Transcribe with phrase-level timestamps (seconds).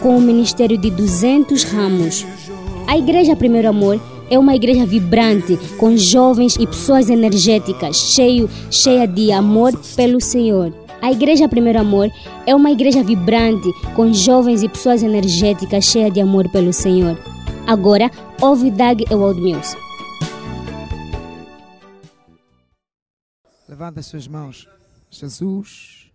[0.00, 2.26] com um ministério de 200 ramos.
[2.86, 9.06] A Igreja Primeiro Amor é uma igreja vibrante, com jovens e pessoas energéticas, cheio, cheia
[9.06, 10.72] de amor pelo Senhor.
[11.02, 12.10] A Igreja Primeiro Amor
[12.46, 17.18] é uma igreja vibrante, com jovens e pessoas energéticas, cheia de amor pelo Senhor.
[17.66, 19.76] Agora, ouve Doug Ewald Mills.
[23.68, 24.68] Levanta as suas mãos.
[25.10, 26.10] Jesus,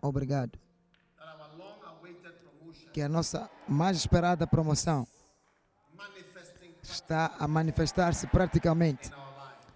[0.00, 0.61] obrigado.
[2.92, 5.06] Que a nossa mais esperada promoção
[6.82, 9.10] está a manifestar-se praticamente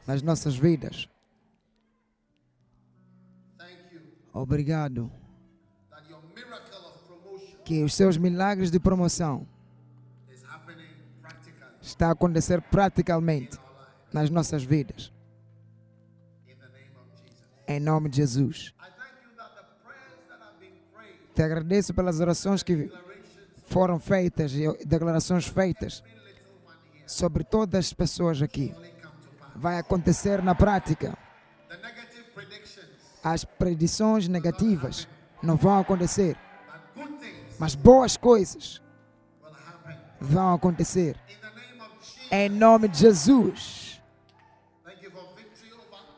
[0.07, 1.09] nas nossas vidas.
[4.33, 5.11] Obrigado.
[7.65, 9.47] Que os seus milagres de promoção
[11.81, 13.59] está a acontecer praticamente
[14.13, 15.13] nas nossas vidas.
[17.67, 18.75] Em nome de Jesus.
[21.35, 22.91] Te agradeço pelas orações que
[23.67, 24.53] foram feitas
[24.85, 26.03] declarações feitas
[27.07, 28.75] sobre todas as pessoas aqui.
[29.55, 31.17] Vai acontecer na prática.
[33.23, 35.09] As predições negativas
[35.43, 36.37] não vão acontecer,
[37.59, 38.81] mas boas coisas
[40.21, 41.19] vão acontecer.
[42.31, 44.01] Em nome de Jesus.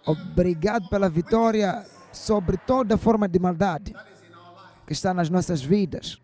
[0.04, 3.94] Obrigado pela vitória sobre toda forma de maldade
[4.86, 6.18] que está nas nossas vidas.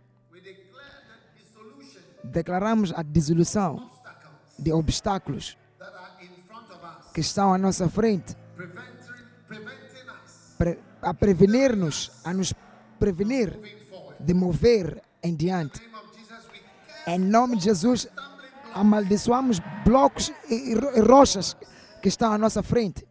[2.25, 3.91] Declaramos a dissolução
[4.58, 5.56] de obstáculos
[7.12, 8.36] que estão à nossa frente
[11.04, 12.54] a prevenir-nos, a nos
[12.98, 13.59] prevenir
[14.19, 15.81] de mover em diante.
[17.06, 18.09] Em nome de Jesus,
[18.72, 21.56] amaldiçoamos blocos e rochas
[22.00, 23.06] que estão à nossa frente.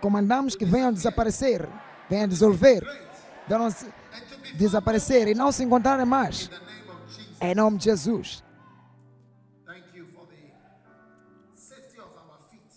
[0.00, 1.66] Comandamos que venham desaparecer,
[2.10, 2.84] venham dissolver,
[3.48, 3.74] venham
[4.56, 6.50] desaparecer e não se encontrarem mais.
[7.40, 8.42] Em nome de Jesus.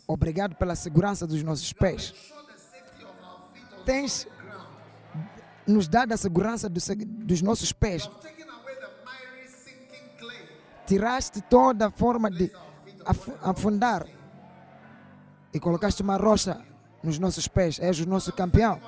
[0.07, 2.13] Obrigado pela segurança dos nossos pés.
[3.85, 4.27] Tens
[5.65, 8.09] nos dado a segurança dos, nossos pés.
[10.85, 12.49] Tiraste toda a forma de
[13.41, 14.07] afundar
[15.53, 16.65] e colocaste uma rocha
[17.03, 17.77] nos nossos pés.
[17.79, 18.79] És o nosso campeão.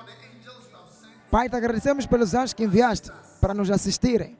[1.30, 3.10] Pai, te agradecemos pelos anjos que enviaste
[3.40, 4.36] para nos assistirem,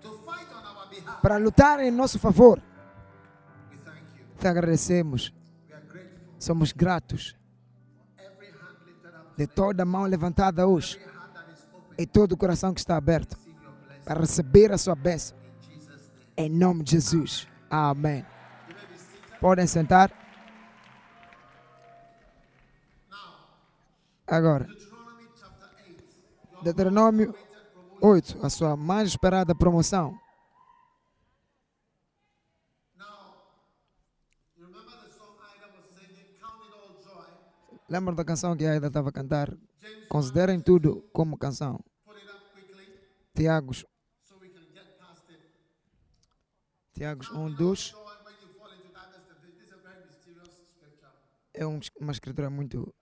[1.23, 2.63] para lutarem em nosso favor.
[4.39, 5.35] Te agradecemos.
[6.39, 7.37] Somos gratos
[9.37, 11.01] de toda mão levantada hoje
[11.99, 13.39] e todo o coração que está aberto
[14.05, 15.37] para receber a sua bênção.
[16.37, 17.47] Em nome de Jesus.
[17.71, 18.25] Amém.
[19.41, 20.11] Podem sentar.
[24.27, 24.67] Agora,
[26.63, 27.35] Deuteronômio
[28.01, 30.19] 8, a sua mais esperada promoção.
[37.91, 39.53] Lembra da canção que a Aida estava a cantar?
[40.09, 41.81] Considerem tudo como canção.
[43.35, 43.85] Tiagos.
[46.93, 47.95] Tiagos 1, 2.
[51.53, 52.95] É uma escritura muito.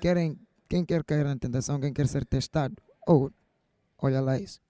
[0.00, 2.76] Querem, quem quer cair na tentação, quem quer ser testado.
[3.08, 3.28] Oh,
[3.98, 4.62] olha lá isso.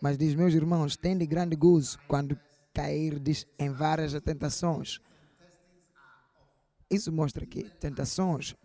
[0.00, 2.38] Mas diz, meus irmãos, tem de grande gozo quando
[2.80, 5.00] cairdes em várias tentações.
[6.90, 8.56] Isso mostra que tentações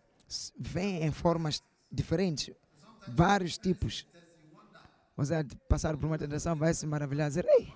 [0.57, 1.61] vêm em formas
[1.91, 2.55] diferentes,
[3.07, 4.07] vários tipos.
[5.17, 7.73] Você passar por uma tentação vai se maravilhar, dizer, ei,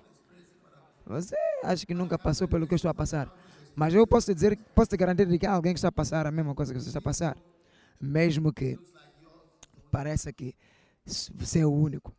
[1.06, 3.32] você acha que nunca passou pelo que eu estou a passar.
[3.76, 6.30] Mas eu posso dizer, posso te garantir que há alguém que está a passar a
[6.30, 7.36] mesma coisa que você está a passar.
[8.00, 8.78] Mesmo que
[9.90, 10.54] pareça que
[11.34, 12.14] você é o único.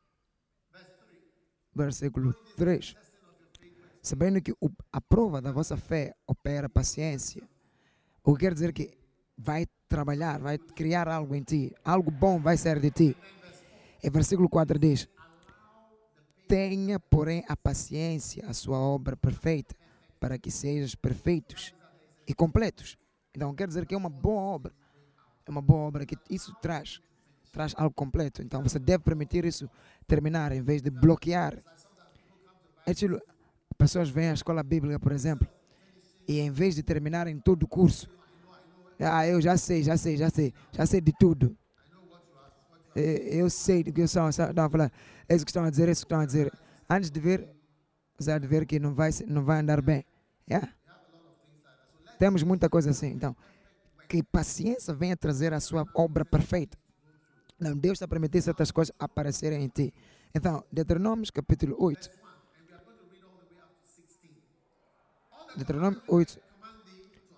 [1.75, 3.10] Versículo 3
[4.01, 4.53] sabendo que
[4.91, 7.43] a prova da vossa fé opera paciência.
[8.23, 8.97] O que quer dizer que
[9.37, 13.17] vai trabalhar, vai criar algo em ti, algo bom vai ser de ti.
[14.03, 15.07] E versículo 4 diz:
[16.47, 19.75] Tenha, porém, a paciência, a sua obra perfeita,
[20.19, 21.73] para que sejam perfeitos
[22.27, 22.97] e completos.
[23.35, 24.73] Então, quer dizer que é uma boa obra.
[25.45, 27.01] É uma boa obra que isso traz
[27.51, 28.41] traz algo completo.
[28.41, 29.69] Então você deve permitir isso
[30.07, 31.57] terminar em vez de bloquear.
[32.85, 32.93] É
[33.81, 35.47] pessoas vêm à escola bíblica, por exemplo,
[36.27, 38.07] e em vez de terminarem todo o curso,
[38.99, 41.57] ah, eu já sei, já sei, já sei, já sei de tudo.
[42.93, 44.91] Eu sei do que são, não, falar,
[45.27, 46.53] é isso que estão a dizer, é isso que estão a dizer.
[46.87, 47.49] Antes de ver,
[48.19, 50.05] você de ver que não vai, não vai andar bem.
[50.47, 50.71] Yeah.
[52.19, 53.07] Temos muita coisa assim.
[53.07, 53.35] Então,
[54.07, 56.77] que paciência venha trazer a sua obra perfeita.
[57.59, 59.93] Não, Deus está a permitir certas coisas aparecerem em ti.
[60.35, 62.20] Então, Deuteronômio capítulo 8.
[65.55, 66.39] Deuteronômio 8.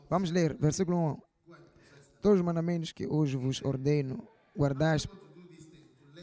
[0.10, 1.18] Vamos ler, versículo 1.
[2.21, 4.25] Todos os mandamentos que hoje vos ordeno,
[4.56, 5.07] guardais.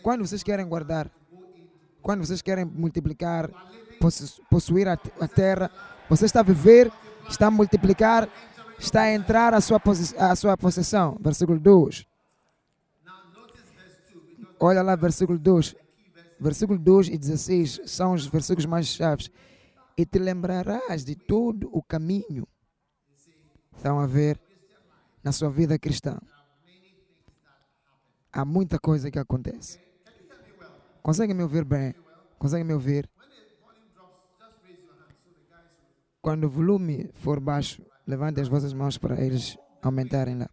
[0.02, 1.10] Quando vocês querem guardar,
[2.00, 3.50] quando vocês querem multiplicar,
[4.00, 4.96] possu- possuir a,
[5.28, 5.70] terra,
[6.08, 6.90] você está a viver,
[7.28, 8.28] está a multiplicar,
[8.78, 9.80] está a entrar a sua,
[10.18, 11.18] a sua possessão.
[11.20, 12.06] Versículo 2.
[14.58, 15.74] Olha lá, versículo 2.
[16.38, 19.30] Versículo 2 e 16 são os versículos mais chaves.
[19.96, 22.46] E te lembrarás de todo o caminho.
[23.76, 24.40] Estão a ver
[25.22, 26.18] na sua vida cristã.
[28.32, 29.80] Há muita coisa que acontece.
[31.02, 31.94] Consegue me ouvir bem?
[32.38, 33.08] Consegue me ouvir?
[36.22, 40.50] Quando o volume for baixo, levante as vossas mãos para eles aumentarem lá.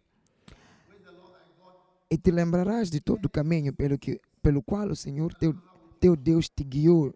[2.10, 5.54] E te lembrarás de todo o caminho pelo, que, pelo qual o Senhor teu,
[6.00, 7.14] teu Deus te guiou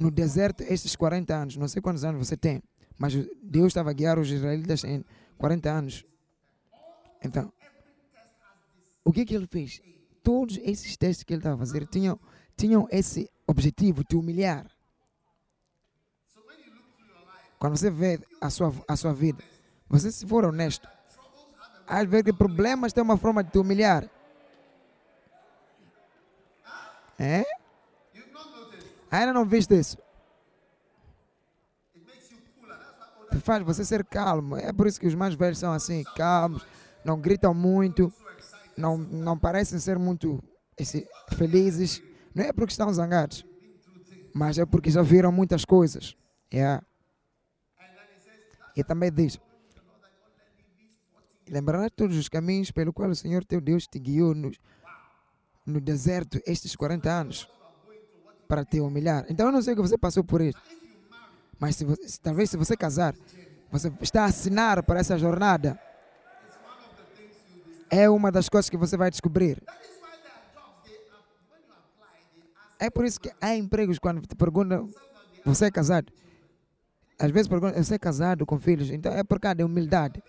[0.00, 1.56] no deserto estes 40 anos.
[1.56, 2.62] Não sei quantos anos você tem,
[2.98, 5.04] mas Deus estava a guiar os israelitas em
[5.36, 6.04] 40 anos.
[7.22, 7.52] Então,
[9.04, 9.82] o que, que ele fez?
[10.22, 12.18] Todos esses testes que ele estava a fazer tinham,
[12.56, 14.66] tinham esse objetivo, te humilhar.
[17.58, 19.44] Quando você vê a sua, a sua vida,
[19.86, 20.88] você se for honesto,
[21.86, 24.08] às vezes problemas têm uma forma de te humilhar.
[27.18, 27.44] É?
[29.10, 29.98] Ainda não viste isso?
[33.30, 34.56] Te faz você ser calmo.
[34.56, 36.64] É por isso que os mais velhos são assim, calmos,
[37.04, 38.12] não gritam muito,
[38.76, 40.42] não, não parecem ser muito
[40.76, 42.02] esse, felizes.
[42.34, 43.44] Não é porque estão zangados,
[44.32, 46.16] mas é porque já viram muitas coisas.
[46.52, 46.84] Yeah.
[48.76, 49.40] E também diz:
[51.48, 54.52] Lembrarás todos os caminhos pelo qual o Senhor teu Deus te guiou no,
[55.66, 57.59] no deserto estes 40 anos
[58.50, 59.24] para te humilhar.
[59.28, 60.58] Então eu não sei que você passou por isso.
[61.56, 63.14] Mas se você- talvez se você casar,
[63.70, 65.78] você está a assinar para essa jornada.
[67.88, 69.62] É uma das coisas que você vai descobrir.
[72.76, 74.88] É por isso que há empregos quando te perguntam,
[75.44, 76.12] você é casado?
[77.20, 78.90] Às vezes perguntam, você é casado com filhos?
[78.90, 80.20] Então é por causa da humildade.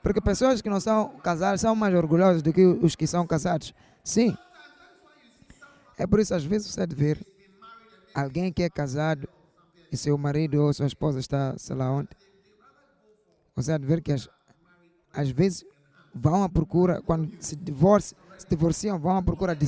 [0.00, 3.74] Porque pessoas que não são casadas são mais orgulhosas do que os que são casados.
[4.04, 4.36] Sim.
[6.00, 7.26] É por isso, às vezes, você deve ver
[8.14, 9.28] alguém que é casado
[9.92, 12.08] e seu marido ou sua esposa está, sei lá onde.
[13.54, 14.26] Você há de ver que as,
[15.12, 15.62] às vezes
[16.14, 19.66] vão à procura, quando se, divorci, se divorciam, vão à procura de,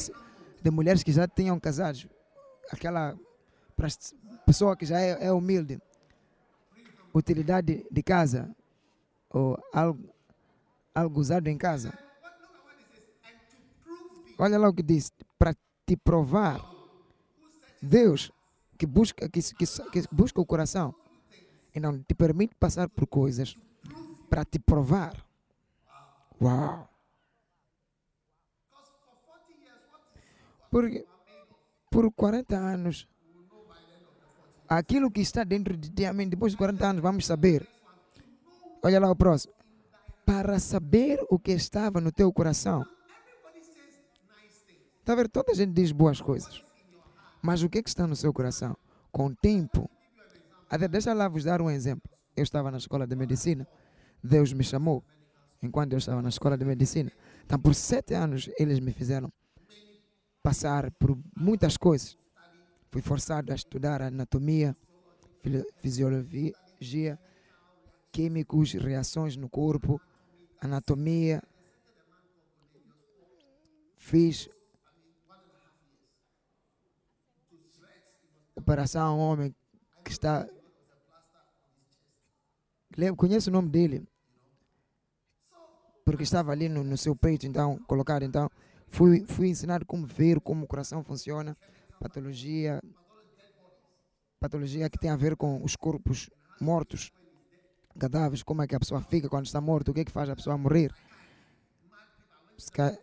[0.62, 2.06] de mulheres que já tenham casados.
[2.70, 3.14] Aquela
[4.46, 5.82] pessoa que já é, é humilde.
[7.12, 8.56] Utilidade de casa.
[9.29, 10.08] Ou algo,
[10.94, 11.93] algo usado em casa.
[14.38, 15.12] Olha lá o que diz.
[15.87, 16.60] Te provar.
[17.81, 18.31] Deus
[18.79, 20.94] que busca, que, que, que busca o coração
[21.74, 23.56] e não te permite passar por coisas
[24.29, 25.24] para te provar.
[26.41, 26.89] Uau!
[30.70, 31.06] Porque
[31.91, 33.06] por 40 anos,
[34.67, 37.69] aquilo que está dentro de ti, amém, depois de 40 anos, vamos saber.
[38.82, 39.53] Olha lá o próximo.
[40.24, 42.86] Para saber o que estava no teu coração.
[45.02, 45.28] Está a ver?
[45.28, 46.62] Toda a gente diz boas coisas.
[47.42, 48.76] Mas o que, é que está no seu coração?
[49.10, 49.90] Com o tempo.
[50.70, 52.08] Até deixa lá vos dar um exemplo.
[52.36, 53.66] Eu estava na escola de medicina.
[54.22, 55.02] Deus me chamou
[55.60, 57.10] enquanto eu estava na escola de medicina.
[57.44, 59.32] Então, por sete anos, eles me fizeram
[60.40, 62.16] passar por muitas coisas.
[62.88, 64.76] Fui forçado a estudar anatomia,
[65.78, 67.18] fisiologia,
[68.12, 70.00] químicos, reações no corpo,
[70.60, 71.42] anatomia.
[73.96, 74.48] Fiz
[78.62, 79.54] operação a um homem
[80.04, 80.46] que está.
[83.16, 84.06] Conheço o nome dele.
[86.04, 88.24] Porque estava ali no, no seu peito, então, colocado.
[88.24, 88.50] Então,
[88.88, 91.56] fui, fui ensinado como ver, como o coração funciona,
[92.00, 92.81] patologia.
[94.40, 96.28] Patologia que tem a ver com os corpos
[96.60, 97.12] mortos,
[97.98, 100.28] cadáveres, como é que a pessoa fica quando está morta, o que é que faz
[100.28, 100.92] a pessoa morrer.
[102.58, 102.98] Se ca-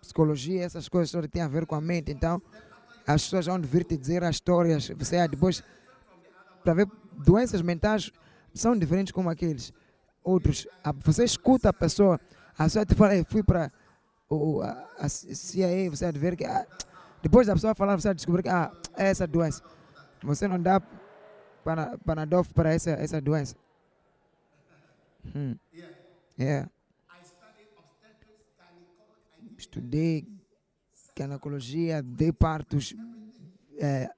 [0.00, 2.10] psicologia, essas coisas têm a ver com a mente.
[2.10, 2.42] Então,
[3.14, 4.88] as pessoas vão vir te dizer as histórias.
[4.96, 5.62] Você ah, depois,
[6.62, 8.10] para ver, doenças mentais
[8.54, 9.72] são diferentes como aqueles
[10.22, 10.66] outros.
[11.04, 12.20] Você escuta a pessoa,
[12.56, 13.70] a pessoa te fala, "Ei, fui para
[14.28, 16.44] o, a CIA, você vai ver que.
[16.44, 16.66] ah,
[17.22, 19.62] depois da pessoa falar, você vai descobrir que ah, é essa doença.
[20.22, 20.80] Você não dá
[21.64, 23.56] para, Panadol para essa, essa doença.
[25.34, 25.56] Hum.
[26.38, 26.70] Yeah.
[29.58, 30.26] Estudei
[31.24, 32.94] ginecologia, dei partos,
[33.78, 34.08] eh,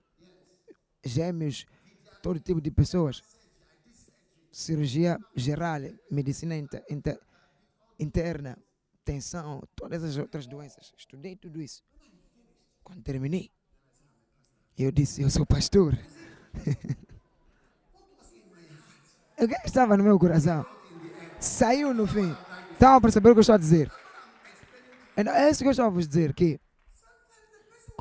[1.04, 1.66] gêmeos,
[2.23, 3.23] todo tipo de pessoas.
[4.50, 5.80] Cirurgia geral,
[6.11, 7.21] medicina inter, inter-
[7.99, 8.59] interna,
[9.04, 10.92] tensão, todas as outras doenças.
[10.97, 11.82] Estudei tudo isso.
[12.85, 13.50] Quando terminei,
[14.78, 15.99] eu disse, eu sou pastor.
[19.38, 20.64] o que estava no meu coração?
[21.40, 22.37] Saiu no fim.
[22.73, 23.90] Estava a perceber o que eu estou a dizer?
[25.16, 26.61] Então, é isso que eu estou a vos dizer, que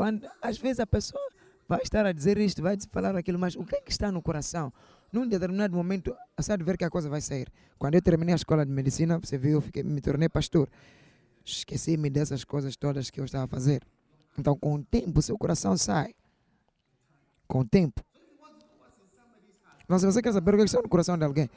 [0.01, 1.21] quando às vezes a pessoa
[1.69, 4.19] vai estar a dizer isto, vai falar aquilo, mas o que é que está no
[4.19, 4.73] coração?
[5.13, 7.47] Num determinado momento, há de ver que a coisa vai sair.
[7.77, 10.67] Quando eu terminei a escola de medicina, você viu, eu fiquei, me tornei pastor.
[11.45, 13.83] Esqueci-me dessas coisas todas que eu estava a fazer.
[14.39, 16.15] Então, com o tempo, seu coração sai.
[17.47, 18.03] Com o tempo.
[19.87, 21.47] Mas se você quer saber o que está no coração de alguém,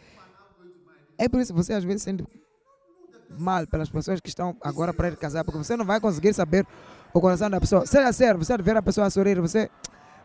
[1.16, 2.22] é por isso que você às vezes sente
[3.38, 6.66] mal pelas pessoas que estão agora para ir casar, porque você não vai conseguir saber
[7.14, 7.86] o coração da pessoa.
[7.86, 9.70] Seja sério, você ver a pessoa sorrir, você,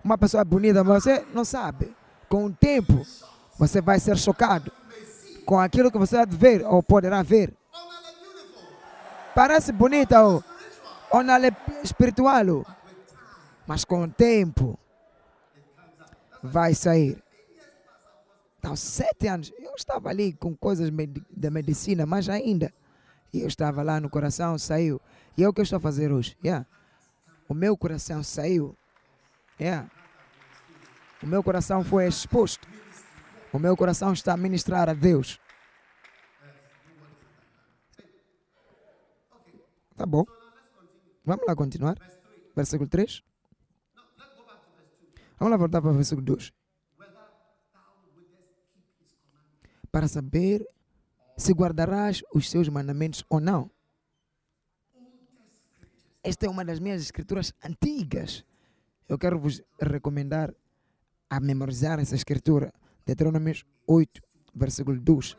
[0.03, 1.95] uma pessoa bonita, mas você não sabe.
[2.27, 3.05] Com o tempo,
[3.57, 4.71] você vai ser chocado
[5.45, 7.53] com aquilo que você de ver ou poderá ver.
[9.35, 10.43] Parece bonita ou,
[11.11, 11.39] ou na
[11.83, 12.65] espiritual,
[13.65, 14.77] mas com o tempo
[16.43, 17.23] vai sair.
[18.57, 20.91] Então, sete anos, eu estava ali com coisas
[21.31, 22.73] da medicina, mas ainda
[23.33, 24.99] e eu estava lá no coração, saiu.
[25.37, 26.35] E é o que eu estou a fazer hoje.
[26.43, 26.65] Yeah.
[27.49, 28.77] O meu coração saiu.
[29.59, 29.89] Yeah.
[31.23, 32.67] O meu coração foi exposto.
[33.51, 35.39] O meu coração está a ministrar a Deus.
[39.97, 40.23] Tá bom.
[41.25, 41.97] Vamos lá continuar.
[42.55, 43.23] Versículo 3.
[45.39, 46.53] Vamos lá voltar para o versículo 2.
[49.91, 50.65] Para saber
[51.35, 53.71] se guardarás os seus mandamentos ou não.
[56.29, 58.45] Esta é uma das minhas escrituras antigas.
[59.07, 60.53] Eu quero vos recomendar
[61.27, 62.71] a memorizar essa escritura.
[63.03, 63.55] Deuteronômio
[63.87, 64.21] 8,
[64.53, 65.35] versículo 2.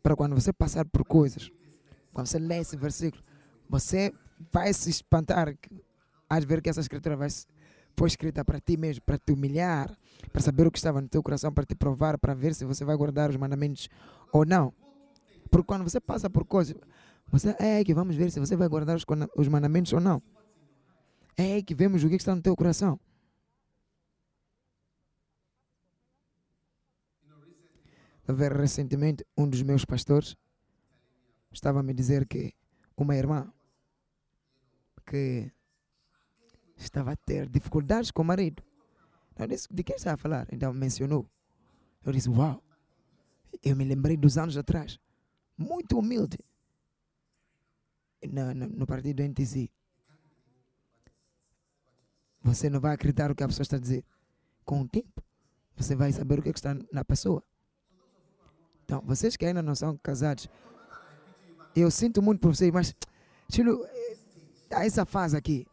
[0.00, 1.50] Para quando você passar por coisas,
[2.12, 3.24] quando você lê esse versículo,
[3.68, 4.12] você
[4.52, 5.52] vai se espantar.
[6.30, 7.28] Às ver que essa escritura vai,
[7.96, 9.98] foi escrita para ti mesmo, para te humilhar,
[10.30, 12.84] para saber o que estava no teu coração, para te provar, para ver se você
[12.84, 13.88] vai guardar os mandamentos
[14.32, 14.72] ou não.
[15.50, 16.76] Porque quando você passa por coisas,
[17.32, 20.22] você é que vamos ver se você vai guardar os, os mandamentos ou não.
[21.34, 23.00] É aí que vemos o que está no teu coração.
[28.28, 30.36] Recentemente, um dos meus pastores
[31.50, 32.54] estava a me dizer que
[32.94, 33.50] uma irmã
[35.06, 35.50] que
[36.76, 38.62] estava a ter dificuldades com o marido.
[39.38, 40.46] Eu disse, de quem está a falar?
[40.52, 41.26] Então mencionou.
[42.04, 42.62] Eu disse, uau.
[43.62, 44.98] Eu me lembrei dos anos atrás.
[45.56, 46.38] Muito humilde.
[48.30, 49.68] No, no, partido NTC.
[52.42, 54.04] Você não vai acreditar o que a pessoa está a dizer.
[54.64, 55.22] Com o tempo,
[55.76, 57.42] você vai saber o que, é que está na pessoa.
[58.84, 60.48] Então, vocês que ainda não são casados,
[61.74, 62.94] eu sinto muito por vocês, mas,
[63.50, 64.16] Chilo, eh,
[64.70, 65.66] essa fase aqui.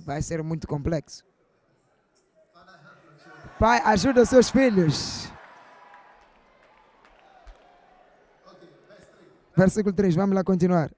[0.00, 1.24] Vai ser muito complexo.
[3.58, 5.31] Pai, ajuda os seus filhos.
[9.56, 10.90] Versículo 3, vamos lá continuar.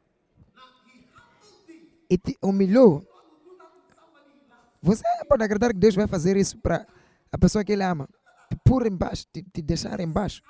[2.09, 3.07] E te humilhou.
[4.81, 6.87] Você pode acreditar que Deus vai fazer isso para
[7.33, 8.09] a pessoa que ele ama.
[8.63, 10.43] Pôr embaixo, te, te deixar embaixo.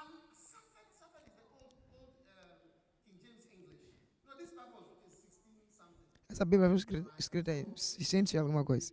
[6.29, 6.77] Essa Bíblia foi
[7.17, 8.93] escrita, em 600 e alguma coisa.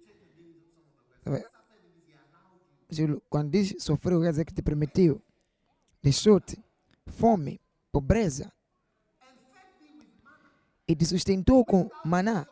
[3.29, 5.19] Quando diz sofreu, quer dizer que te permitiu.
[6.03, 6.63] Deixou-te
[7.07, 7.59] fome,
[7.91, 8.53] pobreza.
[10.91, 12.45] E te sustentou com maná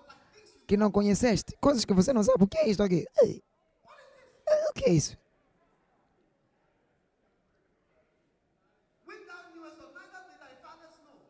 [0.66, 1.58] que não conheceste.
[1.60, 2.42] Coisas que você não sabe.
[2.42, 3.06] O que é isto aqui?
[4.70, 5.18] O que é isso?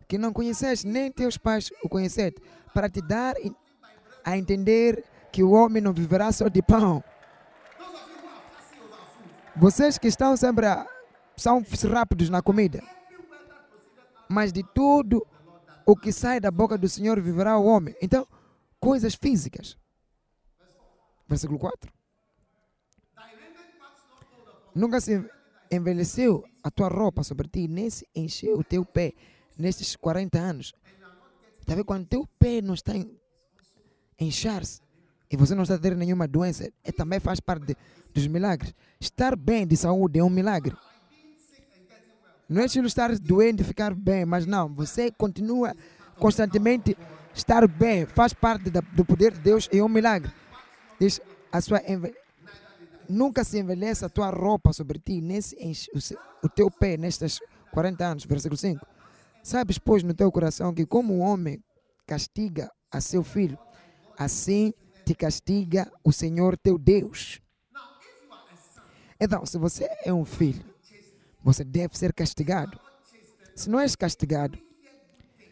[0.08, 2.32] Que não conheceste, nem teus pais o conhecem,
[2.75, 3.36] para te dar
[4.24, 7.04] a entender que o homem não viverá só de pão.
[9.56, 10.88] Vocês que estão sempre a,
[11.36, 12.84] são rápidos na comida,
[14.28, 15.25] mas de tudo
[15.89, 17.96] o que sai da boca do Senhor viverá o homem.
[18.00, 18.27] Então,
[18.79, 19.75] coisas físicas.
[21.27, 21.91] Versículo 4.
[24.75, 25.27] Nunca se
[25.72, 29.13] envelheceu a tua roupa sobre ti, nem se encheu o teu pé
[29.58, 30.74] nestes 40 anos.
[31.60, 31.86] Está vendo?
[31.86, 33.19] Quando teu pé não está em
[34.19, 34.81] inchar-se
[35.31, 37.75] e você não está a ter nenhuma doença, é, também faz parte de,
[38.13, 38.75] dos milagres.
[39.00, 40.75] Estar bem de saúde é um milagre.
[42.50, 45.75] Não é estilo estar doente ficar bem, mas não, você continua
[46.18, 46.98] constantemente
[47.34, 50.32] estar bem, faz parte da, do poder de Deus e é um milagre.
[51.00, 51.79] Diz, a sua
[53.08, 56.98] nunca se envelhece a tua roupa sobre ti, nem se enche o, o teu pé
[56.98, 57.39] nestes
[57.72, 58.25] 40 anos.
[58.25, 58.86] Versículo 5.
[59.44, 61.63] Sabes, pois, no teu coração que como o homem
[62.06, 63.58] castiga a seu filho,
[64.18, 64.74] assim
[65.06, 67.41] te castiga o Senhor teu Deus.
[69.20, 70.63] Então, se você é um filho,
[71.43, 72.79] você deve ser castigado.
[73.55, 74.58] Se não és castigado,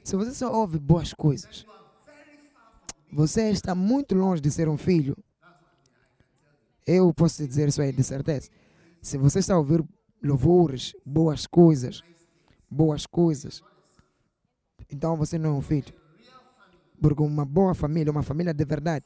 [0.04, 1.66] se você só ouve boas coisas,
[3.12, 5.18] você está muito longe de ser um filho.
[6.86, 8.50] Eu posso dizer isso aí de certeza.
[9.02, 9.84] Se você está a ouvir
[10.24, 12.02] louvores, boas coisas,
[12.70, 13.62] boas coisas,
[14.90, 15.94] então você não é um filho.
[17.02, 19.06] Porque uma boa família, uma família de verdade,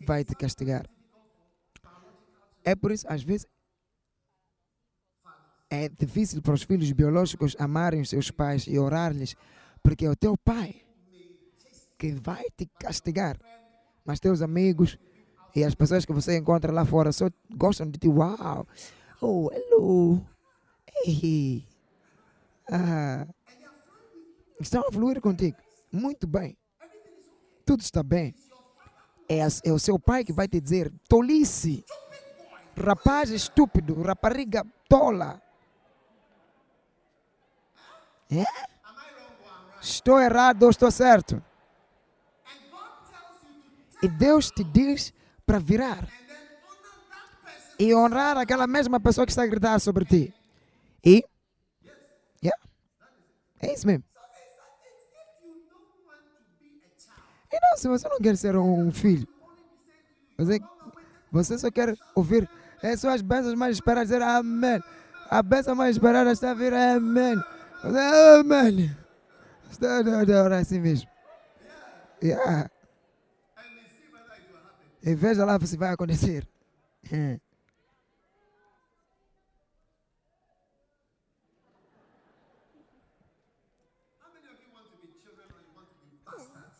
[0.00, 0.88] vai te castigar.
[2.64, 3.46] É por isso, às vezes,
[5.70, 9.34] é difícil para os filhos biológicos amarem os seus pais e orar-lhes,
[9.82, 10.82] porque é o teu pai
[11.98, 13.38] que vai te castigar.
[14.04, 14.98] Mas teus amigos
[15.54, 18.08] e as pessoas que você encontra lá fora só gostam de ti.
[18.08, 18.66] Uau!
[19.20, 20.24] Oh, hello!
[21.04, 21.66] Hey!
[22.70, 23.26] Ah,
[24.60, 25.56] estão a fluir contigo.
[25.90, 26.56] Muito bem.
[27.64, 28.34] Tudo está bem.
[29.28, 31.84] É, é o seu pai que vai te dizer: tolice,
[32.76, 35.42] rapaz estúpido, rapariga tola.
[38.30, 38.44] É?
[39.80, 41.42] Estou errado ou estou certo?
[44.02, 45.12] E Deus te diz
[45.44, 46.08] para virar
[47.78, 50.34] e honrar aquela mesma pessoa que está a gritar sobre ti.
[51.04, 51.24] E,
[52.42, 52.60] yeah,
[53.60, 54.04] é isso mesmo.
[57.52, 59.26] E não, se você não quer ser um filho,
[60.36, 60.60] você,
[61.30, 62.48] você só quer ouvir
[62.82, 64.82] é só as bênçãos mais esperadas dizer amém.
[65.30, 67.36] A bênção mais esperada está a vir amém.
[67.86, 68.96] Amém.
[69.70, 71.08] Está a orar assim mesmo.
[72.22, 72.70] Yeah.
[75.02, 76.48] E veja lá se vai acontecer.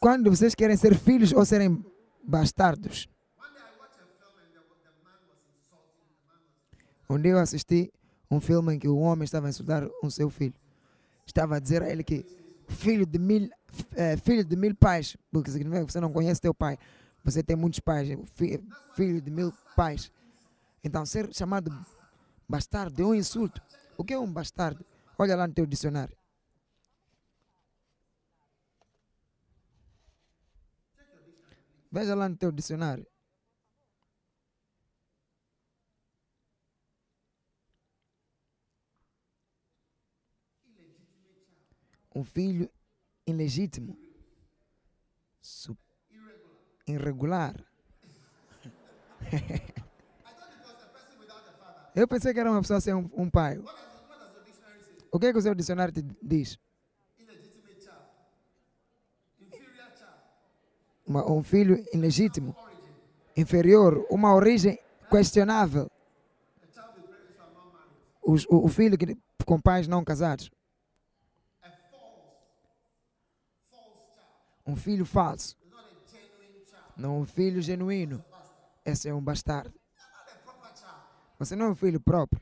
[0.00, 1.84] Quando vocês querem ser filhos ou serem
[2.22, 3.08] bastardos?
[7.08, 7.92] Um dia eu assisti
[8.28, 10.65] um filme em que o homem estava a insultar um seu filho.
[11.26, 12.24] Estava a dizer a ele que
[12.68, 13.50] filho de mil,
[13.94, 16.78] é, filho de mil pais, porque significa que você não conhece teu pai.
[17.24, 18.08] Você tem muitos pais,
[18.94, 20.12] filho de mil pais.
[20.82, 21.72] Então, ser chamado
[22.48, 23.60] bastardo é um insulto.
[23.98, 24.84] O que é um bastardo?
[25.18, 26.16] Olha lá no teu dicionário.
[31.90, 33.06] Veja lá no teu dicionário.
[42.16, 42.70] Um filho
[43.26, 43.94] ilegítimo,
[46.86, 47.54] irregular.
[51.94, 53.62] Eu pensei que era uma pessoa sem um, um pai.
[55.12, 56.58] O que, é que o seu dicionário te diz?
[61.06, 62.56] uma, um filho ilegítimo,
[63.36, 64.78] inferior, uma origem
[65.10, 65.90] questionável.
[68.22, 70.50] o, o filho que, com pais não casados.
[74.66, 75.56] Um filho falso.
[76.96, 78.24] Não um filho genuíno.
[78.84, 79.74] Esse é um bastardo.
[81.38, 82.40] Você não é um filho próprio.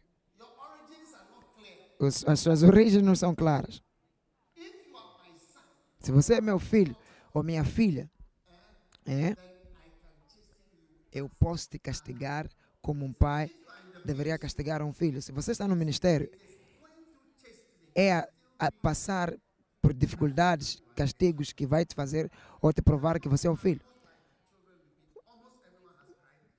[2.26, 3.82] As suas origens não são claras.
[6.00, 6.94] Se você é meu filho
[7.32, 8.10] ou minha filha,
[9.06, 9.36] é,
[11.12, 12.48] eu posso te castigar
[12.82, 13.50] como um pai
[14.04, 15.22] deveria castigar um filho.
[15.22, 16.30] Se você está no ministério,
[17.94, 19.34] é a, a passar
[19.84, 23.82] por dificuldades, castigos que vai te fazer ou te provar que você é um filho.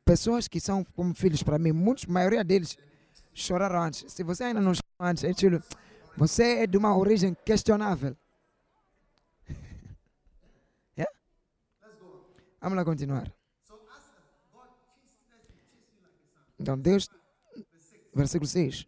[0.06, 2.78] Pessoas que são como filhos para mim, muitos, a maioria deles
[3.34, 4.14] choraram antes.
[4.14, 5.32] Se você ainda não chorou antes, é
[6.16, 8.16] você é de uma origem questionável.
[12.62, 13.34] Vamos lá continuar.
[16.60, 17.10] Então, Deus,
[18.14, 18.86] versículo 6.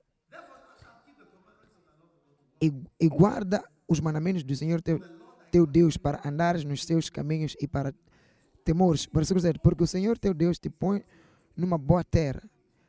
[2.62, 5.00] E, e guarda os mandamentos do Senhor teu,
[5.52, 7.93] teu Deus para andares nos seus caminhos e para
[8.63, 9.08] temores.
[9.12, 9.60] Versículo 7.
[9.60, 11.04] Porque o Senhor teu Deus te põe
[11.56, 12.43] numa boa terra.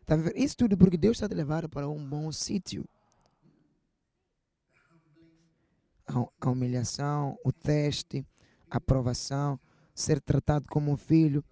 [0.05, 0.17] Tá?
[0.35, 2.85] Isso tudo porque Deus está te levando para um bom sítio.
[6.41, 8.27] A humilhação, o teste,
[8.71, 9.61] a aprovação,
[9.95, 11.45] ser tratado como um filho,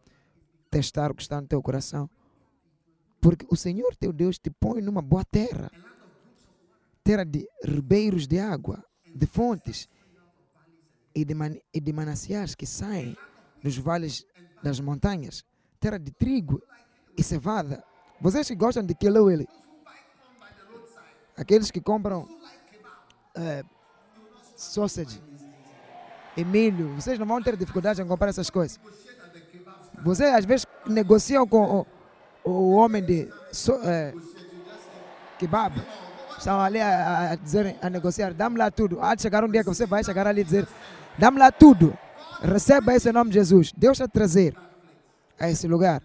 [0.70, 2.08] testar o que está no teu coração.
[3.20, 5.70] Porque o Senhor teu Deus te põe numa boa terra
[7.06, 8.84] terra de ribeiros de água,
[9.16, 9.88] de fontes
[11.14, 13.16] e de, man, e de mananciais que saem
[13.62, 14.26] dos vales
[14.62, 15.44] das montanhas,
[15.80, 16.62] terra de trigo
[17.16, 17.82] e cevada.
[18.20, 18.94] Vocês que gostam de
[19.32, 19.48] ele,
[21.36, 22.28] aqueles que compram
[23.34, 23.64] é,
[24.54, 25.22] sausage
[26.36, 28.78] e milho, vocês não vão ter dificuldade em comprar essas coisas.
[30.02, 31.86] Vocês às vezes negociam com
[32.44, 34.12] o, o homem de so, é,
[35.38, 35.82] kebab
[36.38, 39.00] estão ali a, a, dizer, a negociar, dá-me lá tudo.
[39.00, 40.68] Há de chegar um dia que você vai chegar ali e dizer,
[41.18, 41.96] dá-me lá tudo.
[42.40, 43.72] Receba esse nome de Jesus.
[43.76, 44.56] Deus a trazer
[45.38, 46.02] a esse lugar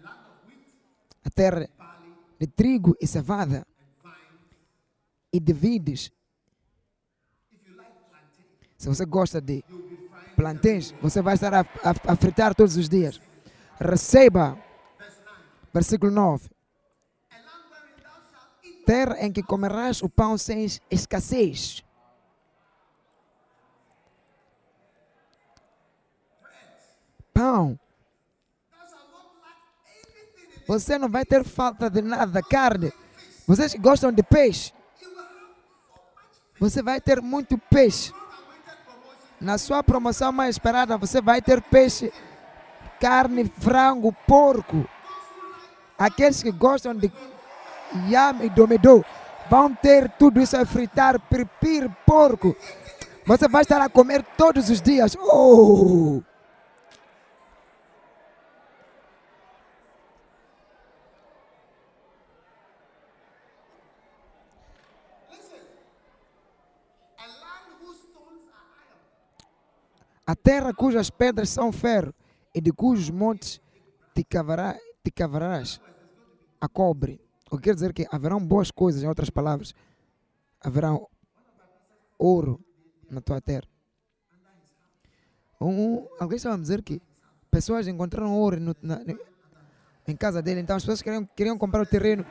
[1.24, 1.68] a terra
[2.38, 3.66] de trigo e cevada
[5.32, 6.10] e de vides.
[8.76, 9.64] Se você gosta de
[10.34, 13.20] planténs, você vai estar a, a, a fritar todos os dias.
[13.78, 14.58] Receba,
[15.72, 16.51] versículo 9
[18.84, 21.82] terra em que comerás o pão sem escassez.
[27.32, 27.78] Pão.
[30.66, 32.92] Você não vai ter falta de nada, carne.
[33.46, 34.72] Vocês gostam de peixe,
[36.62, 38.12] você vai ter muito peixe.
[39.40, 42.12] Na sua promoção mais esperada, você vai ter peixe,
[43.00, 44.88] carne, frango, porco.
[45.98, 47.10] Aqueles que gostam de
[48.08, 49.04] yam domedou.
[49.50, 52.56] Vão ter tudo isso a fritar, pirpir, porco.
[53.26, 55.16] Você vai estar a comer todos os dias.
[55.20, 56.22] Oh!
[70.24, 72.14] A terra cujas pedras são ferro
[72.54, 73.60] e de cujos montes
[74.14, 75.80] te, cavará, te cavarás
[76.60, 77.21] a cobre.
[77.52, 79.74] O que quer dizer que haverão boas coisas, em outras palavras.
[80.58, 80.98] Haverá
[82.18, 82.58] ouro
[83.10, 83.68] na tua terra.
[85.60, 87.02] Um, alguém estava a dizer que
[87.50, 89.02] pessoas encontraram ouro no, na,
[90.08, 92.24] em casa dele, então as pessoas queriam, queriam comprar o terreno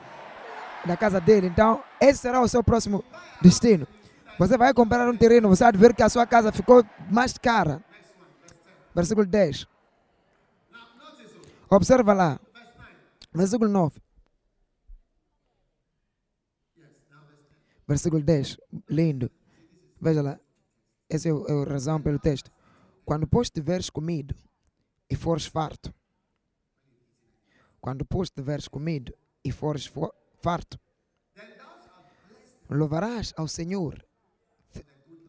[0.86, 3.06] da casa dele, então esse será o seu próximo
[3.44, 3.88] destino.
[4.40, 7.84] Você vai comprar um terreno, você vai ver que a sua casa ficou mais cara.
[8.96, 9.68] Versículo 10.
[11.70, 12.40] Observa lá.
[13.32, 14.02] Versículo 9.
[17.92, 18.58] Versículo 10,
[18.90, 19.30] lindo.
[20.00, 20.40] Veja lá.
[21.10, 22.50] Essa é, é a razão pelo texto.
[23.04, 24.34] Quando, pois, tiveres comido
[25.10, 25.94] e fores farto.
[27.82, 29.92] Quando, pois, tiveres comido e fores
[30.42, 30.80] farto.
[32.70, 34.02] Louvarás ao Senhor,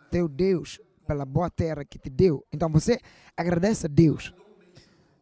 [0.08, 2.46] teu Deus, pela boa terra que te deu.
[2.52, 3.00] Então você
[3.36, 4.32] agradece a Deus.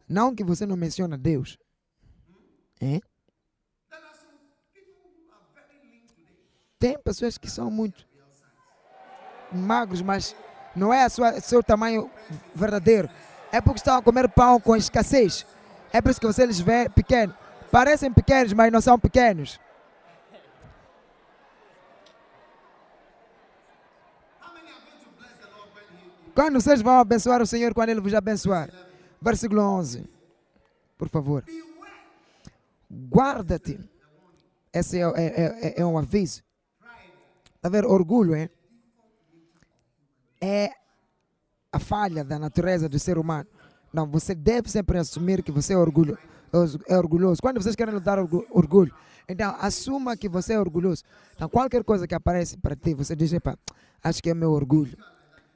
[0.07, 1.57] Não que você não menciona Deus.
[2.79, 3.01] Hein?
[6.81, 8.07] Tem pessoas que são muito
[9.51, 10.35] magros, mas
[10.75, 12.09] não é o seu tamanho
[12.55, 13.07] verdadeiro.
[13.51, 15.45] É porque estão a comer pão com escassez.
[15.93, 17.35] É por isso que você os vê pequenos.
[17.71, 19.59] Parecem pequenos, mas não são pequenos.
[26.33, 28.71] Quando vocês vão abençoar o Senhor, quando Ele vos abençoar?
[29.21, 30.09] Versículo 11.
[30.97, 31.45] Por favor.
[32.89, 33.79] Guarda-te.
[34.73, 36.41] Esse é, é, é, é um aviso.
[37.61, 37.85] Está a ver?
[37.85, 38.49] Orgulho é,
[40.41, 40.71] é
[41.71, 43.47] a falha da natureza do ser humano.
[43.93, 46.17] Não, você deve sempre assumir que você é orgulho,
[46.87, 47.39] é orgulhoso.
[47.39, 48.91] Quando vocês querem lutar orgulho,
[49.29, 51.03] então assuma que você é orgulhoso.
[51.35, 53.31] Então qualquer coisa que aparece para ti, você diz,
[54.03, 54.97] acho que é meu orgulho.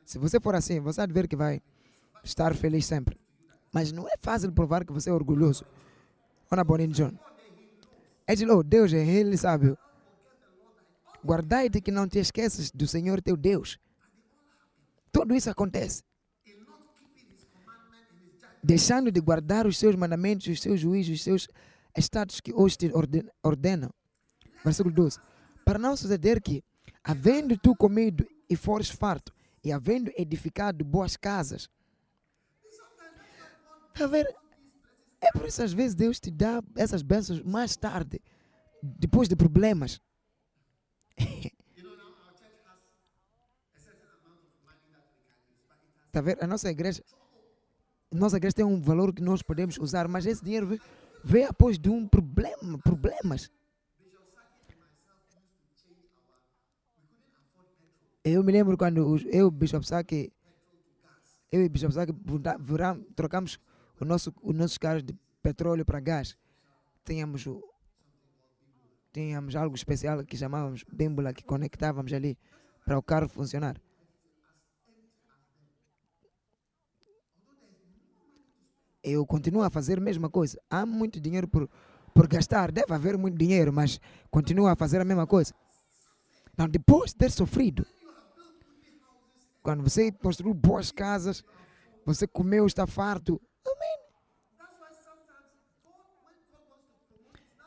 [0.06, 1.60] Se você for assim, você vai ver que vai
[2.24, 3.18] estar feliz sempre.
[3.74, 5.66] Mas não é fácil provar que você é orgulhoso.
[6.52, 7.14] Olha Bonin John.
[8.28, 9.76] É de oh, Deus é ele sabe.
[11.26, 13.80] Guardai-te que não te esqueças do Senhor teu Deus.
[15.12, 16.04] Tudo isso acontece.
[18.64, 21.48] Deixando de guardar os seus mandamentos, os seus juízos, os seus
[21.98, 22.92] estados que hoje te
[23.42, 23.90] ordenam.
[24.64, 25.20] Versículo 12.
[25.64, 26.64] Para não suceder que,
[27.04, 29.34] havendo tu comido e fores farto,
[29.64, 31.68] e havendo edificado boas casas.
[34.00, 34.28] A ver,
[35.20, 38.22] é por isso às vezes Deus te dá essas bênçãos mais tarde,
[38.84, 40.00] depois de problemas.
[46.16, 46.42] Tá vendo?
[46.42, 47.04] A nossa igreja,
[48.10, 50.80] nossa igreja tem um valor que nós podemos usar, mas esse dinheiro
[51.22, 53.52] vem, após de um problema, problemas.
[58.24, 60.32] Eu me lembro quando eu, Bishop Saki,
[61.52, 62.14] eu e Bishop Saki
[63.14, 63.60] trocamos
[64.00, 66.38] o nosso, os nossos carros de petróleo para gás.
[67.04, 67.62] Tínhamos, o,
[69.16, 72.38] tínhamos algo especial que chamávamos bímbula, que conectávamos ali
[72.86, 73.82] para o carro funcionar.
[79.02, 80.60] Eu continuo a fazer a mesma coisa.
[80.70, 81.70] Há muito dinheiro por,
[82.14, 85.54] por gastar, deve haver muito dinheiro, mas continuo a fazer a mesma coisa.
[86.58, 87.86] Não, depois de ter sofrido,
[89.64, 91.42] quando você construiu boas casas,
[92.06, 93.42] você comeu, está farto.
[93.66, 93.98] Amém.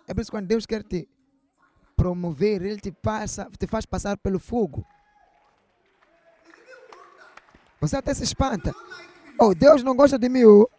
[0.07, 1.09] É por isso que quando Deus quer te
[1.99, 4.87] promover, Ele te, passa, te faz passar pelo fogo.
[7.81, 8.73] Você até se espanta.
[9.39, 10.45] Oh, Deus não gosta de mim.
[10.45, 10.71] oh.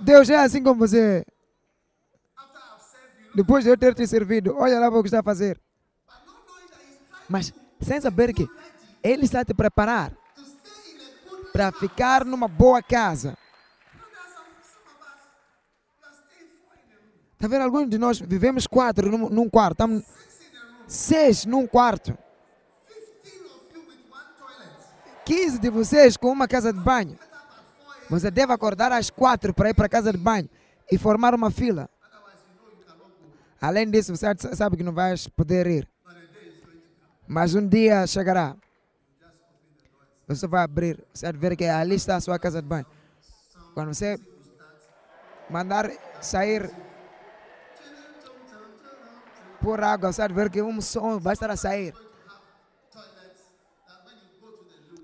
[0.00, 1.26] Deus é assim como você.
[3.34, 5.60] Depois de eu ter te servido, olha lá o que está a fazer.
[7.28, 8.48] Mas sem saber que
[9.02, 10.16] Ele está te preparar
[11.52, 13.36] para ficar numa boa casa.
[17.38, 17.62] Está vendo?
[17.62, 19.74] Alguns de nós vivemos quatro num, num quarto.
[19.74, 20.02] Estamos
[20.88, 22.18] seis num quarto.
[25.24, 27.16] 15 de vocês com uma casa de banho.
[28.10, 30.50] Você deve acordar às quatro para ir para a casa de banho
[30.90, 31.88] e formar uma fila.
[33.60, 35.88] Além disso, você sabe que não vais poder ir.
[37.24, 38.56] Mas um dia chegará.
[40.26, 42.86] Você vai abrir, você vai ver que ali está a sua casa de banho.
[43.74, 44.18] Quando você
[45.48, 45.88] mandar
[46.20, 46.87] sair
[49.68, 51.92] por água, você ver que um som vai estar a sair.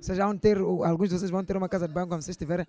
[0.00, 2.66] Vocês vão ter, alguns de vocês vão ter uma casa de banho quando vocês estiverem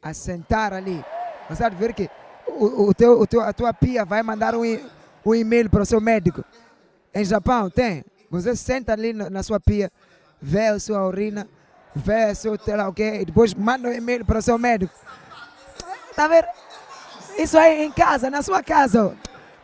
[0.00, 1.04] a sentar ali.
[1.50, 2.08] Você vai ver que
[2.46, 4.62] o, o teu, o teu, a tua pia vai mandar um,
[5.26, 6.44] um e-mail para o seu médico.
[7.12, 8.04] Em Japão tem.
[8.30, 9.90] Você senta ali na, na sua pia,
[10.40, 11.48] vê a sua urina,
[11.96, 14.56] vê o seu sei lá o quê, e depois manda um e-mail para o seu
[14.56, 14.94] médico.
[16.14, 16.46] Tá vendo?
[17.36, 19.16] Isso aí em casa, na sua casa.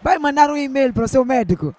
[0.03, 1.75] Vai mandar um e-mail para o seu médico.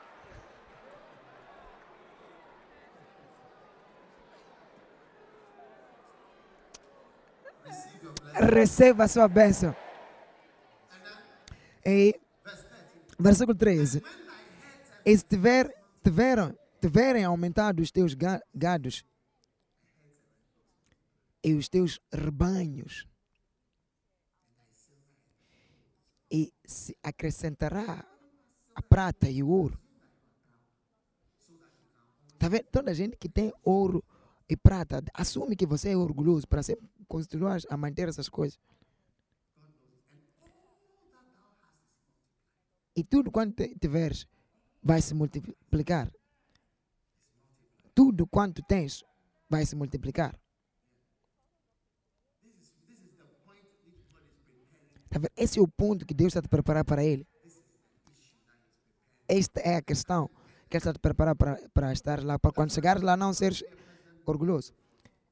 [8.34, 9.75] Receba a sua bênção.
[11.86, 12.19] E
[13.19, 14.01] versículo 13.
[15.05, 15.69] E se tiver,
[16.03, 19.03] tiveram, tiverem aumentado os teus ga- gados
[21.43, 23.07] e os teus rebanhos,
[26.29, 28.05] e se acrescentará
[28.75, 29.79] a prata e o ouro.
[32.38, 32.65] Tá vendo?
[32.71, 34.03] Toda gente que tem ouro
[34.49, 36.62] e prata assume que você é orgulhoso para
[37.07, 38.60] continuar a manter essas coisas.
[42.95, 44.27] E tudo quanto tiveres
[44.84, 46.12] vai se multiplicar.
[47.93, 49.03] Tudo quanto tens
[49.49, 50.38] vai se multiplicar.
[55.10, 55.19] Tá?
[55.36, 57.27] Esse é o ponto que Deus está te preparar para ele.
[59.32, 60.30] Esta é a questão
[60.70, 63.34] que Ele está a te preparar para, para estar lá, para quando chegares lá não
[63.34, 63.63] seres
[64.26, 64.74] orgulhoso.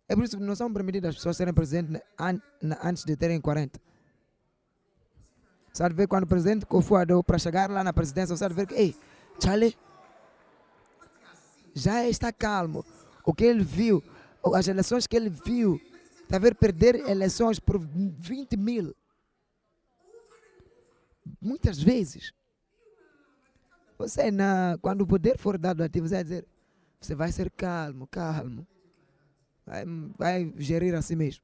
[0.08, 2.02] É por isso que não são permitidas as pessoas serem presidentes
[2.82, 3.78] antes de terem 40.
[5.74, 8.96] Sabe ver quando o presidente Kofuado para chegar lá na presidência, vai ver que, ei,
[9.44, 9.78] Charlie,
[11.74, 12.86] já está calmo.
[13.26, 14.02] O que ele viu,
[14.56, 15.80] as eleições que ele viu,
[16.24, 18.96] está a ver perder eleições por 20 mil.
[21.42, 22.34] Muitas vezes.
[24.00, 26.48] Você, na, quando o poder for dado a ti, você vai dizer,
[27.02, 28.66] você vai ser calmo, calmo.
[29.66, 29.86] Vai,
[30.18, 31.44] vai gerir a si mesmo.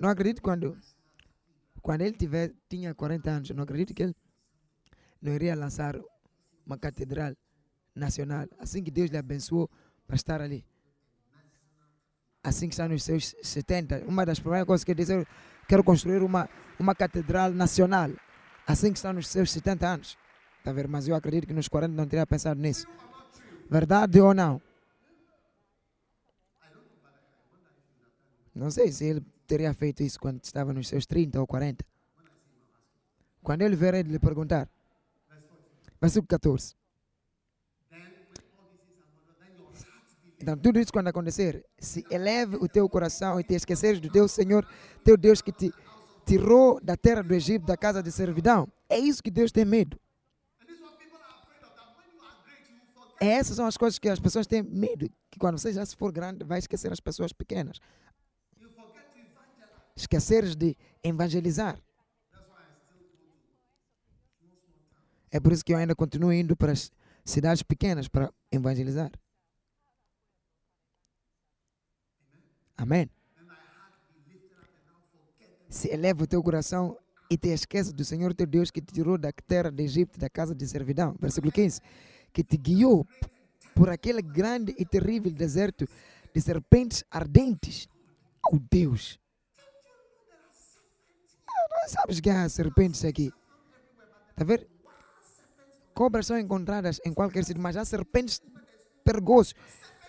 [0.00, 0.76] Não acredito quando,
[1.80, 4.16] quando ele tiver, tinha 40 anos, não acredito que ele
[5.20, 5.96] não iria lançar
[6.66, 7.34] uma catedral
[7.94, 9.68] nacional, assim que Deus lhe abençoou
[10.06, 10.64] para estar ali.
[12.42, 15.26] Assim que está nos seus 70, uma das primeiras coisas que ele disse,
[15.68, 18.10] quero construir uma, uma catedral nacional,
[18.66, 20.18] assim que está nos seus 70 anos.
[20.64, 20.88] Tá vendo?
[20.88, 22.86] Mas eu acredito que nos 40 não teria pensado nisso.
[23.70, 24.60] Verdade ou não?
[28.54, 31.84] Não sei se ele teria feito isso quando estava nos seus 30 ou 40.
[33.42, 34.68] Quando ele vier, ele lhe perguntar.
[36.00, 36.74] Versículo 14.
[40.40, 44.28] Então, tudo isso quando acontecer, se eleve o teu coração e te esqueceres do teu
[44.28, 44.66] Senhor,
[45.02, 45.72] teu Deus que te
[46.24, 48.68] tirou da terra do Egito, da casa de servidão.
[48.88, 49.98] É isso que Deus tem medo.
[53.20, 55.10] essas são as coisas que as pessoas têm medo.
[55.30, 57.80] Que quando você já se for grande, vai esquecer as pessoas pequenas.
[59.96, 61.78] Esqueceres de evangelizar.
[65.30, 66.90] É por isso que eu ainda continuo indo para as
[67.24, 69.10] cidades pequenas para evangelizar.
[72.78, 73.10] Amém.
[75.68, 76.96] Se eleva o teu coração
[77.28, 80.30] e te esquece do Senhor teu Deus que te tirou da terra de Egito, da
[80.30, 81.16] casa de servidão.
[81.20, 81.80] Versículo 15.
[82.32, 83.04] Que te guiou
[83.74, 85.86] por aquele grande e terrível deserto
[86.32, 87.88] de serpentes ardentes.
[88.50, 89.18] Oh Deus!
[91.70, 93.32] Não sabes que há serpentes aqui.
[94.30, 94.68] Está a ver?
[95.92, 98.40] Cobras são encontradas em qualquer sítio, mas há serpentes
[99.04, 99.54] perigosas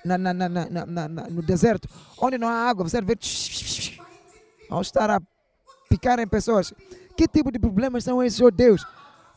[0.03, 2.87] na, na, na, na, no deserto, onde não há água.
[2.87, 3.17] Você vê.
[4.69, 5.21] Vão estar a
[5.89, 6.73] picar em pessoas.
[7.17, 8.85] Que tipo de problemas são esses, oh Deus?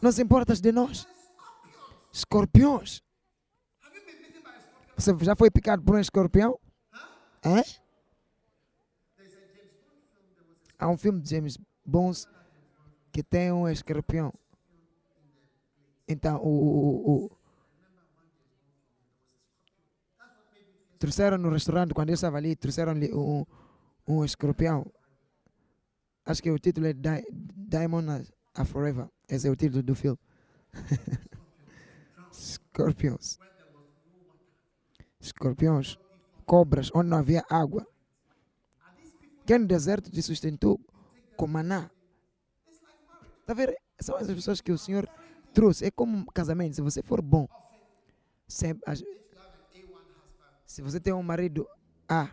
[0.00, 1.06] Não se importas de nós?
[2.12, 3.02] Escorpiões.
[4.96, 6.58] Você já foi picado por um escorpião?
[7.44, 7.62] Hã?
[10.78, 12.26] Há um filme de James Bond
[13.10, 14.32] que tem um escorpião.
[16.06, 17.30] Então, o, o, o,
[21.02, 23.44] trouxeram no restaurante, quando eu estava ali, trouxeram-lhe um,
[24.06, 24.86] um escorpião.
[26.24, 29.08] Acho que o título é Di Diamond a Forever.
[29.28, 30.18] Esse é o título do filme.
[32.30, 33.36] Escorpiões.
[35.20, 35.98] Escorpiões.
[36.46, 37.84] Cobras, onde não havia água.
[39.44, 40.78] Quem no deserto te sustentou
[41.36, 41.90] com maná.
[43.40, 43.76] Está a ver?
[44.00, 45.08] São essas pessoas que o Senhor
[45.52, 45.84] trouxe.
[45.84, 46.76] É como casamento.
[46.76, 47.48] Se você for bom,
[48.46, 48.84] sempre,
[50.72, 51.68] se você tem um marido
[52.08, 52.30] A,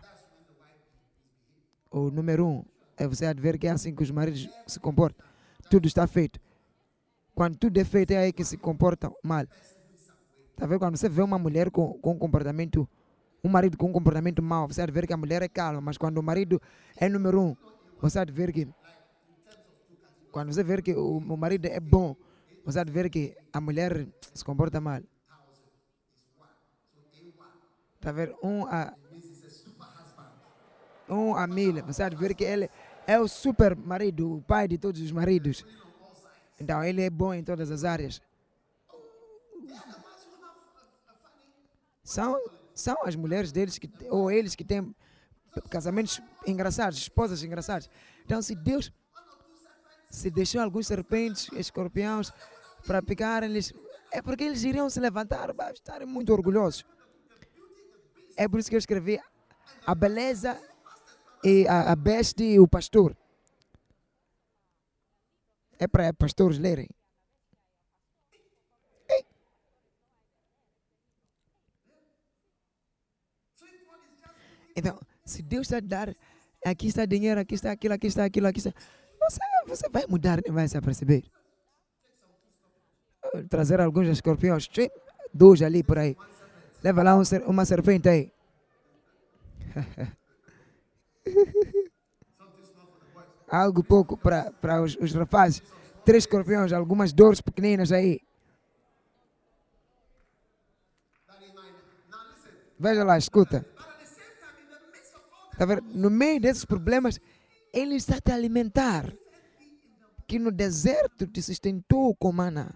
[1.90, 2.64] o número um,
[2.96, 5.26] é você há de ver que é assim que os maridos se comportam.
[5.68, 6.40] Tudo está feito.
[7.34, 9.44] Quando tudo é feito, é aí que se comportam mal.
[10.52, 10.78] Está vendo?
[10.78, 12.88] Quando você vê uma mulher com, com um comportamento,
[13.44, 15.82] um marido com um comportamento mau, você há de ver que a mulher é calma,
[15.82, 16.58] mas quando o marido
[16.96, 17.56] é número um,
[18.00, 18.66] você há de ver que.
[20.32, 22.16] Quando você vê que o, o marido é bom,
[22.64, 25.02] você há de ver que a mulher se comporta mal.
[28.00, 28.34] Está a ver?
[28.42, 28.94] Um a,
[31.06, 32.70] um a mil, você de ver que ele
[33.06, 35.62] é o super marido, o pai de todos os maridos.
[36.58, 38.22] Então ele é bom em todas as áreas.
[42.02, 42.40] São,
[42.74, 44.94] são as mulheres deles que, ou eles que têm
[45.68, 47.90] casamentos engraçados, esposas engraçadas.
[48.24, 48.90] Então se Deus
[50.08, 52.32] se deixou alguns serpentes, escorpiões
[52.86, 53.74] para picarem-lhes,
[54.10, 56.82] é porque eles iriam se levantar, estarem muito orgulhosos.
[58.42, 59.20] É por isso que eu escrevi
[59.86, 60.58] a beleza
[61.44, 63.14] e a, a besta e o pastor.
[65.78, 66.88] É para pastores lerem.
[74.74, 76.14] Então, se Deus está a dar,
[76.64, 78.72] aqui está dinheiro, aqui está aquilo, aqui está aquilo, aqui está.
[79.20, 81.24] Você, você vai mudar e vai se aperceber.
[83.50, 84.66] Trazer alguns escorpiões,
[85.30, 86.16] dois ali por aí.
[86.82, 88.32] Leva lá um, uma serpente aí.
[93.48, 95.62] Algo pouco para os, os rapazes.
[96.04, 98.20] Três escorpiões, algumas dores pequeninas aí.
[102.78, 103.66] Veja lá, escuta.
[105.58, 105.66] Tá?
[105.92, 107.20] No meio desses problemas,
[107.74, 109.12] ele está te alimentar.
[110.26, 112.72] Que no deserto te sustentou com maná.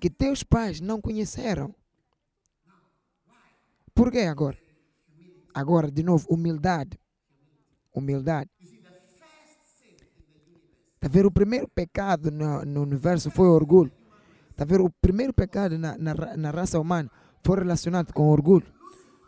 [0.00, 1.72] Que teus pais não conheceram.
[3.96, 4.58] Por que agora?
[5.54, 7.00] Agora, de novo, humildade.
[7.94, 8.50] Humildade.
[10.94, 11.24] Está a ver?
[11.24, 13.90] O primeiro pecado no, no universo foi orgulho.
[14.50, 14.82] Está a ver?
[14.82, 17.10] O primeiro pecado na, na, na raça humana
[17.42, 18.70] foi relacionado com orgulho.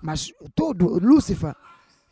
[0.03, 1.57] Mas todo, Lúcifer,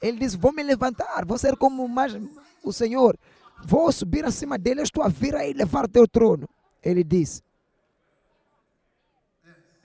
[0.01, 2.19] ele disse: Vou me levantar, vou ser como mais
[2.65, 3.19] o Senhor,
[3.67, 6.49] vou subir acima dele, estou a vir aí levar teu trono.
[6.83, 7.43] Ele disse: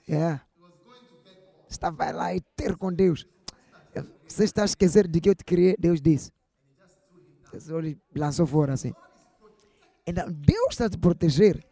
[0.08, 0.40] É.
[1.72, 3.26] Estava lá e ter com Deus.
[4.28, 5.74] Você está a esquecer de que eu te criei?
[5.78, 6.30] Deus disse.
[7.52, 8.92] Ele lançou fora assim.
[10.06, 11.64] Então, Deus está a te proteger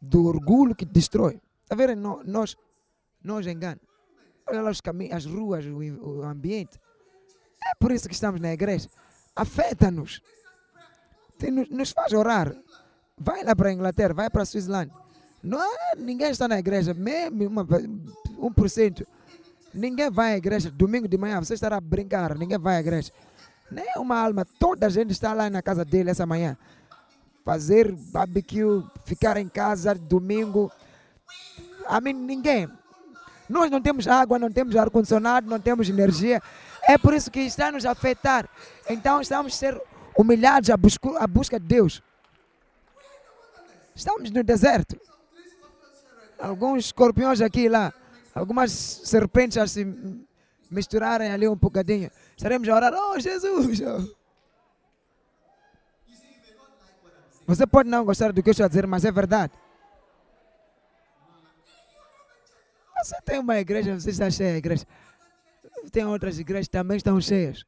[0.00, 1.40] do orgulho que te destrói.
[1.62, 2.22] Está vendo?
[2.24, 2.56] Nós,
[3.22, 3.84] nós enganamos.
[4.46, 6.78] Olha lá os caminhos, as ruas, o, o ambiente.
[7.66, 8.88] É por isso que estamos na igreja.
[9.34, 10.20] Afeta-nos.
[11.70, 12.54] Nos faz orar.
[13.18, 14.88] Vai lá para a Inglaterra, vai para a Suíça.
[15.42, 19.06] Não, ninguém está na igreja, mesmo uma, 1%.
[19.74, 23.10] Ninguém vai à igreja domingo de manhã, você estará a brincar, ninguém vai à igreja.
[23.68, 26.56] Nem uma alma, toda a gente está lá na casa dele essa manhã.
[27.44, 30.70] Fazer barbecue, ficar em casa domingo.
[31.86, 32.70] A mim, ninguém.
[33.48, 36.40] Nós não temos água, não temos ar-condicionado, não temos energia.
[36.84, 38.48] É por isso que está nos afetar.
[38.88, 39.82] Então estamos a ser
[40.16, 42.00] humilhados à busca, à busca de Deus.
[43.94, 44.96] Estamos no deserto.
[46.38, 47.92] Alguns escorpiões aqui e lá.
[48.34, 49.86] Algumas serpentes a se
[50.70, 52.10] misturarem ali um bocadinho.
[52.36, 53.80] Estaremos a orar, oh Jesus!
[57.46, 59.52] Você pode não gostar do que eu estou a dizer, mas é verdade.
[62.98, 64.86] Você tem uma igreja, você está cheia de igreja.
[65.92, 67.64] Tem outras igrejas também estão cheias.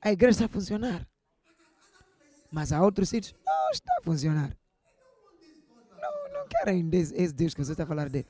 [0.00, 1.06] A igreja está a funcionar.
[2.50, 4.56] Mas há outros sítios não está a funcionar.
[6.00, 8.26] Não, não querem esse Deus que você está a falar dele.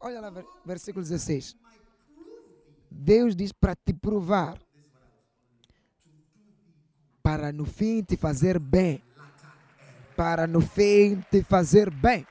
[0.00, 0.32] Olha lá,
[0.64, 1.56] versículo 16.
[2.90, 4.58] Deus diz para te provar,
[7.22, 9.02] para no fim te fazer bem.
[10.16, 12.26] Para no fim te fazer bem.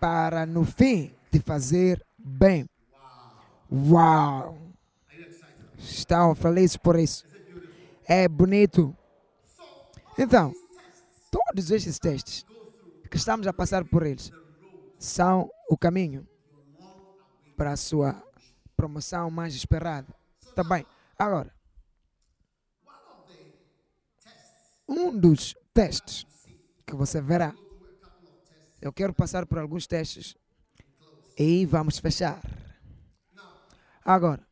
[0.00, 2.68] Para no fim te fazer bem.
[3.70, 4.58] Uau!
[5.78, 7.24] Estão felizes por isso.
[8.06, 8.96] É bonito.
[10.18, 10.52] Então,
[11.30, 12.44] todos estes testes
[13.14, 14.32] que estamos a passar por eles
[14.98, 16.26] são o caminho
[17.56, 18.20] para a sua
[18.76, 20.12] promoção mais esperada.
[20.52, 20.84] Tá bem.
[21.16, 21.54] Agora,
[24.88, 26.26] um dos testes
[26.84, 27.54] que você verá,
[28.82, 30.34] eu quero passar por alguns testes
[31.38, 32.42] e vamos fechar.
[34.04, 34.44] Agora,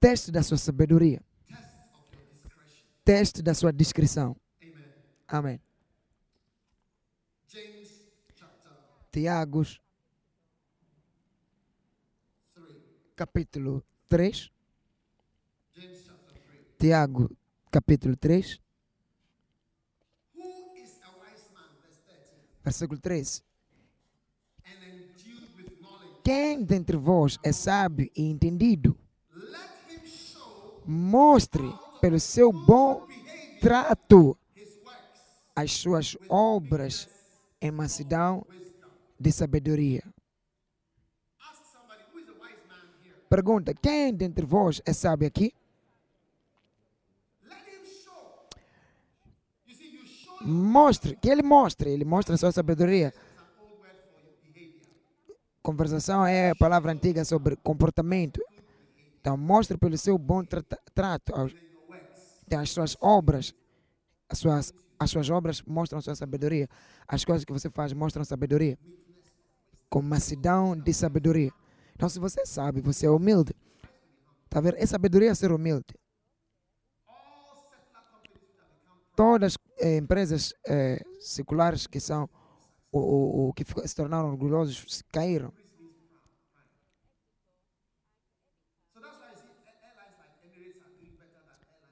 [0.00, 1.22] teste da sua sabedoria,
[3.04, 4.34] teste da sua discrição.
[5.28, 5.60] Amém.
[9.12, 9.62] Tiago,
[13.14, 14.50] capítulo 3.
[16.78, 17.30] Tiago,
[17.70, 18.58] capítulo 3.
[22.64, 23.44] Versículo 3.
[26.24, 28.98] Quem dentre vós é sábio e entendido,
[30.86, 31.62] mostre
[32.00, 33.06] pelo seu bom
[33.60, 34.38] trato
[35.58, 37.08] as suas obras
[37.60, 38.46] em mansidão
[39.18, 40.04] de sabedoria.
[43.28, 45.52] Pergunta: quem dentre vós é sábio aqui?
[50.40, 53.12] Mostre, que ele mostre, ele mostra a sua sabedoria.
[55.60, 58.40] Conversação é a palavra antiga sobre comportamento.
[59.20, 60.44] Então, mostre pelo seu bom
[60.94, 61.32] trato
[62.46, 63.54] então, as suas obras,
[64.26, 66.68] as suas, as suas obras mostram sua sabedoria.
[67.06, 68.78] As coisas que você faz mostram sabedoria
[69.88, 71.52] com mansidão de sabedoria.
[71.94, 73.54] Então, se você sabe, você é humilde.
[74.48, 74.76] Tá vendo?
[74.76, 75.86] É sabedoria ser humilde.
[79.16, 82.28] Todas as eh, empresas eh, seculares que são
[82.92, 85.52] o, o, o que se tornaram orgulhosos caíram.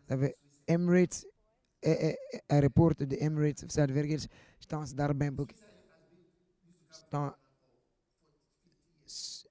[0.07, 0.15] Tá
[0.69, 1.27] Emirates,
[1.89, 4.29] é, é, é, aeroporto de Emirates, você ver que eles
[4.59, 5.55] estão a se dar bem porque
[6.91, 7.33] estão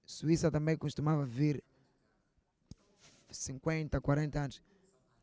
[0.05, 1.63] Suíça também costumava vir
[3.29, 4.61] 50, 40 anos.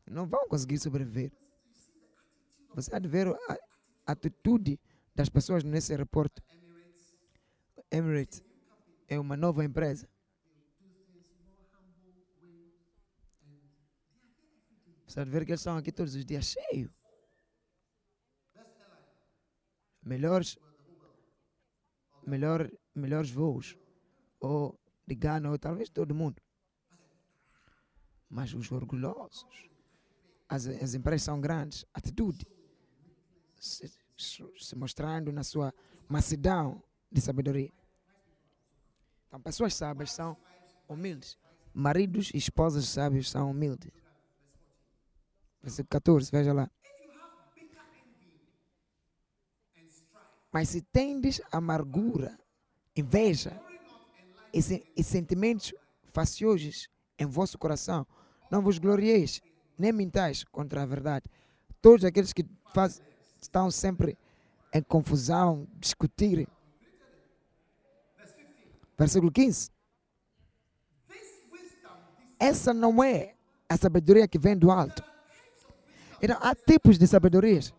[0.05, 1.31] Não vão conseguir sobreviver.
[2.75, 3.57] Você há de ver a
[4.05, 4.79] atitude
[5.15, 6.41] das pessoas nesse aeroporto.
[7.91, 8.43] Emirates
[9.07, 10.09] é uma nova empresa.
[15.07, 17.02] Você há de ver que eles estão aqui todos os dias cheios.
[20.05, 20.57] Melhores,
[22.25, 23.77] melhor, melhores voos.
[24.39, 26.41] Ou de Ghana ou talvez todo mundo.
[28.29, 29.45] Mas os orgulhosos,
[30.49, 32.47] as, as empresas são grandes, atitude,
[33.59, 35.73] se, se mostrando na sua
[36.09, 36.81] mansidão
[37.11, 37.71] de sabedoria.
[39.27, 40.37] Então, pessoas sábias são
[40.87, 41.37] humildes.
[41.73, 43.91] Maridos e esposas sábios são humildes.
[45.61, 46.69] Versículo 14, veja lá.
[50.53, 52.39] Mas se tendes amargura,
[52.95, 53.59] inveja,
[54.53, 55.73] e, e sentimentos
[56.03, 56.87] faciosos
[57.17, 58.05] em vosso coração.
[58.51, 59.41] Não vos glorieis,
[59.77, 61.25] nem mintais contra a verdade.
[61.81, 63.01] Todos aqueles que faz,
[63.41, 64.15] estão sempre
[64.71, 66.47] em confusão, discutirem.
[68.97, 69.71] Versículo 15.
[72.39, 73.33] Essa não é
[73.67, 75.03] a sabedoria que vem do alto.
[76.21, 77.73] Então, há tipos de sabedorias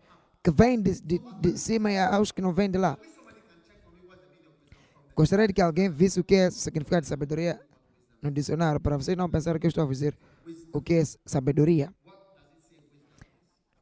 [0.45, 2.99] que vem de, de, de cima e aos que não vêm de lá.
[5.15, 7.59] Gostaria de que alguém visse o que é significado de sabedoria
[8.21, 10.15] no dicionário, para vocês não pensarem que eu estou a dizer
[10.71, 11.91] o que é sabedoria.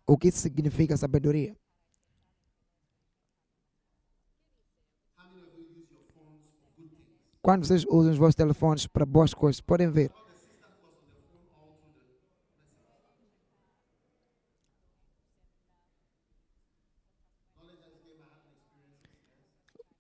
[0.07, 1.53] O que significa sabedoria?
[7.41, 10.11] Quando vocês usam os vossos telefones para boas coisas, podem ver.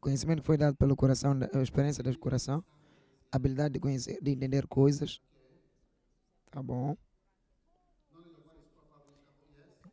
[0.03, 2.61] Conhecimento foi dado pelo coração, a experiência do coração,
[3.31, 5.21] habilidade de conhecer, de entender coisas.
[6.51, 6.97] Tá bom.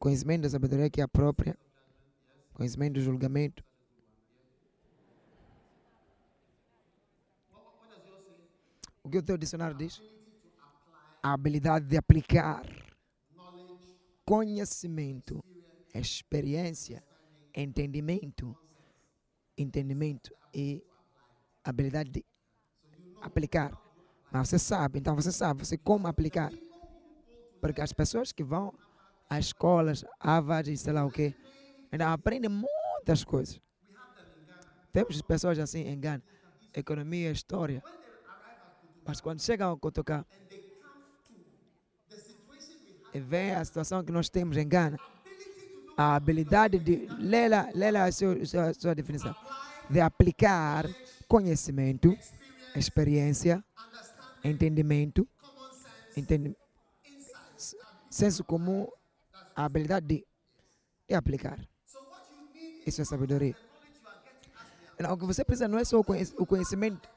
[0.01, 1.57] Conhecimento da sabedoria que é a própria.
[2.53, 3.63] Conhecimento do julgamento.
[9.05, 10.03] O que o teu dicionário diz?
[11.23, 12.67] A habilidade de aplicar
[14.25, 15.41] conhecimento,
[15.95, 17.01] experiência,
[17.55, 18.59] entendimento,
[19.63, 20.83] entendimento e
[21.65, 22.25] habilidade de
[23.21, 23.73] aplicar.
[24.33, 26.53] Mas você sabe, então você sabe, você como aplicar.
[27.61, 28.73] Porque as pessoas que vão
[29.29, 31.35] às escolas, Harvard, sei lá o quê,
[31.91, 33.61] ainda aprendem muitas coisas.
[34.93, 36.23] Temos pessoas assim em Ghana,
[36.75, 37.83] economia, história.
[39.05, 40.27] Mas quando chegam ao Kotoka
[43.13, 44.99] e vê a situação que nós temos em Ghana,
[46.01, 47.07] a habilidade de.
[47.19, 49.35] Lela, lela a sua, sua, sua definição.
[49.89, 50.89] De aplicar
[51.29, 52.17] conhecimento,
[52.75, 53.63] experiência,
[54.43, 55.29] entendimento,
[56.17, 56.57] entendi,
[58.09, 58.89] senso comum,
[59.55, 60.27] a habilidade de,
[61.07, 61.59] de aplicar.
[62.87, 63.57] Isso é sabedoria.
[64.99, 67.09] Não, o que você precisa não é só o conhecimento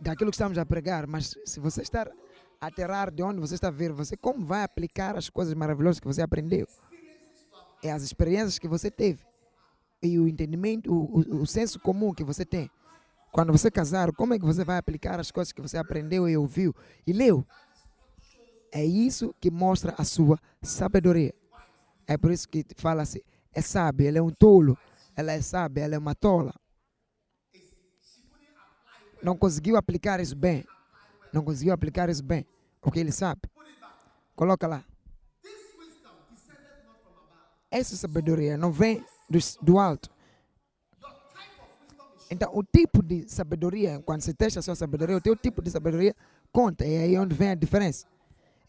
[0.00, 2.10] daquilo que estamos a pregar, mas se você está
[2.60, 6.06] aterrar de onde você está a ver, você como vai aplicar as coisas maravilhosas que
[6.06, 6.66] você aprendeu?
[7.84, 9.22] É as experiências que você teve
[10.02, 12.70] e o entendimento, o, o, o senso comum que você tem.
[13.30, 16.36] Quando você casar, como é que você vai aplicar as coisas que você aprendeu e
[16.36, 16.74] ouviu
[17.06, 17.46] e leu?
[18.72, 21.32] É isso que mostra a sua sabedoria.
[22.06, 23.20] É por isso que fala assim,
[23.52, 24.76] é sábio, ele é um tolo,
[25.14, 26.52] ela é sábia, ela é uma tola
[29.24, 30.66] não conseguiu aplicar isso bem.
[31.32, 32.46] Não conseguiu aplicar isso bem.
[32.82, 33.40] O que ele sabe.
[34.36, 34.84] Coloca lá.
[37.74, 40.08] Essa sabedoria não vem do, do alto.
[42.30, 45.72] Então, o tipo de sabedoria, quando você testa a sua sabedoria, o teu tipo de
[45.72, 46.14] sabedoria
[46.52, 46.84] conta.
[46.84, 48.06] É aí onde vem a diferença.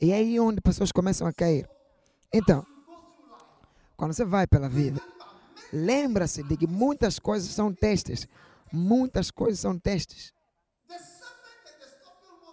[0.01, 1.69] E é aí onde pessoas começam a cair.
[2.33, 2.65] Então,
[3.95, 4.99] quando você vai pela vida,
[5.71, 8.27] lembra-se de que muitas coisas são testes.
[8.73, 10.33] Muitas coisas são testes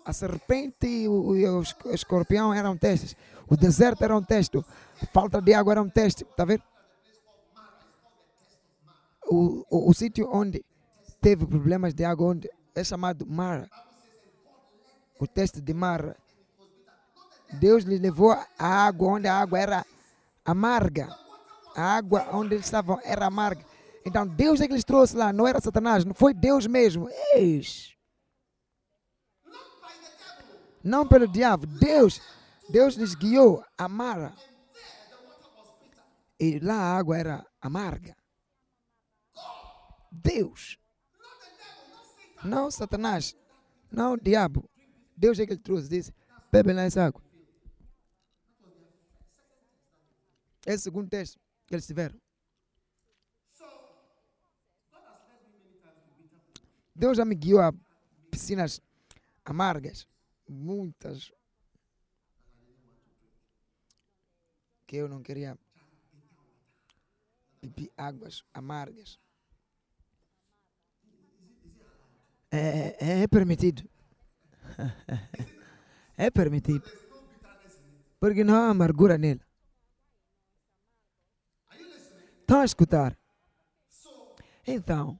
[0.05, 3.17] a serpente e o, o, escorpião eram testes.
[3.49, 4.63] O deserto era um teste.
[5.13, 6.25] Falta de água era um teste.
[6.25, 6.63] Está vendo?
[9.27, 10.65] O, o, o sítio onde
[11.21, 13.69] teve problemas de água onde é chamado Mara.
[15.19, 16.17] O teste de Mara.
[17.55, 19.87] Deus lhe levou a água onde a água era
[20.45, 21.09] amarga.
[21.77, 23.65] A água onde eles estavam era amarga.
[24.05, 27.09] Então Deus é que eles trouxe lá, não era Satanás, não foi Deus mesmo.
[27.35, 27.93] Eis.
[30.83, 31.67] Não pelo diabo.
[31.67, 32.21] Deus,
[32.69, 34.35] Deus lhes guiou a Mara.
[36.43, 38.17] E lá a água era amarga.
[40.11, 40.77] Deus.
[42.43, 43.37] Não Satanás.
[43.89, 44.69] Não o diabo.
[45.17, 45.89] Deus é que ele trouxe.
[45.89, 46.13] Disse,
[46.51, 47.23] bebe lá essa água.
[50.67, 52.21] É o segundo texto que eles tiveram.
[56.93, 57.73] Deus já me guiou a
[58.33, 58.81] piscinas
[59.45, 60.09] amargas
[60.49, 61.33] muitas
[64.89, 65.57] que eu não queria
[67.63, 69.19] beber águas amargas.
[72.51, 73.89] É, é, é permitido.
[76.19, 76.91] é permitido.
[78.19, 79.41] Porque não há amargura nele.
[82.41, 83.17] Estão a escutar?
[84.67, 85.19] Então,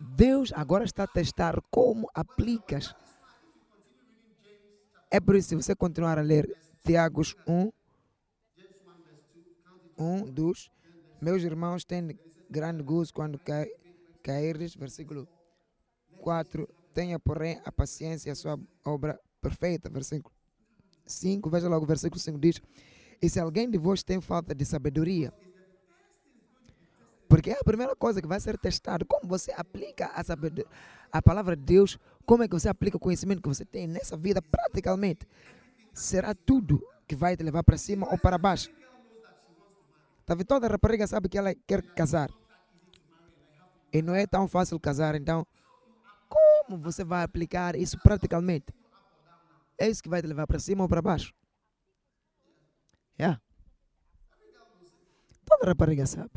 [0.00, 2.94] Deus agora está a testar como aplicas.
[5.10, 7.70] É por isso, se você continuar a ler Tiago 1,
[9.98, 10.70] 1 dos
[11.20, 12.18] meus irmãos têm
[12.48, 13.66] grande gozo quando cai,
[14.22, 15.28] caíres, versículo
[16.20, 16.68] 4.
[16.94, 20.34] Tenha, porém, a paciência, a sua obra perfeita, versículo
[21.06, 21.50] 5.
[21.50, 22.60] Veja logo, versículo 5 diz:
[23.20, 25.32] E se alguém de vós tem falta de sabedoria,
[27.28, 29.04] porque é a primeira coisa que vai ser testado.
[29.04, 30.22] Como você aplica a,
[31.12, 34.16] a palavra de Deus, como é que você aplica o conhecimento que você tem nessa
[34.16, 35.26] vida praticamente.
[35.92, 38.70] Será tudo que vai te levar para cima ou para baixo.
[40.28, 40.36] Tá?
[40.44, 42.30] Toda rapariga sabe que ela quer casar.
[43.90, 45.46] E não é tão fácil casar, então
[46.28, 48.66] como você vai aplicar isso praticamente?
[49.78, 51.32] É isso que vai te levar para cima ou para baixo.
[53.18, 53.40] Yeah.
[55.46, 56.30] Toda rapariga sabe.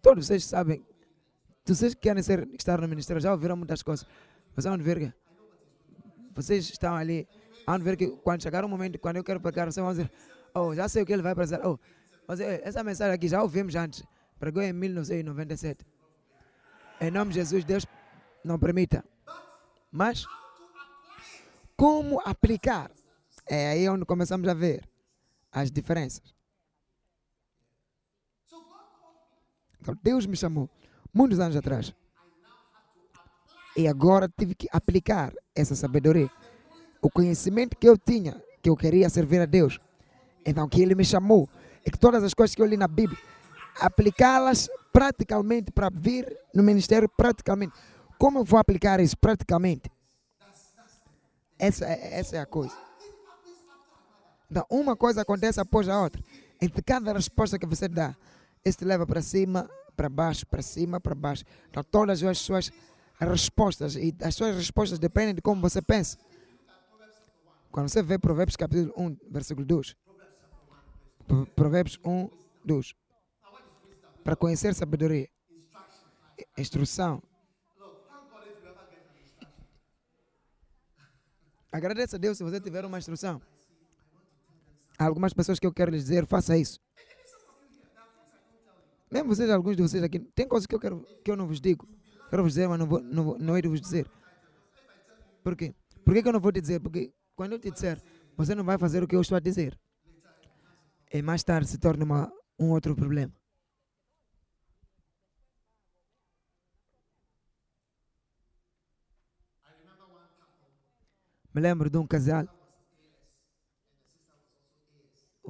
[0.00, 0.82] todos vocês sabem,
[1.66, 4.06] vocês que querem ser, estar no ministério já ouviram muitas coisas.
[4.54, 5.14] Vocês vão ver
[6.34, 7.28] vocês estão ali,
[7.66, 10.10] vão ver que quando chegar o momento, quando eu quero pregar, vocês vão dizer,
[10.54, 11.66] oh, já sei o que ele vai pregar.
[11.66, 11.78] Oh,
[12.26, 14.04] mas eh, essa mensagem aqui já ouvimos antes,
[14.38, 15.84] pregou em 1997.
[17.00, 17.86] Em nome de Jesus, Deus
[18.44, 19.04] não permita.
[19.90, 20.26] Mas,
[21.76, 22.90] como aplicar?
[23.46, 24.88] É aí onde começamos a ver
[25.50, 26.32] as diferenças.
[29.80, 30.68] Então, Deus me chamou
[31.12, 31.94] muitos anos atrás.
[33.76, 36.30] E agora tive que aplicar essa sabedoria.
[37.00, 39.80] O conhecimento que eu tinha, que eu queria servir a Deus.
[40.50, 41.48] Então, que Ele me chamou.
[41.86, 43.18] E que todas as coisas que eu li na Bíblia,
[43.78, 47.72] aplicá-las praticamente para vir no ministério praticamente.
[48.18, 49.90] Como eu vou aplicar isso praticamente?
[51.56, 52.76] Essa, essa é a coisa.
[54.50, 56.20] Então, uma coisa acontece após a outra.
[56.60, 58.16] Entre cada resposta que você dá,
[58.64, 61.44] isso te leva para cima, para baixo, para cima, para baixo.
[61.70, 62.72] Então, todas as suas
[63.20, 66.18] respostas, e as suas respostas dependem de como você pensa.
[67.70, 69.94] Quando você vê Provérbios capítulo 1, versículo 2.
[71.54, 72.28] Provérbios 1,
[72.64, 72.94] 2.
[74.24, 75.28] Para conhecer sabedoria,
[76.58, 77.22] instrução.
[81.72, 83.40] Agradeça a Deus se você tiver uma instrução.
[84.98, 86.80] Há algumas pessoas que eu quero lhes dizer, faça isso.
[89.10, 91.60] Mesmo vocês, alguns de vocês aqui, tem coisas que eu, quero, que eu não vos
[91.60, 91.88] digo.
[92.28, 94.10] Quero vos dizer, mas não, vou, não, vou, não hei de vos dizer.
[95.42, 95.74] Por quê?
[96.04, 96.80] Por que, que eu não vou te dizer?
[96.80, 98.02] Porque quando eu te disser,
[98.36, 99.78] você não vai fazer o que eu estou a dizer.
[101.12, 103.32] E mais tarde se torna uma, um outro problema.
[111.52, 112.46] Me lembro de um casal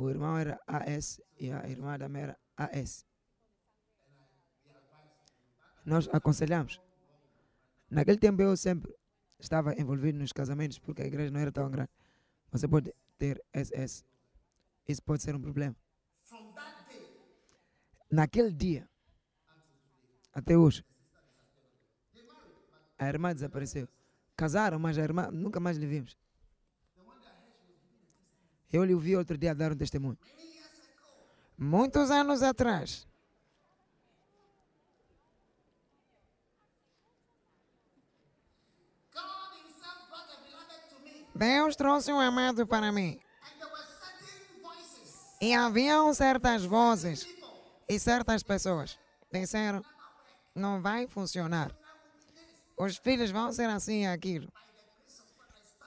[0.00, 3.04] o irmão era AS e a irmã também era AS.
[5.84, 6.80] Nós aconselhamos.
[7.90, 8.94] Naquele tempo eu sempre
[9.38, 11.90] estava envolvido nos casamentos porque a igreja não era tão grande.
[12.50, 14.04] Você pode ter SS.
[14.87, 15.76] Isso pode ser um problema.
[18.11, 18.89] Naquele dia,
[20.33, 20.85] até hoje,
[22.99, 23.89] a irmã desapareceu.
[24.37, 26.18] Casaram, mas a irmã nunca mais lhe vimos.
[28.72, 30.18] Eu lhe ouvi outro dia dar um testemunho.
[31.57, 33.07] Muitos anos atrás.
[41.35, 43.18] Deus trouxe um amado para mim.
[45.41, 47.26] E haviam certas vozes
[47.88, 48.99] e certas pessoas
[49.32, 49.82] disseram:
[50.55, 51.74] não vai funcionar.
[52.76, 54.53] Os filhos vão ser assim aquilo.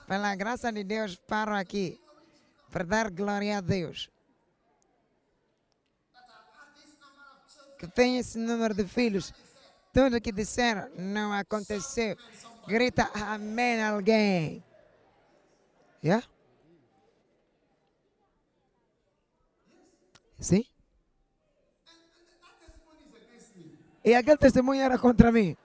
[0.08, 1.99] Pela graça de Deus, paro aqui
[2.70, 4.10] para dar glória a Deus.
[7.78, 9.34] Que tem esse número de filhos.
[9.93, 12.18] Tudo que disseram não aconteceu.
[12.68, 14.64] Grita amém alguém.
[16.04, 16.26] Yeah?
[20.44, 20.66] Sim?
[24.04, 25.56] E aquele testemunho era contra mim.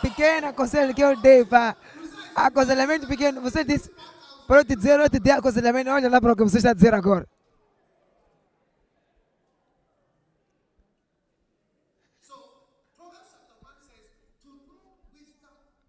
[0.00, 1.76] Pequena conselho que eu dei para
[2.34, 3.42] Aconselhamento pequeno.
[3.42, 3.90] Você disse,
[4.46, 5.90] para eu te dizer, eu te dei aconselhamento.
[5.90, 7.28] Olha lá para o que você está a dizer agora.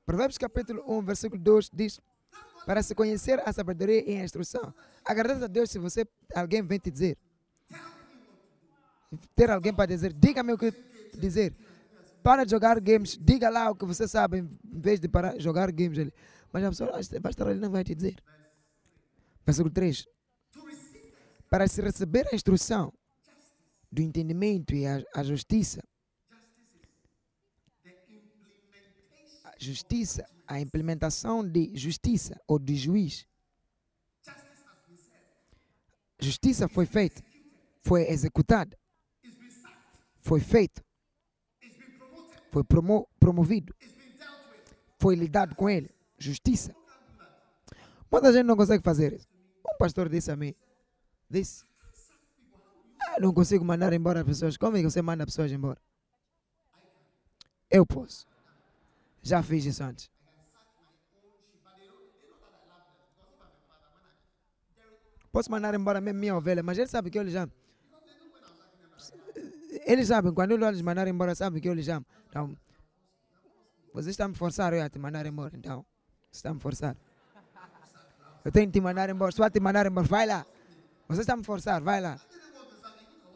[0.05, 2.01] Provérbios capítulo 1, versículo 2 diz:
[2.69, 4.71] Para se conhecer a sabedoria e a instrução.
[5.03, 7.17] Agradeça a Deus se você alguém vem te dizer.
[9.35, 10.71] Ter alguém para dizer, diga-me o que
[11.17, 11.51] dizer.
[12.21, 15.43] Para de jogar games, diga lá o que você sabe, em vez de parar de
[15.43, 15.97] jogar games.
[15.97, 16.13] Ele.
[16.53, 18.21] Mas a pessoa vai estar ali não vai te dizer.
[19.43, 20.05] Versículo 3.
[21.49, 22.93] Para se receber a instrução
[23.91, 25.81] do entendimento e a, a justiça.
[29.43, 33.27] A justiça, a implementação de justiça ou de juiz.
[36.19, 37.23] Justiça foi feita,
[37.83, 38.77] foi executada,
[40.19, 40.83] foi feito,
[42.51, 43.73] foi promo, promovido,
[44.97, 46.75] foi lidado com ele justiça.
[48.11, 49.27] Muita gente não consegue fazer isso.
[49.65, 50.53] Um pastor disse a mim,
[51.29, 51.63] disse,
[53.01, 54.57] ah, não consigo mandar embora as pessoas.
[54.57, 55.79] Como é que você manda pessoas embora?
[57.69, 58.27] Eu posso.
[59.21, 60.09] Já fiz isso antes.
[65.31, 67.51] Posso mandar embora mesmo minha ovelha, mas ele sabe que eu lhe amo.
[69.85, 72.05] Eles sabem, quando eu lhes mandar embora, sabem que eu lhes amo.
[72.27, 72.55] Então,
[73.93, 75.55] vocês estão me forçando a te mandar embora.
[75.55, 75.85] Então,
[76.31, 76.95] você está me forçar.
[78.43, 79.31] Eu tenho que te mandar embora.
[79.31, 80.07] Só te mandar embora.
[80.07, 80.45] Vai lá.
[81.07, 81.81] Você está me forçar.
[81.81, 82.19] Vai lá.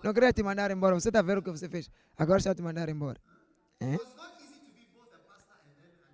[0.03, 0.93] Não queria te mandar embora.
[0.95, 1.89] Você está vendo o que você fez.
[2.17, 3.19] Agora está te mandar embora.
[3.79, 3.97] É?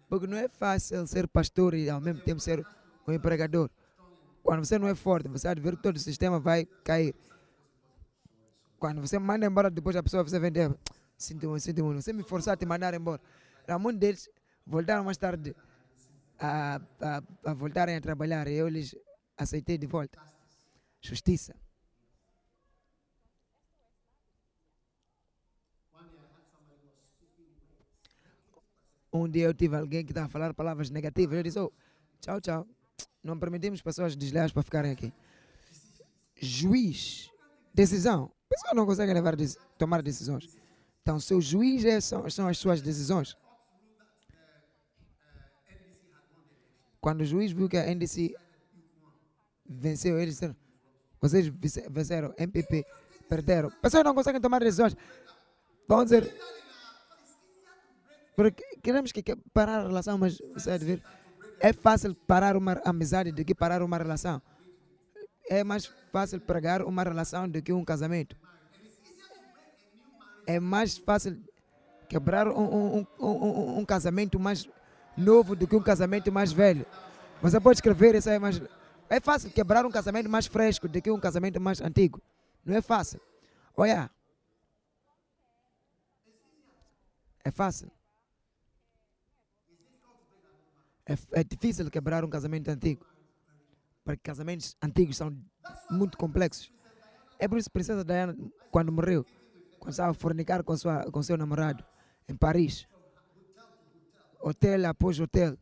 [0.07, 2.65] Porque não é fácil ser pastor e ao mesmo tempo ser
[3.07, 3.69] um empregador.
[4.49, 7.13] Quando você não é forte, você ver que todo o sistema vai cair.
[8.79, 10.75] Quando você manda embora, depois a pessoa você vender.
[11.15, 12.01] Sinto muito, sinto muito.
[12.01, 13.21] Você me forçar a te mandar embora.
[13.79, 14.29] Muitos deles
[14.65, 15.55] voltaram mais tarde
[16.39, 18.95] a, a, a voltarem a trabalhar e eu lhes
[19.37, 20.19] aceitei de volta.
[20.99, 21.53] Justiça.
[29.13, 31.37] Um dia eu tive alguém que estava a falar palavras negativas.
[31.37, 31.71] Eu disse: oh,
[32.19, 32.78] tchau, tchau.
[33.23, 35.13] Não permitimos pessoas desleais para ficarem aqui.
[36.41, 37.29] Juiz,
[37.73, 38.31] decisão.
[38.49, 39.35] Pessoas não conseguem levar,
[39.77, 40.57] tomar decisões.
[41.01, 43.37] Então, seu juiz é, são, são as suas decisões.
[47.01, 48.35] Quando o juiz viu que a NDC
[49.65, 50.55] venceu, eles disseram:
[51.21, 51.47] vocês
[51.89, 52.85] venceram, MPP,
[53.27, 53.69] perderam.
[53.81, 54.95] Pessoas não conseguem tomar decisões.
[55.87, 56.33] Vão dizer.
[58.35, 59.23] Porque queremos que
[59.53, 61.03] parar a relação, mas você vai ver.
[61.59, 64.41] É fácil parar uma amizade do que parar uma relação.
[65.49, 68.35] É mais fácil pregar uma relação do que um casamento.
[70.47, 71.37] É mais fácil
[72.07, 74.67] quebrar um, um, um, um casamento mais
[75.17, 76.85] novo do que um casamento mais velho.
[77.41, 78.61] Você pode escrever isso aí, mas
[79.09, 82.21] é fácil quebrar um casamento mais fresco do que um casamento mais antigo.
[82.65, 83.19] Não é fácil.
[83.75, 84.09] Olha.
[87.43, 87.91] É fácil.
[91.09, 93.03] É, é difícil quebrar um casamento antigo.
[94.03, 95.35] Porque casamentos antigos são
[95.89, 96.71] muito complexos.
[97.39, 98.37] É por isso que princesa Diana,
[98.69, 99.25] quando morreu,
[99.79, 101.83] quando estava a fornicar com, sua, com seu namorado
[102.27, 102.87] em Paris,
[104.39, 105.57] hotel após hotel,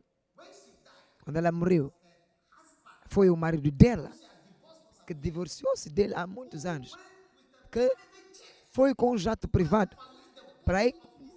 [1.24, 1.92] quando ela morreu,
[3.06, 4.10] foi o marido dela
[5.06, 6.94] que divorciou-se dele há muitos anos,
[7.72, 7.90] que
[8.70, 9.96] foi com um jato privado
[10.64, 10.94] para ir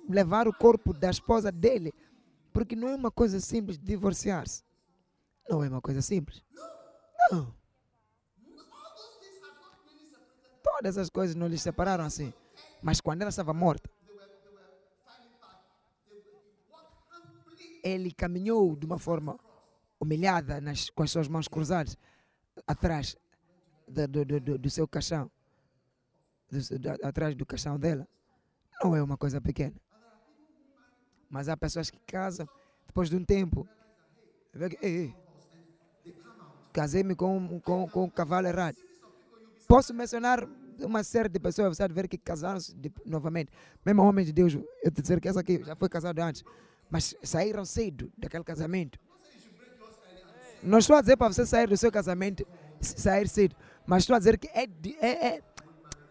[0.10, 1.94] levar o corpo da esposa dele
[2.54, 4.64] porque não é uma coisa simples divorciar-se.
[5.50, 6.44] Não é uma coisa simples.
[7.32, 7.54] Não.
[10.64, 12.34] Todas as coisas não lhes separaram assim.
[12.82, 13.90] Mas quando ela estava morta,
[17.84, 19.40] ele caminhou de uma forma
[20.00, 21.98] humilhada, nas, com as suas mãos cruzadas,
[22.66, 23.16] atrás
[23.88, 25.30] do, do, do, do seu caixão,
[27.04, 28.08] atrás do caixão dela.
[28.84, 29.76] Não é uma coisa pequena.
[31.32, 32.48] Mas há pessoas que casam
[32.86, 33.66] depois de um tempo.
[36.74, 38.76] Casei-me com, com, com um cavalo errado.
[39.66, 40.46] Posso mencionar
[40.82, 42.76] uma série de pessoas, você vai ver que casaram-se
[43.06, 43.50] novamente.
[43.86, 46.44] Mesmo homens de Deus, eu te dizer que essa aqui já foi casado antes,
[46.90, 49.00] mas saíram cedo daquele casamento.
[50.62, 52.46] Não estou a dizer para você sair do seu casamento,
[52.82, 53.56] sair cedo,
[53.86, 54.68] mas estou a dizer que é,
[55.00, 55.44] é, é,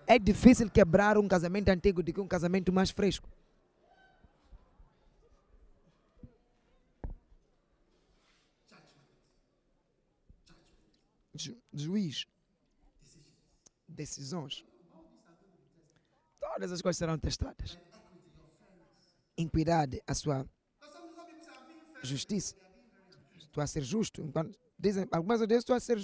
[0.07, 3.29] é difícil quebrar um casamento antigo do que um casamento mais fresco.
[11.73, 12.27] Juiz,
[13.89, 14.65] decisões.
[16.41, 17.79] Todas as coisas serão testadas.
[19.37, 20.47] Equidade, a sua
[22.03, 22.55] justiça.
[23.39, 24.23] Estou a ser justo.
[24.23, 25.99] Enquanto, dizem, algumas vezes estou a ser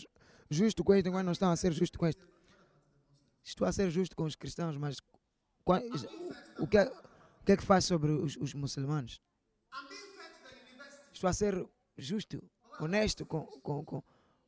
[0.51, 2.27] justo com isto, enquanto não estão a ser justo com isto.
[3.45, 4.99] Estou a ser justo com os cristãos, mas
[6.59, 6.85] o que é,
[7.41, 9.21] o que, é que faz sobre os, os muçulmanos?
[11.13, 12.43] Estou a ser justo,
[12.81, 14.03] honesto com, com, com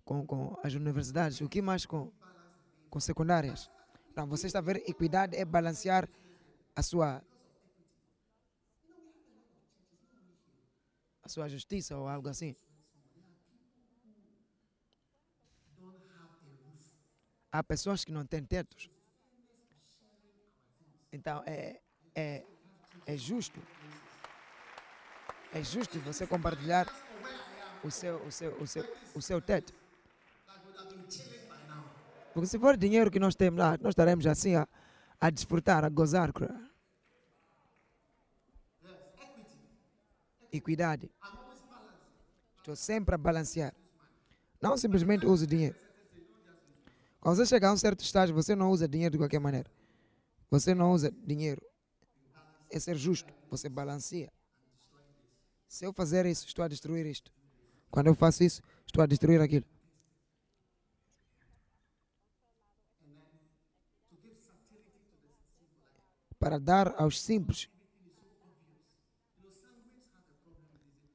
[0.08, 2.10] com, com as universidades, o que mais com,
[2.88, 3.70] com secundárias.
[4.10, 6.08] Então, você está a ver, equidade é balancear
[6.74, 7.22] a sua
[11.22, 12.56] a sua justiça ou algo assim.
[17.52, 18.88] Há pessoas que não têm tetos.
[21.12, 21.82] Então é,
[22.14, 22.46] é,
[23.04, 23.60] é justo.
[25.52, 26.86] É justo você compartilhar
[27.84, 28.84] o seu, o seu, o seu,
[29.14, 29.74] o seu teto.
[32.38, 34.68] Porque se for dinheiro que nós temos lá, nós estaremos assim a,
[35.20, 36.32] a desfrutar, a gozar.
[40.52, 41.10] Equidade.
[42.58, 43.74] Estou sempre a balancear.
[44.62, 45.74] Não simplesmente uso dinheiro.
[47.20, 49.68] Quando você chegar a um certo estágio, você não usa dinheiro de qualquer maneira.
[50.48, 51.60] Você não usa dinheiro.
[52.70, 53.34] É ser justo.
[53.50, 54.32] Você balanceia.
[55.66, 57.32] Se eu fazer isso, estou a destruir isto.
[57.90, 59.66] Quando eu faço isso, estou a destruir aquilo.
[66.38, 67.68] Para dar aos simples.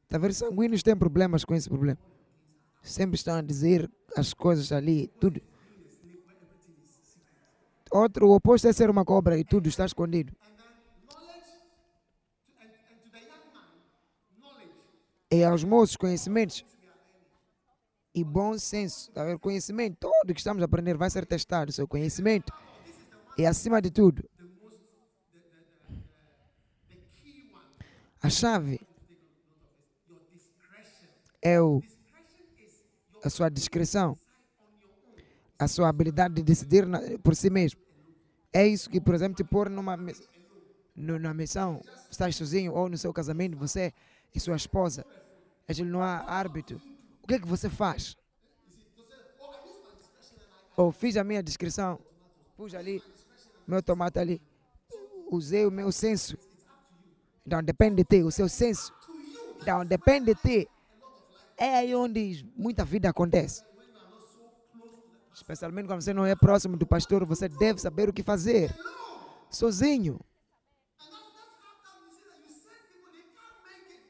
[0.08, 2.00] Talvez sanguíneos têm problemas com esse problema.
[2.82, 5.42] Sempre estão a dizer as coisas ali, tudo.
[7.90, 10.36] Outro, o oposto é ser uma cobra e tudo está escondido.
[15.32, 16.64] E aos moços, conhecimentos
[18.14, 19.12] e bom senso.
[19.12, 19.40] Tá vendo?
[19.40, 21.72] Conhecimento, tudo que estamos a aprender vai ser testado.
[21.72, 22.54] Seu conhecimento.
[23.38, 24.30] E acima de tudo,
[28.24, 28.82] a chave
[31.42, 31.84] é o,
[33.24, 34.18] a sua discrição,
[35.60, 36.86] a sua habilidade de decidir
[37.22, 37.80] por si mesmo.
[38.52, 39.96] É isso que, por exemplo, te pôr numa,
[40.96, 43.94] numa missão, estás sozinho ou no seu casamento, você
[44.34, 45.06] e sua esposa,
[45.86, 46.82] não há árbitro
[47.24, 48.18] o que é que você faz?
[50.76, 51.98] Ou fiz a minha descrição,
[52.58, 53.02] pus ali,
[53.66, 54.42] meu tomate ali,
[55.32, 56.38] usei o meu senso.
[57.46, 58.94] Então depende de ti, o seu senso.
[59.62, 60.70] Então depende de ti.
[61.58, 63.64] É aí onde muita vida acontece.
[65.34, 68.74] Especialmente quando você não é próximo do pastor, você deve saber o que fazer.
[69.50, 70.20] Sozinho.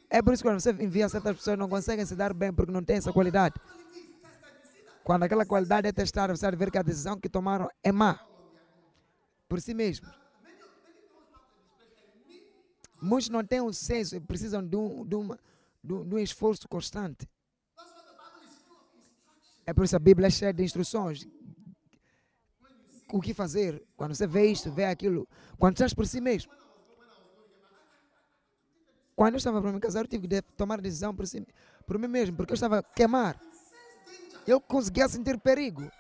[0.10, 2.72] É por isso que quando você envia certas pessoas não conseguem se dar bem porque
[2.72, 3.56] não tem essa qualidade.
[5.04, 8.20] Quando aquela qualidade é testada, você vai ver que a decisão que tomaram é má.
[9.50, 10.08] Por si mesmo.
[13.04, 15.38] Muitos não têm um senso e precisam de um, de, uma,
[15.84, 17.28] de um, esforço constante.
[19.66, 21.28] É por isso a Bíblia é cheia de instruções.
[23.12, 25.28] O que fazer quando você vê isto, vê aquilo.
[25.60, 26.54] Quando estás por si mesmo.
[29.18, 31.46] Quando eu estava para me casar, eu tive que tomar decisão por, si,
[31.86, 33.38] por mim mesmo, porque eu estava a queimar.
[34.48, 35.92] Eu conseguia sentir perigo.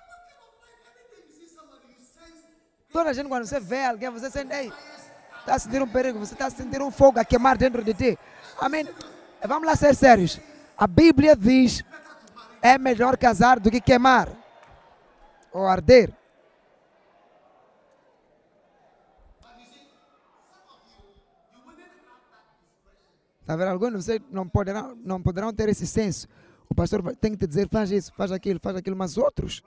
[2.93, 4.71] Toda a gente, quando você vê alguém, você sente, ei,
[5.43, 7.93] está a sentir um perigo, você está a sentir um fogo a queimar dentro de
[7.93, 8.19] ti.
[8.59, 8.87] Amém?
[9.45, 10.39] Vamos lá ser sérios.
[10.77, 11.83] A Bíblia diz:
[12.61, 14.29] é melhor casar do que queimar
[15.51, 16.13] ou arder.
[23.41, 23.67] Está vendo?
[23.67, 26.27] Alguns vocês não poderão, não poderão ter esse senso.
[26.69, 29.61] O pastor tem que te dizer, faz isso, faz aquilo, faz aquilo, mas outros.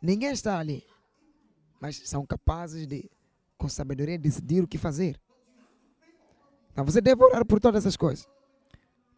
[0.00, 0.82] Ninguém está ali.
[1.78, 3.10] Mas são capazes de,
[3.56, 5.20] com sabedoria, decidir o que fazer.
[6.72, 8.28] Então você deve orar por todas essas coisas.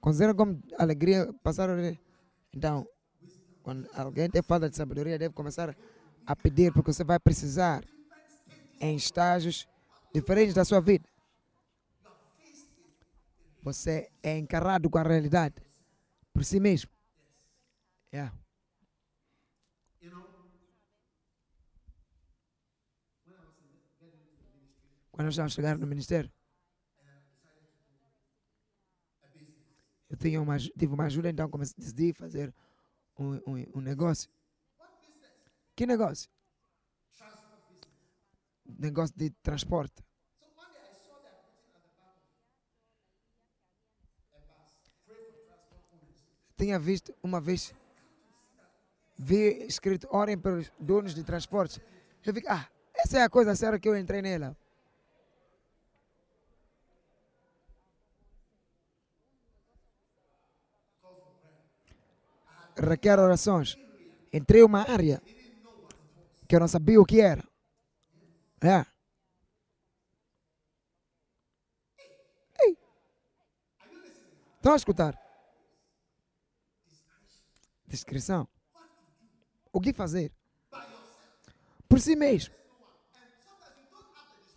[0.01, 1.69] Considera como alegria passar.
[2.53, 2.87] Então,
[3.63, 5.77] quando alguém tem falta de sabedoria, deve começar
[6.25, 7.85] a pedir, porque você vai precisar
[8.81, 9.67] em estágios
[10.15, 11.09] diferentes da sua vida.
[13.63, 15.57] Você é encarado com a realidade
[16.33, 16.91] por si mesmo.
[18.13, 18.33] Yeah.
[25.19, 26.31] Quando a chegar no ministério,
[30.09, 32.55] eu tinha uma, tive uma ajuda, então comecei, decidi fazer
[33.19, 34.31] um, um, um negócio.
[35.75, 36.31] Que negócio?
[38.65, 40.05] Negócio de transporte.
[46.57, 47.75] tinha visto uma vez,
[49.17, 51.81] vi escrito, orem pelos donos de transportes.
[52.25, 54.57] Eu fiquei, ah, essa é a coisa séria que eu entrei nela.
[62.79, 63.77] Requer orações.
[64.33, 65.21] Entrei uma área
[66.47, 67.43] que eu não sabia o que era.
[68.63, 68.87] É.
[74.57, 75.19] Estão a escutar?
[77.87, 78.47] Discrição.
[79.73, 80.33] O que fazer?
[81.89, 82.55] Por si mesmo.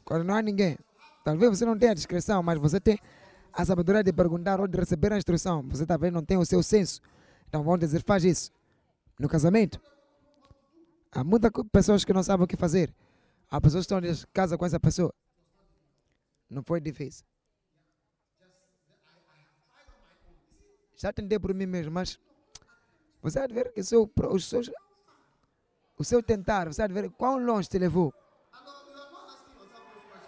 [0.03, 0.77] Quando não há ninguém.
[1.23, 2.99] Talvez você não tenha discrição, mas você tem
[3.53, 5.61] a sabedoria de perguntar ou de receber a instrução.
[5.69, 6.99] Você talvez não tenha o seu senso.
[7.51, 8.49] Então vão dizer, faz isso.
[9.19, 9.77] No casamento.
[11.11, 12.95] Há muitas pessoas que não sabem o que fazer.
[13.49, 15.13] Há pessoas que estão em casa com essa pessoa.
[16.49, 17.25] Não foi difícil.
[20.95, 22.17] Já tentei por mim mesmo, mas
[23.21, 24.09] você há ver que seu,
[25.97, 28.13] o seu tentar, você há ver quão longe te levou.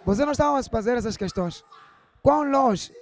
[0.04, 1.64] Você não estava a fazer essas questões.
[2.22, 2.94] Quão longe,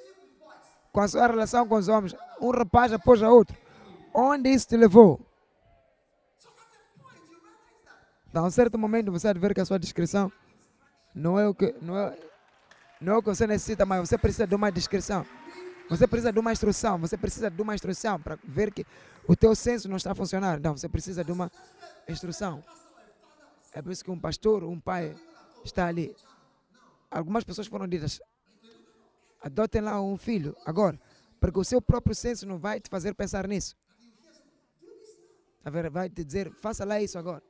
[0.93, 3.61] com a sua relação com os homens, um rapaz após o outro,
[4.15, 5.21] onde isso te levou?
[8.29, 10.33] Então, a um certo momento, você ver que a sua descrição
[11.15, 12.19] não é o que, não é,
[13.01, 15.27] não é o que você necessita, mas você precisa de uma descrição.
[15.91, 18.87] Você precisa de uma instrução, você precisa de uma instrução para ver que
[19.29, 20.59] o teu senso não está a funcionar.
[20.59, 21.53] Não, você precisa de uma
[22.09, 22.65] instrução.
[23.75, 25.15] É por isso que um pastor, um pai
[25.63, 26.17] está ali.
[27.11, 28.21] Algumas pessoas foram ditas,
[29.43, 30.99] adotem lá um filho agora,
[31.39, 33.77] porque o seu próprio senso não vai te fazer pensar nisso.
[35.91, 37.43] Vai te dizer, faça lá isso agora.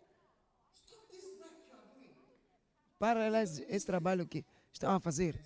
[3.02, 5.36] para elas esse trabalho que estão a fazer.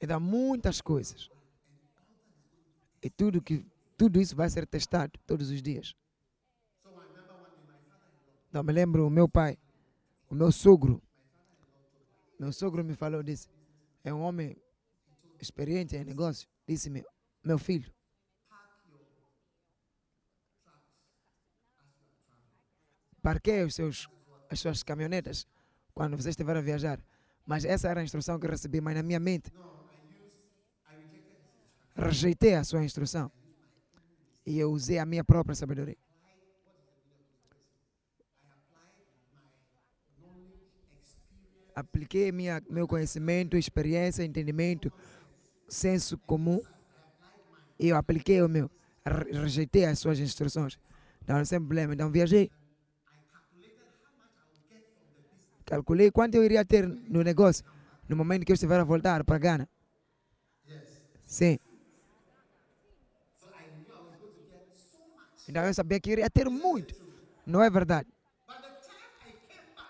[0.00, 1.28] E dá muitas coisas.
[3.02, 3.66] E tudo, que,
[3.98, 5.94] tudo isso vai ser testado todos os dias.
[8.48, 9.58] Então, me lembro o meu pai,
[10.30, 11.02] o meu sogro.
[12.40, 13.50] Meu sogro me falou disso.
[14.02, 14.56] É um homem
[15.38, 16.48] experiente em negócio.
[16.66, 17.04] Disse-me,
[17.44, 17.92] meu filho,
[23.26, 24.08] parqueie os seus,
[24.48, 25.48] as suas caminhonetas
[25.92, 27.00] quando você estiver a viajar.
[27.44, 29.52] Mas essa era a instrução que recebi, mas na minha mente
[31.96, 33.32] rejeitei a sua instrução
[34.44, 35.96] e eu usei a minha própria sabedoria.
[41.74, 44.92] Apliquei minha, meu conhecimento, experiência, entendimento,
[45.68, 46.62] senso comum
[47.76, 48.70] e eu apliquei o meu.
[49.32, 50.78] Rejeitei as suas instruções.
[51.26, 51.92] Não, sem problema.
[51.92, 52.50] Então viajei.
[55.66, 57.64] Calculei quanto eu iria ter no negócio
[58.08, 59.68] no momento que eu estiver a voltar para Gana.
[61.26, 61.58] Sim.
[65.48, 66.94] Então eu sabia que iria ter muito.
[67.44, 68.08] Não é verdade.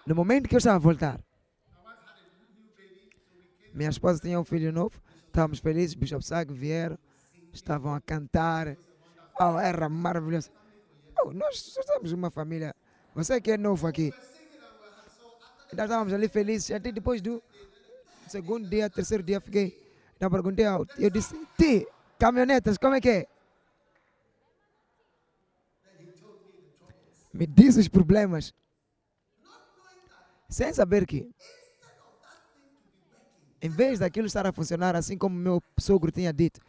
[0.06, 1.20] No momento que eu estava a voltar,
[3.74, 6.98] minha esposa tinha um filho novo, estávamos felizes, Bishop Sag vieram,
[7.52, 8.76] estavam a cantar.
[9.38, 10.50] Oh, era maravilhoso.
[11.20, 12.74] Oh, nós somos uma família.
[13.14, 14.12] Você que é novo aqui.
[15.72, 16.70] Então estávamos ali felizes.
[16.70, 17.42] Até depois do
[18.28, 19.78] segundo dia, terceiro dia, fiquei.
[20.16, 20.64] Então perguntei,
[20.98, 21.86] eu disse, Ti,
[22.18, 23.26] caminhonetas, como é que é?
[27.32, 28.54] Me diz os problemas.
[30.48, 31.28] Sem saber que,
[33.60, 36.60] em vez daquilo estar a funcionar assim como meu sogro tinha dito,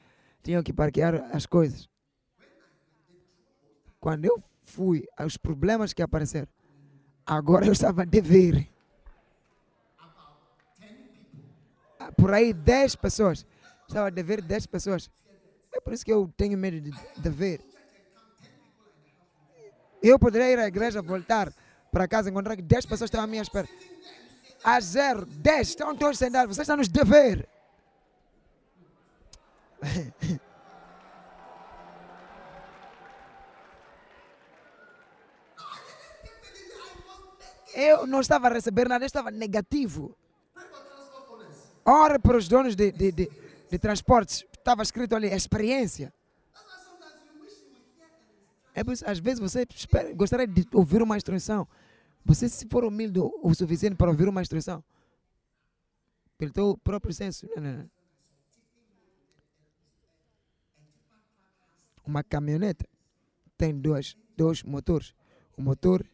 [0.43, 1.87] tinham que parquear as coisas.
[3.99, 6.47] Quando eu fui aos problemas que apareceram,
[7.25, 8.67] agora eu estava a dever.
[12.17, 13.45] Por aí 10 pessoas.
[13.87, 15.09] Estava a dever 10 pessoas.
[15.71, 17.61] É por isso que eu tenho medo de dever.
[20.01, 21.53] Eu poderia ir à igreja, voltar
[21.91, 23.67] para casa, encontrar que 10 pessoas estão à minha espera.
[24.63, 26.55] A zero, 10 estão todos sentados.
[26.55, 27.47] Vocês estão nos dever.
[37.77, 40.17] Eu não estava a receber nada, eu estava negativo.
[41.89, 43.31] Ora para os donos de, de, de,
[43.71, 44.45] de transportes.
[44.51, 46.13] Estava escrito ali, experiência.
[48.75, 51.65] É às vezes você espera, gostaria de ouvir uma instrução.
[52.25, 54.83] Você, se for humilde o suficiente para ouvir uma instrução,
[56.37, 57.47] pelo teu próprio senso.
[57.55, 57.89] Não, não, não.
[62.05, 62.85] Uma caminhonete
[63.57, 65.15] tem dois, dois motores.
[65.57, 66.05] O motor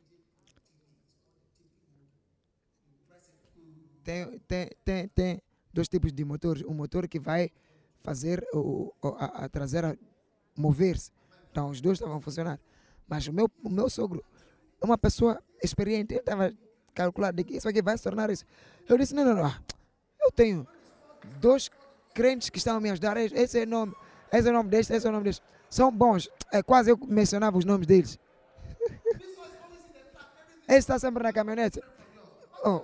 [4.03, 5.41] tem, tem, tem, tem
[5.73, 6.63] dois tipos de motores.
[6.63, 7.51] Um motor que vai
[8.01, 9.97] fazer o, a, a traseira
[10.55, 11.11] mover-se.
[11.51, 12.59] Então os dois estavam a funcionar.
[13.07, 14.23] Mas o meu, o meu sogro
[14.81, 16.13] é uma pessoa experiente.
[16.13, 16.53] Ele estava
[16.93, 18.45] calculando que isso aqui vai se tornar isso.
[18.87, 19.55] Eu disse, não, não, não.
[20.21, 20.67] Eu tenho
[21.39, 21.69] dois
[22.13, 23.17] crentes que estão a me ajudar.
[23.17, 23.93] Esse é o nome,
[24.31, 25.43] esse é o nome deste, esse é o nome deste
[25.73, 26.29] são bons.
[26.51, 28.19] É quase eu mencionava os nomes deles.
[30.67, 31.81] Esse está sempre na caminhonete.
[32.63, 32.81] Oh,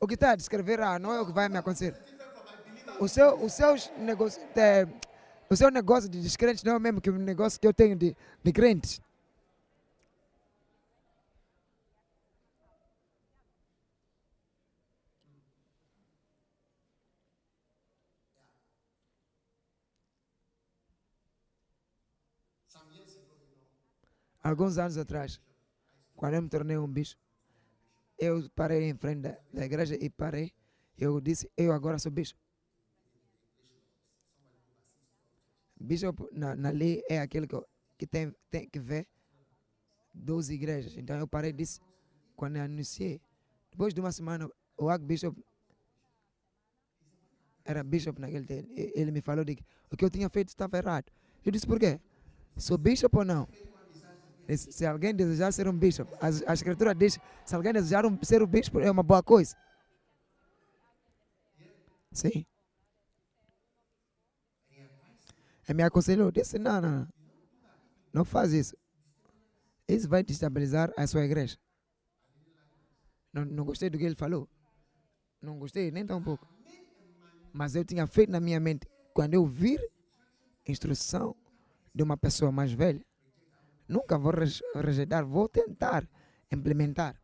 [0.00, 1.94] o, que está a descrever ah, não é o que vai me acontecer.
[2.98, 4.86] O seu, os seus negócios, é,
[5.48, 7.96] o seu negócio de descrentes não é o mesmo que o negócio que eu tenho
[7.96, 9.00] de, de crentes.
[24.42, 25.40] alguns anos atrás,
[26.16, 27.16] quando eu me tornei um bicho,
[28.20, 30.52] eu parei em frente da, da igreja e parei.
[30.98, 32.36] Eu disse, eu agora sou bicho.
[35.80, 37.56] Bishop na, na lei é aquele que,
[37.96, 39.06] que tem, tem que ver
[40.12, 40.96] 12 igrejas.
[40.98, 41.80] Então eu parei disso
[42.36, 43.20] quando eu anunciei.
[43.70, 45.42] Depois de uma semana, o Archbishop
[47.64, 48.68] era bishop naquele tempo.
[48.76, 51.10] Ele me falou de que o que eu tinha feito estava errado.
[51.42, 51.98] Eu disse, por quê?
[52.58, 53.48] Sou bishop ou não?
[54.56, 58.42] Se alguém desejar ser um bispo, a, a escritura diz: se alguém desejar um, ser
[58.42, 59.56] um bispo, é uma boa coisa.
[62.12, 62.44] Sim.
[65.68, 67.08] Ele me aconselhou, disse: não, não,
[68.12, 68.76] não faz isso.
[69.86, 71.56] Isso vai destabilizar a sua igreja.
[73.32, 74.48] Não, não gostei do que ele falou.
[75.40, 76.46] Não gostei nem tão pouco.
[77.52, 79.80] Mas eu tinha feito na minha mente, quando eu vir
[80.66, 81.34] instrução
[81.94, 83.04] de uma pessoa mais velha,
[83.90, 84.32] Nunca vou
[84.76, 86.08] rejeitar, vou tentar
[86.50, 87.20] implementar.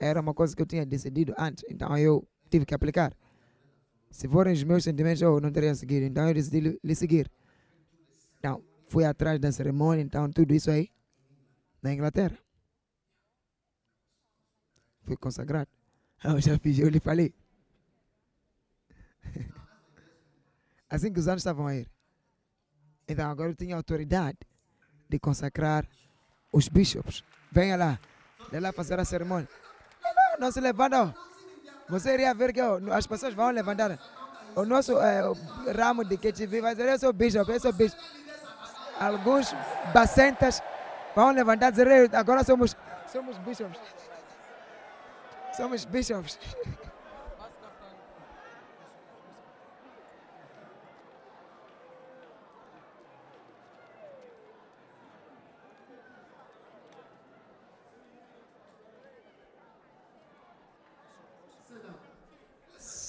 [0.00, 3.16] Era uma coisa que eu tinha decidido antes, então eu tive que aplicar.
[4.10, 7.30] Se forem os meus sentimentos, eu não teria seguido, então eu decidi lhe- seguir.
[8.40, 10.90] Então, fui atrás da cerimônia, então tudo isso aí,
[11.80, 12.36] na Inglaterra.
[15.02, 15.70] Fui consagrado.
[16.24, 17.32] Eu já fiz, eu lhe falei.
[20.90, 21.88] Assim que os anos estavam a ir.
[23.06, 24.38] Então agora eu tinha autoridade
[25.08, 25.84] de consagrar
[26.52, 27.24] os bispos.
[27.50, 27.98] Venha lá,
[28.50, 29.48] de lá fazer a cerimônia.
[30.02, 31.14] Não, não, se levantam.
[31.88, 33.98] Você iria ver que as pessoas vão levantar.
[34.54, 37.72] O nosso o ramo de KTV vai dizer, eu sou bishop, eu sou.
[38.98, 39.54] Alguns
[39.92, 40.62] bacentas
[41.14, 42.74] vão levantar e dizer, "Ei, agora somos,
[43.12, 43.78] somos bishops.
[45.56, 46.38] Somos bishops.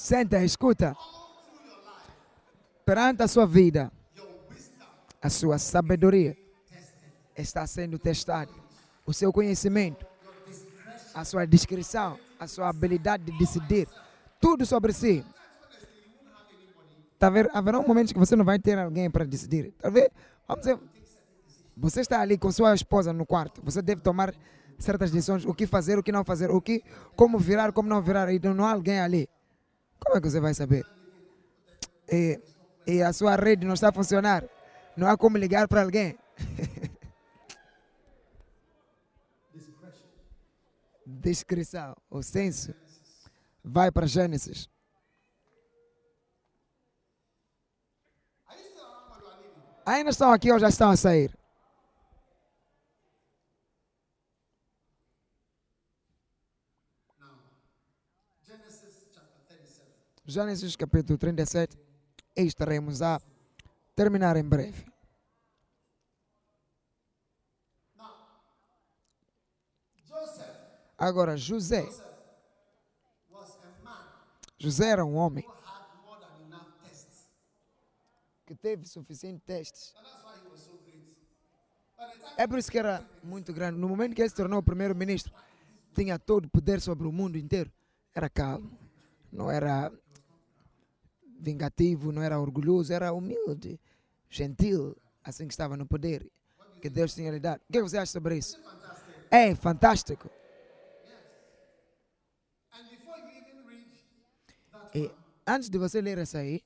[0.07, 0.95] Senta, escuta.
[2.85, 3.91] Perante a sua vida,
[5.21, 6.33] a sua sabedoria
[7.37, 8.49] está sendo testada.
[9.05, 10.05] O seu conhecimento,
[11.13, 13.85] a sua discrição, a sua habilidade de decidir,
[14.39, 15.25] tudo sobre si.
[17.19, 19.73] Ver, haverá um momento que você não vai ter alguém para decidir.
[19.77, 20.07] Talvez,
[20.47, 20.79] vamos dizer,
[21.75, 23.61] você está ali com sua esposa no quarto.
[23.61, 24.33] Você deve tomar
[24.79, 26.81] certas decisões, o que fazer, o que não fazer, o que,
[27.13, 28.31] como virar, como não virar.
[28.31, 29.27] E não há alguém ali.
[29.99, 30.85] Como é que você vai saber?
[32.09, 32.39] E,
[32.85, 34.43] e a sua rede não está a funcionar.
[34.95, 36.17] Não há como ligar para alguém.
[41.05, 42.73] Descrição, o senso.
[43.63, 44.69] Vai para Gênesis.
[49.85, 51.33] Ainda estão aqui ou já estão a sair?
[60.29, 61.79] Gênesis capítulo 37.
[62.35, 63.17] E estaremos a
[63.95, 64.85] terminar em breve.
[70.97, 71.87] Agora, José.
[74.59, 75.47] José era um homem
[78.45, 79.95] que teve suficientes testes.
[82.35, 83.79] É por isso que era muito grande.
[83.79, 85.33] No momento que ele se tornou primeiro-ministro,
[85.95, 87.71] tinha todo o poder sobre o mundo inteiro.
[88.13, 88.77] Era calmo,
[89.31, 89.91] não era
[91.39, 93.79] vingativo, não era orgulhoso, era humilde,
[94.29, 96.29] gentil, assim que estava no poder
[96.81, 97.61] que Deus tinha lhe dado.
[97.67, 98.57] O que você acha sobre isso?
[99.31, 100.29] É fantástico.
[104.93, 105.11] E
[105.45, 106.63] antes de você ler essa aí,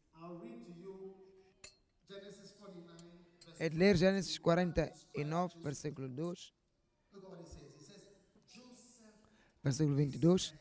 [3.59, 6.53] é de ler Gênesis 49, versículo 2.
[9.63, 10.53] Versículo 22.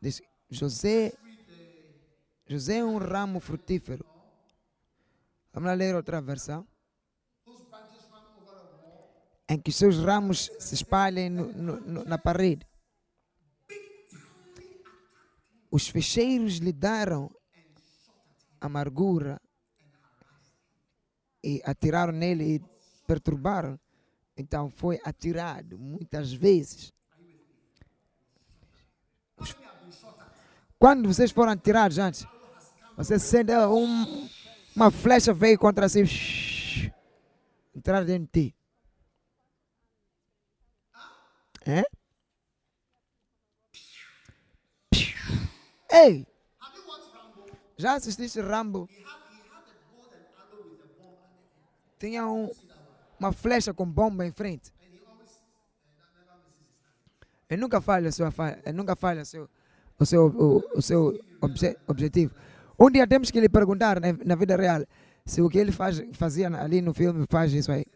[0.00, 1.12] Diz: José,
[2.46, 4.04] José é um ramo frutífero.
[5.52, 6.66] Vamos lá ler outra versão.
[9.48, 12.66] Em que seus ramos se espalhem no- no- no- na parede.
[15.70, 17.30] Os fecheiros lhe deram
[18.60, 19.40] amargura
[21.42, 22.60] e atiraram nele e
[23.06, 23.78] perturbaram.
[24.36, 26.92] Então foi atirado muitas vezes.
[30.78, 32.26] Quando vocês foram atirados antes,
[32.96, 34.28] você sente ah, um-
[34.74, 36.02] uma flecha veio contra si,
[37.74, 38.56] entrar dentro de ti.
[41.64, 41.84] É?
[45.90, 46.26] Ei!
[47.76, 48.88] Já assististe Rambo?
[51.98, 52.50] Tinha um,
[53.18, 54.72] uma flecha com bomba em frente.
[57.48, 58.32] Ele nunca falha sua
[58.64, 59.48] ele nunca falha seu,
[59.98, 62.34] o seu, o, o seu obje- objetivo.
[62.82, 64.84] Um dia temos que lhe perguntar na, na vida real
[65.24, 67.86] se o que ele faz, fazia ali no filme faz isso aí.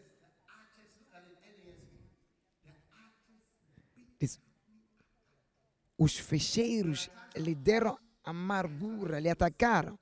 [4.17, 4.39] Diz,
[5.97, 9.99] os fecheiros lhe deram amargura, lhe atacaram.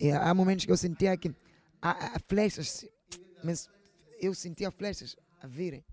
[0.00, 1.28] E há momentos que eu sentia que
[1.82, 2.88] há, há flechas,
[3.44, 3.68] mas
[4.18, 5.84] eu sentia flechas a virem.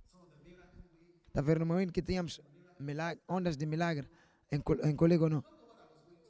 [1.28, 2.40] Está ver no momento que tínhamos
[2.80, 4.07] milagre, ondas de milagre
[4.49, 5.52] em, em Colégio não.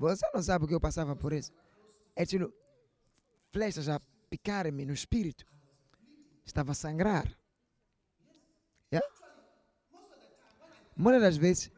[0.09, 1.51] Você não sabe o que eu passava por isso.
[2.15, 2.53] É tipo,
[3.51, 3.99] flechas a
[4.29, 5.45] picarem-me no espírito.
[6.45, 7.25] Estava a sangrar.
[8.91, 9.07] Yeah?
[10.95, 11.71] Muitas das vezes,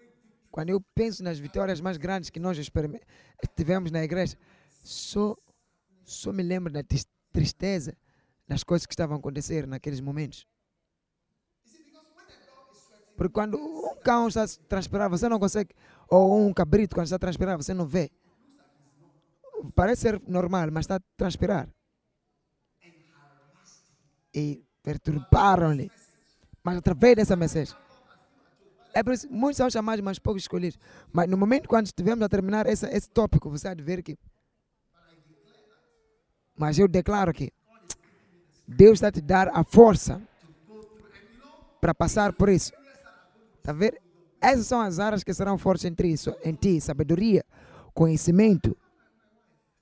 [0.52, 2.57] quando eu penso nas vitórias mais grandes que nós
[3.56, 4.38] tivemos na igreja,
[4.84, 5.38] só,
[6.03, 6.84] só me lembro da
[7.31, 7.95] tristeza
[8.47, 10.47] das coisas que estavam a acontecer naqueles momentos.
[13.15, 15.73] Porque quando um cão está transpirar, você não consegue.
[16.10, 18.11] Ou um cabrito, quando está a transpirar, você não vê.
[19.73, 21.68] Parece ser normal, mas está a transpirar.
[24.34, 25.91] E perturbaram-lhe.
[26.64, 27.76] Mas através dessa mensagem.
[28.94, 30.80] É por isso, muitos são chamados, mas poucos escolhidos.
[31.11, 34.18] Mas no momento quando estivermos a terminar esse, esse tópico, você há de ver que.
[36.57, 37.52] Mas eu declaro que
[38.68, 40.22] Deus está te dar a força
[41.82, 42.72] para passar por isso.
[43.57, 44.02] Está a ver?
[44.45, 46.13] Essas são as áreas que serão fortes em ti,
[46.43, 47.43] em ti sabedoria,
[47.95, 48.77] conhecimento.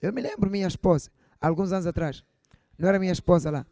[0.02, 1.12] Eu me lembro minha esposa,
[1.42, 2.24] alguns anos atrás,
[2.78, 3.66] não era minha esposa lá,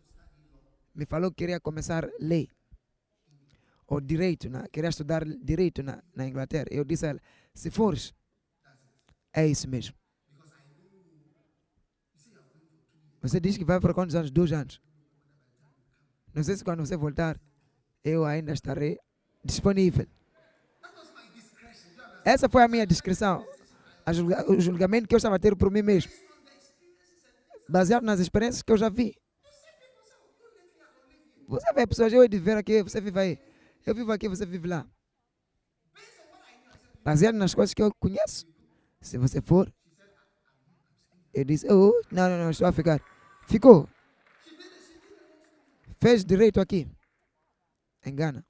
[0.94, 2.50] me falou que queria começar lei
[3.88, 6.66] ou direito, queria estudar direito na, na Inglaterra.
[6.70, 7.22] Eu disse a ela,
[7.54, 8.14] se fores,
[9.34, 9.96] é isso mesmo.
[13.22, 14.30] Você diz que vai para quantos anos?
[14.30, 14.82] Dois anos.
[16.34, 17.40] Não sei se quando você voltar,
[18.04, 19.00] eu ainda estarei
[19.42, 20.06] disponível.
[22.24, 23.46] Essa foi a minha descrição.
[24.48, 26.12] o julgamento que eu estava a ter por mim mesmo.
[27.68, 29.16] Baseado nas experiências que eu já vi.
[31.48, 33.40] Você vê pessoas, eu de ver aqui, você vive aí.
[33.86, 34.86] Eu vivo aqui, você vive lá.
[37.04, 38.46] Baseado nas coisas que eu conheço.
[39.02, 39.74] Se você for,
[41.34, 43.02] eu disse, oh, não, não, não, estou a ficar.
[43.48, 43.90] Ficou.
[46.00, 46.88] Fez direito aqui.
[48.06, 48.46] Engana.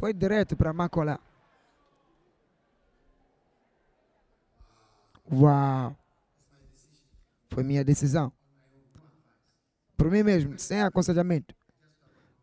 [0.00, 1.20] Foi direto para Macolá.
[5.30, 5.96] Uau!
[7.50, 8.32] Foi minha decisão
[10.00, 11.54] por mim mesmo, sem aconselhamento.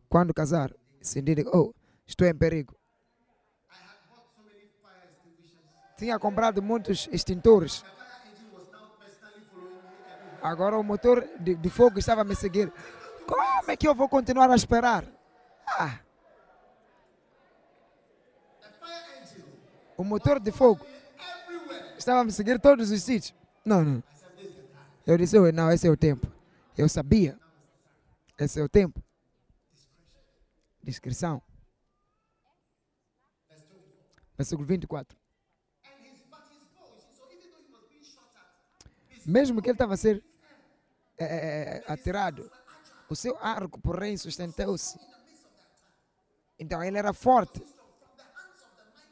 [0.08, 0.72] Quando casar,
[1.02, 1.74] sentir, oh,
[2.06, 2.72] estou em perigo.
[5.96, 7.84] Tinha comprado muitos extintores.
[10.40, 12.72] Agora o motor de, de fogo estava a me seguir.
[13.26, 15.04] Como é que eu vou continuar a esperar?
[15.66, 15.98] Ah.
[19.98, 20.86] O motor de fogo
[21.98, 23.34] estava a me seguir todos os sítios.
[23.64, 24.02] Não, não.
[25.04, 26.24] Eu disse, não, esse é o tempo.
[26.76, 27.36] Eu sabia.
[28.38, 29.02] Esse é o tempo.
[30.84, 31.42] Descrição.
[34.36, 35.18] Versículo 24.
[39.26, 40.24] Mesmo que ele estava a ser
[41.18, 42.48] é, é, é, atirado,
[43.10, 44.96] o seu arco, porém, sustentou-se.
[46.56, 47.60] Então ele era forte.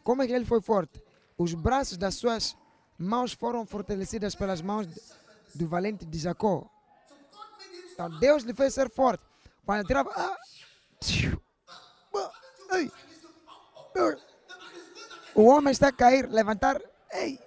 [0.07, 1.03] Como é que ele foi forte?
[1.37, 2.57] Os braços das suas
[2.97, 4.87] mãos foram fortalecidas pelas mãos
[5.53, 6.71] do valente de Jacó.
[7.93, 9.25] Então Deus lhe fez ser forte.
[9.65, 10.13] Quando ele tirava.
[10.15, 10.37] Ah,
[15.35, 16.81] o homem está a cair, levantar.
[17.13, 17.41] Ei,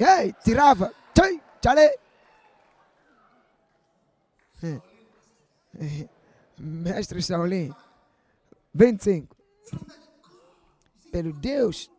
[0.00, 0.92] ei, tirava.
[1.14, 1.96] Tchai, tchale.
[6.58, 7.72] Mestre Shaolin,
[8.74, 9.36] 25.
[11.10, 11.90] Pelo Deus.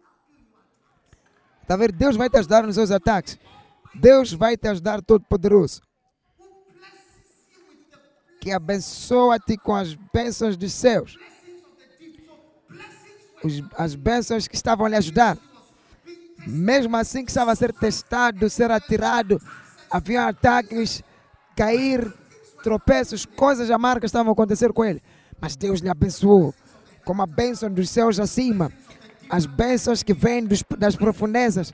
[1.62, 1.92] Está a ver?
[1.92, 3.38] Deus vai te ajudar nos seus ataques.
[3.94, 5.82] Deus vai te ajudar todo poderoso
[8.42, 11.16] que abençoa-te com as bênçãos dos céus.
[13.44, 15.38] Os, as bênçãos que estavam a lhe ajudar.
[16.48, 19.40] Mesmo assim que estava a ser testado, ser atirado,
[19.92, 21.04] havia ataques,
[21.56, 22.12] cair,
[22.64, 25.04] tropeços, coisas amargas estavam a acontecer com ele.
[25.40, 26.52] Mas Deus lhe abençoou
[27.06, 28.72] com a bênção dos céus acima.
[29.32, 31.74] As bênçãos que vêm dos, das profundezas,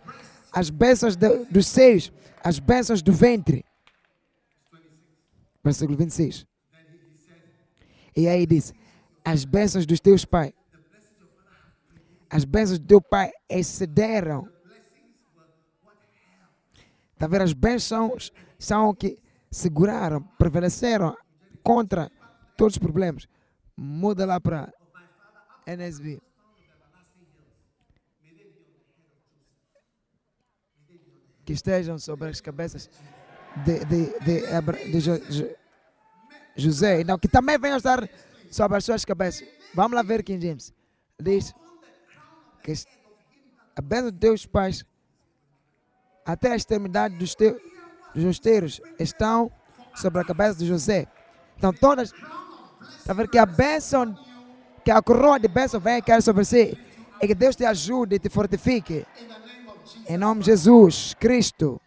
[0.53, 2.11] as bênçãos de, dos seios,
[2.43, 3.65] as bênçãos do ventre.
[5.63, 6.45] Versículo 26.
[8.15, 8.71] E aí diz:
[9.25, 10.53] as bênçãos dos teus pais,
[12.29, 14.47] as bênçãos do teu pai excederam.
[17.13, 17.41] Está vendo?
[17.41, 19.17] As bênçãos são que
[19.49, 21.17] seguraram, prevaleceram
[21.63, 22.11] contra
[22.55, 23.27] todos os problemas.
[23.75, 24.71] Muda lá para
[25.65, 26.21] NSB.
[31.47, 32.89] Que estejam sobre as cabeças
[33.63, 35.01] de, de, de, de,
[35.31, 35.57] de
[36.57, 38.07] José, não, que também venha estar
[38.51, 39.47] sobre as suas cabeças.
[39.73, 40.73] Vamos lá ver King James.
[41.17, 41.55] Diz
[42.61, 42.73] que
[43.77, 44.83] a bênção de teus pais
[46.25, 47.55] até a extremidade dos, teus,
[48.13, 49.49] dos osteiros estão
[49.95, 51.07] sobre a cabeça de José.
[51.57, 52.13] Então todas,
[52.97, 54.13] está ver que a bênção,
[54.83, 56.77] que a coroa de bênção vem cair sobre si.
[57.21, 59.05] E que Deus te ajude e te fortifique.
[60.07, 61.81] Em nome de Jesus Cristo.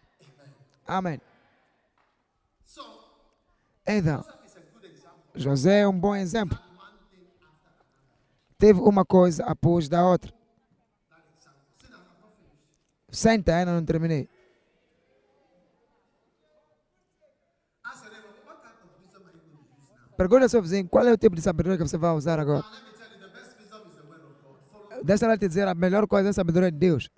[0.86, 1.20] Amém.
[3.86, 4.24] Então.
[5.34, 6.59] José é um bom exemplo.
[8.59, 10.32] Teve uma coisa após da outra.
[13.10, 14.28] Senta, ainda não terminei.
[20.16, 22.64] Pergunta ao seu vizinho qual é o tipo de sabedoria que você vai usar agora.
[25.02, 27.09] Deixa ela te dizer a melhor coisa é a sabedoria de Deus.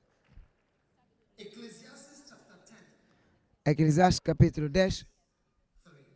[3.65, 5.07] Eclesiastes capítulo 10,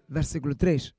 [0.09, 0.93] versículo 3.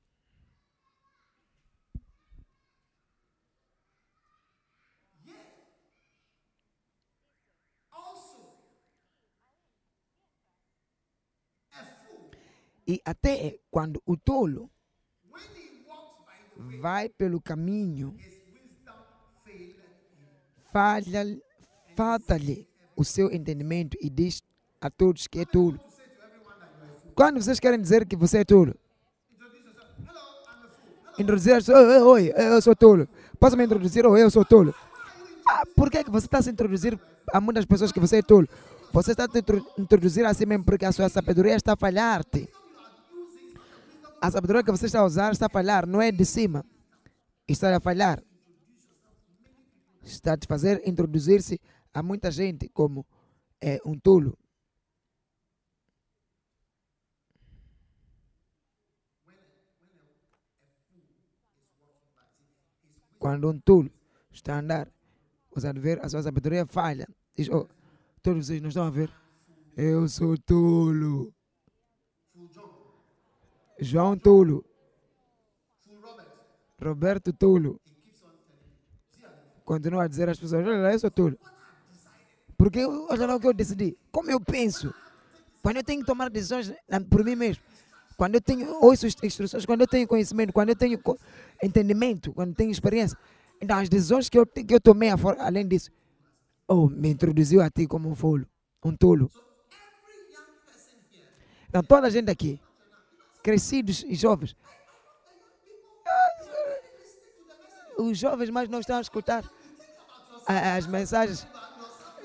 [12.86, 14.70] E até quando o tolo
[16.80, 18.16] vai pelo caminho,
[20.72, 21.42] falha-lhe
[21.94, 22.36] falta
[22.96, 24.42] o seu entendimento e diz
[24.80, 25.87] a todos que é tolo.
[27.18, 28.76] Quando vocês querem dizer que você é tolo,
[31.18, 33.08] introduzir, oi, oi, eu sou tolo.
[33.40, 34.06] Posso me introduzir?
[34.06, 34.72] Oi, eu sou tolo.
[35.48, 36.96] Ah, por que você está se introduzir
[37.32, 38.48] a muitas pessoas que você é tolo?
[38.92, 42.48] Você está a introduzir a si mesmo porque a sua sabedoria está a falhar-te
[44.20, 46.64] a sabedoria que você está a usar está a falhar, não é de cima.
[47.46, 48.22] Está a falhar.
[50.02, 51.60] Está a te fazer introduzir-se
[51.92, 53.06] a muita gente como
[53.60, 54.36] é, um tolo.
[63.18, 63.90] Quando um tolo
[64.30, 64.88] está a andar,
[65.52, 67.08] você a ver a sua sabedoria falha.
[67.36, 67.66] Diz, oh,
[68.22, 69.10] todos vocês não estão a ver?
[69.76, 71.32] Eu sou tolo.
[73.80, 74.64] João Tulo.
[76.82, 77.80] Roberto Tulo.
[79.64, 81.38] Continua a dizer às pessoas, olha eu sou Tulo.
[82.56, 83.96] Porque olha lá o que eu decidi.
[84.10, 84.92] Como eu penso.
[85.62, 86.72] Quando eu tenho que tomar decisões
[87.08, 87.62] por mim mesmo.
[88.18, 91.00] Quando eu tenho ouço instruções, quando eu tenho conhecimento, quando eu tenho
[91.62, 93.16] entendimento, quando eu tenho experiência.
[93.62, 95.92] Então as decisões que eu, que eu tomei, além disso,
[96.66, 98.44] oh, me introduziu a ti como um folo,
[98.84, 99.30] um tolo.
[101.68, 102.60] Então toda a gente aqui
[103.40, 104.56] crescidos e jovens.
[107.96, 109.48] Os jovens mais não estão a escutar
[110.44, 111.46] as mensagens.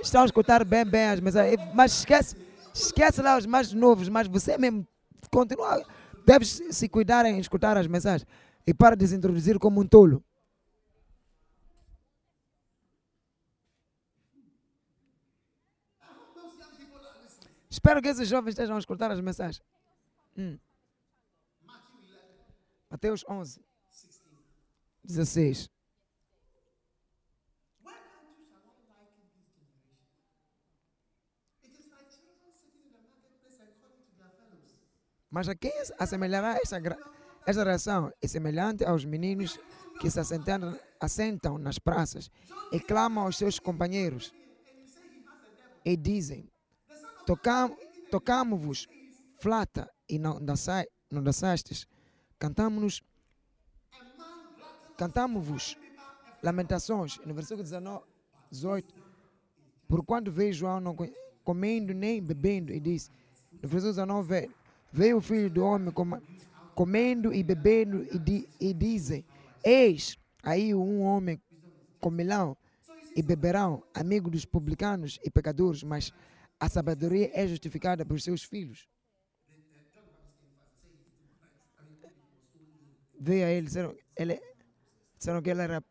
[0.02, 1.60] Estão a escutar bem, bem as mensagens.
[1.76, 2.36] Mas esquece,
[2.74, 4.88] esquece lá os mais novos, mas você mesmo
[5.34, 5.84] continua.
[6.26, 8.26] Deve se cuidar em escutar as mensagens.
[8.66, 10.24] E para de se introduzir como um tolo.
[17.70, 19.62] Espero que esses jovens estejam a escutar as mensagens.
[20.38, 20.58] Hum.
[22.90, 23.60] Mateus 11,
[25.04, 25.73] 16.
[35.34, 36.80] Mas a quem assemelhará essa,
[37.44, 38.14] essa reação?
[38.22, 39.60] É semelhante aos meninos
[40.00, 42.30] que se assentam, assentam nas praças
[42.72, 44.32] e clamam aos seus companheiros
[45.84, 46.48] e dizem:
[48.12, 48.88] Tocamos-vos
[49.40, 51.88] flata e não, não dançastes
[52.38, 53.02] Cantamos-nos,
[54.96, 55.76] cantamos-vos
[56.44, 58.06] lamentações, no versículo 19,
[58.52, 58.94] 18,
[59.88, 60.96] por quando veio João não
[61.44, 63.10] comendo nem bebendo, e disse,
[63.54, 64.52] no versículo 19,
[64.94, 65.92] veio o filho do homem
[66.76, 69.26] comendo e bebendo, e, di, e dizem,
[69.64, 71.42] eis aí um homem
[72.00, 72.56] comerão
[73.16, 76.14] e beberão, amigo dos publicanos e pecadores, mas
[76.60, 78.88] a sabedoria é justificada por seus filhos.
[83.24, 84.42] veio a ele, disseram, ele,
[85.18, 85.84] disseram que ele era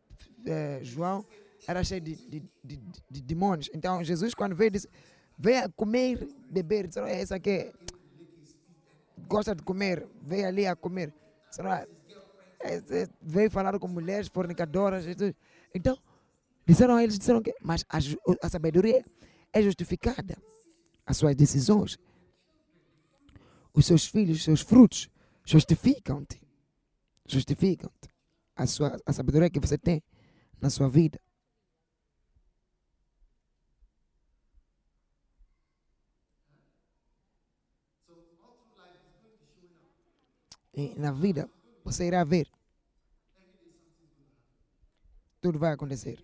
[0.45, 1.25] é, João,
[1.67, 3.69] era cheio de, de, de, de, demônios.
[3.73, 4.87] Então Jesus, quando veio, disse:
[5.37, 6.87] Veio a comer, beber.
[6.87, 7.73] Disseram: é, Essa aqui
[9.33, 11.11] gosta de comer, veio ali a comer.
[11.59, 11.85] Ah,
[12.59, 15.05] é, é, veio falar com mulheres fornicadoras.
[15.73, 15.97] Então,
[16.65, 17.97] disseram a eles: disseram que, Mas a,
[18.41, 19.03] a sabedoria
[19.51, 20.37] é justificada,
[21.05, 21.97] as suas decisões,
[23.73, 25.09] os seus filhos, os seus frutos
[25.45, 26.41] justificam-te
[27.25, 28.09] justificam-te
[28.55, 30.03] a, sua, a sabedoria que você tem
[30.61, 31.19] na sua vida.
[40.97, 41.49] Na vida
[41.83, 42.47] você irá ver.
[45.41, 46.23] Tudo vai acontecer.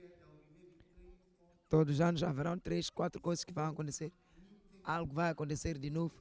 [1.68, 4.12] Todos os anos haverão três, quatro coisas que vão acontecer.
[4.84, 6.14] Algo vai acontecer de novo.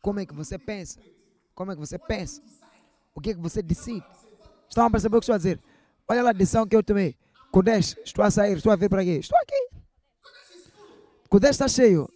[0.00, 1.00] Como é que você pensa?
[1.54, 2.42] Como é que você pensa?
[3.14, 4.06] O que é que você decide?
[4.68, 5.60] Estão a perceber o que estou a dizer?
[6.06, 7.16] Olha lá a decisão que eu tomei.
[7.50, 9.18] Kodesh, estou a sair, estou a vir para aqui.
[9.18, 9.68] Estou aqui.
[11.28, 12.08] Kodesh está cheio.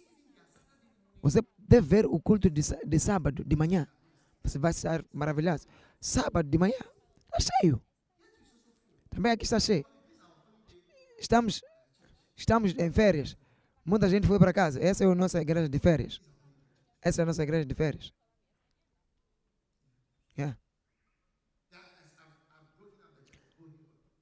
[1.21, 3.87] Você deve ver o culto de, de sábado, de manhã.
[4.47, 5.63] Você vai estar maravilhado.
[5.99, 6.77] Sábado de manhã,
[7.25, 7.81] está cheio.
[9.09, 9.85] Também aqui está cheio.
[11.19, 11.61] Estamos,
[12.35, 13.35] estamos em férias.
[13.83, 14.79] Muita gente foi para casa.
[14.81, 16.21] Essa é a nossa igreja de férias.
[17.01, 18.13] Essa é a nossa igreja de férias.
[20.37, 20.57] Yeah.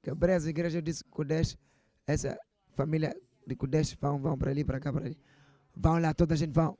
[0.02, 1.58] Quebrei as igrejas, eu disse Kudesh,
[2.06, 2.38] essa
[2.68, 3.14] família
[3.46, 5.18] de Kudesh vão, vão para ali, para cá, para ali.
[5.74, 6.78] Vão lá, toda a gente vão.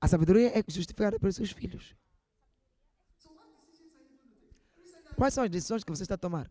[0.00, 1.94] A sabedoria é justificada pelos seus filhos.
[5.16, 6.48] Quais são as decisões que você está a tomar?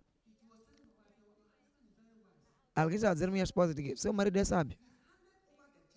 [2.76, 4.78] Alguém já dizer minha esposa que seu marido é sábio.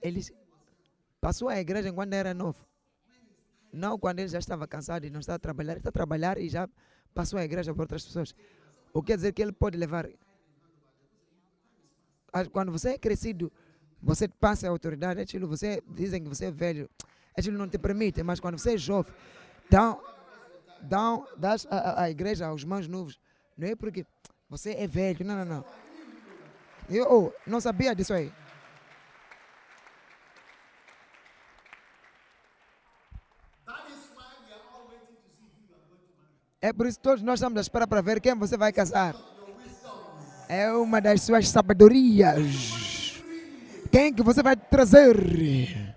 [0.01, 0.21] Ele
[1.21, 2.65] passou a igreja enquanto era novo.
[3.73, 5.73] Não quando ele já estava cansado e não estava a trabalhar.
[5.73, 6.69] Ele está a trabalhar e já
[7.13, 8.35] passou a igreja para outras pessoas.
[8.93, 10.09] O que quer dizer que ele pode levar.
[12.53, 13.53] Quando você é crescido,
[14.01, 15.21] você passa a autoridade.
[15.21, 16.89] Aquilo, você dizem que você é velho.
[17.41, 18.23] Aquilo não te permite.
[18.23, 19.13] Mas quando você é jovem,
[19.69, 20.01] dão,
[20.83, 21.27] dão,
[21.71, 23.19] a, a igreja aos mais novos.
[23.57, 24.07] Não é porque
[24.49, 25.25] você é velho.
[25.25, 25.65] Não, não, não.
[26.89, 28.33] Eu oh, não sabia disso aí.
[36.63, 39.17] É por isso que todos nós estamos à espera para ver quem você vai casar.
[40.47, 43.23] É uma das suas sabedorias.
[43.91, 45.97] Quem que você vai trazer?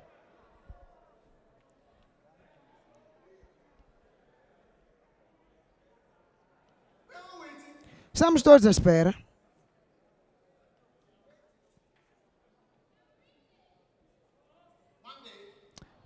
[8.24, 9.14] Estamos todos à espera.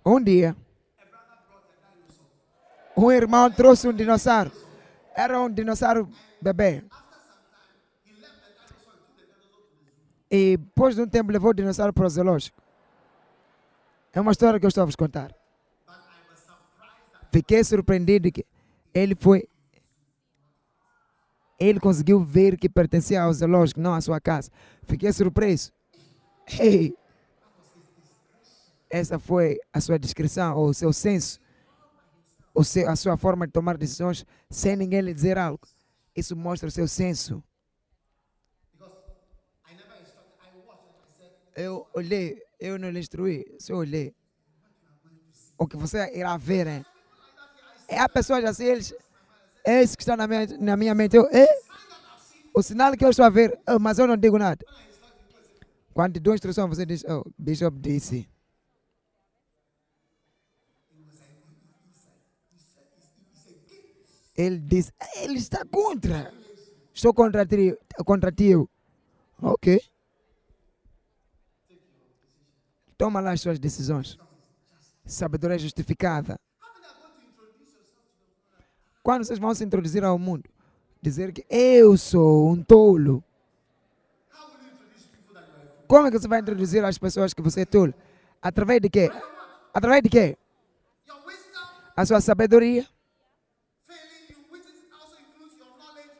[0.04, 0.56] Um dia,
[2.96, 4.50] um irmão trouxe um dinossauro.
[5.14, 6.08] Era um dinossauro
[6.42, 6.82] bebê.
[10.28, 12.60] E depois de um tempo levou o dinossauro para o zoológico.
[14.12, 15.32] É uma história que eu estou a vos contar.
[17.30, 18.44] Fiquei surpreendido que
[18.92, 19.48] ele foi.
[21.58, 24.50] Ele conseguiu ver que pertencia ao zoológico, não à sua casa.
[24.84, 25.72] Fiquei surpreso.
[26.46, 26.96] Hey,
[28.88, 31.40] essa foi a sua descrição, ou o seu senso,
[32.54, 35.66] ou a sua forma de tomar decisões sem ninguém lhe dizer algo.
[36.16, 37.42] Isso mostra o seu senso.
[41.54, 44.14] Eu olhei, eu não lhe instruí, só olhei.
[45.58, 46.86] O que você irá ver, né?
[47.88, 48.94] É a pessoa assim, eles,
[49.68, 51.14] é isso que está na minha, na minha mente.
[51.14, 51.46] Eu, é,
[52.54, 54.64] o sinal que eu estou a ver, oh, mas eu não digo nada.
[55.92, 58.26] Quando dou instrução, você diz, oh, Bishop disse.
[64.34, 66.32] Ele disse, ele está contra.
[66.94, 67.76] Estou contra ti.
[68.06, 68.54] Contra ti.
[69.42, 69.82] Ok.
[72.96, 74.16] Toma lá as suas decisões.
[75.04, 76.40] Sabedoria justificada.
[79.08, 80.44] Quando vocês vão se introduzir ao mundo,
[81.00, 83.24] dizer que eu sou um tolo.
[85.86, 87.94] Como é que você vai introduzir as pessoas que você é tolo?
[88.42, 89.10] Através de quê?
[89.72, 90.36] Através de quê?
[91.96, 92.86] A sua sabedoria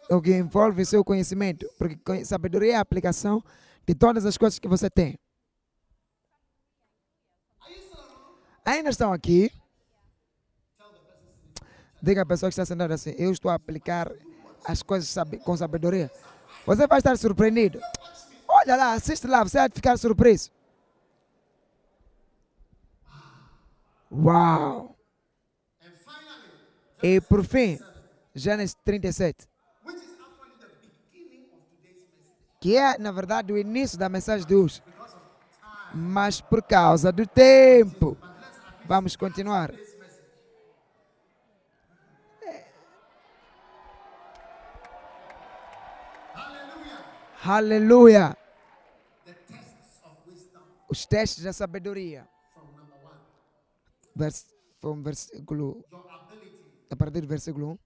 [0.09, 3.44] o que envolve seu conhecimento, porque sabedoria é a aplicação
[3.86, 5.19] de todas as coisas que você tem.
[8.65, 9.52] Ainda estão aqui?
[12.03, 14.11] Diga a pessoa que está sentada assim: Eu estou a aplicar
[14.65, 15.15] as coisas
[15.45, 16.11] com sabedoria.
[16.66, 17.81] Você vai estar surpreendido.
[18.47, 20.51] Olha lá, assiste lá, você vai ficar surpreso.
[24.11, 24.97] Uau!
[27.03, 27.79] E por fim,
[28.35, 29.49] Gênesis 37
[32.61, 34.83] que é, na verdade, o início da mensagem de hoje.
[35.95, 38.16] Mas por causa do tempo,
[38.85, 39.73] vamos continuar.
[47.44, 48.36] Aleluia.
[50.89, 52.28] Os testes da sabedoria.
[54.15, 54.47] Vers,
[54.81, 55.85] from versículo,
[56.90, 57.78] a partir do versículo 1.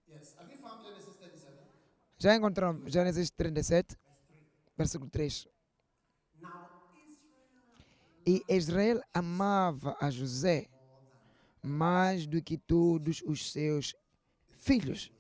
[2.19, 3.99] Já encontramos Gênesis 37?
[4.77, 5.49] versículo 3.
[8.27, 10.69] E Israel amava a José
[11.63, 13.95] mais do que todos os seus
[14.51, 15.13] filhos,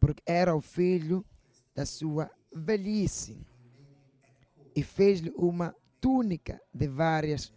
[0.00, 1.24] porque era o filho
[1.74, 3.44] da sua velhice.
[4.76, 7.52] E fez-lhe uma túnica de várias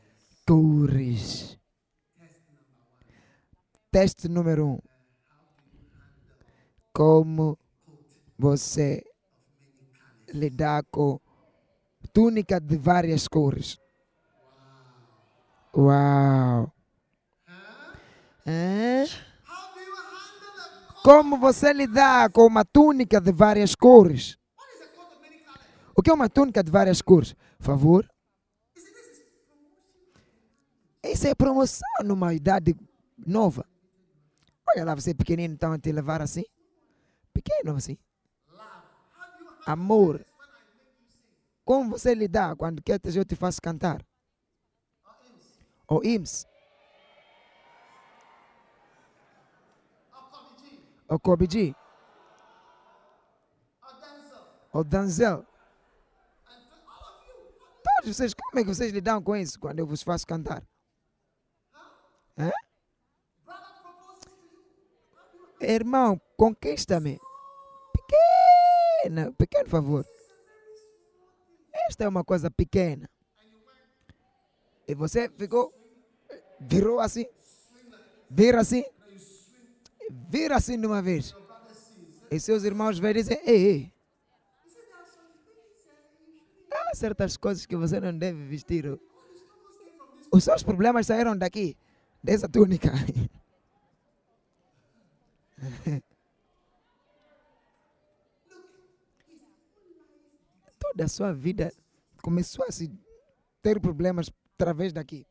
[0.45, 1.57] cores.
[3.91, 4.79] Teste número um.
[6.93, 7.57] Como
[8.37, 9.03] você
[10.33, 11.19] lidar com
[12.13, 13.77] túnica de várias cores.
[15.75, 16.71] Uau!
[21.03, 24.37] Como você lidar com uma túnica de várias cores?
[25.97, 27.35] O que é uma túnica de várias cores?
[27.59, 28.07] Favor?
[31.03, 32.75] Isso é promoção numa idade
[33.17, 33.65] nova.
[34.69, 36.43] Olha lá, você é pequenino, então a te levar assim.
[37.33, 37.97] Pequeno assim.
[39.65, 40.23] Amor.
[41.65, 44.05] Como você lidar quando quer que eu te faça cantar?
[45.87, 46.45] Ou IMS?
[51.09, 51.19] Ou
[51.49, 51.73] G?
[54.71, 55.46] Ou Danzel?
[58.03, 60.63] Vocês, como é que vocês lidam com isso quando eu vos faço cantar?
[62.37, 62.51] Hã?
[65.59, 67.19] Irmão, conquista-me.
[67.93, 70.05] Pequena, pequeno favor.
[71.89, 73.09] Esta é uma coisa pequena.
[74.87, 75.73] E você ficou,
[76.59, 77.25] virou assim,
[78.29, 78.85] vira assim,
[80.29, 81.35] vira assim de uma vez.
[82.31, 83.96] E seus irmãos vêm dizer, ei, ei.
[86.87, 88.97] Há certas coisas que você não deve vestir.
[90.31, 91.77] Os seus problemas saíram daqui,
[92.23, 92.91] dessa túnica.
[100.79, 101.73] Toda a sua vida
[102.21, 102.91] começou a se
[103.61, 105.25] ter problemas através daqui.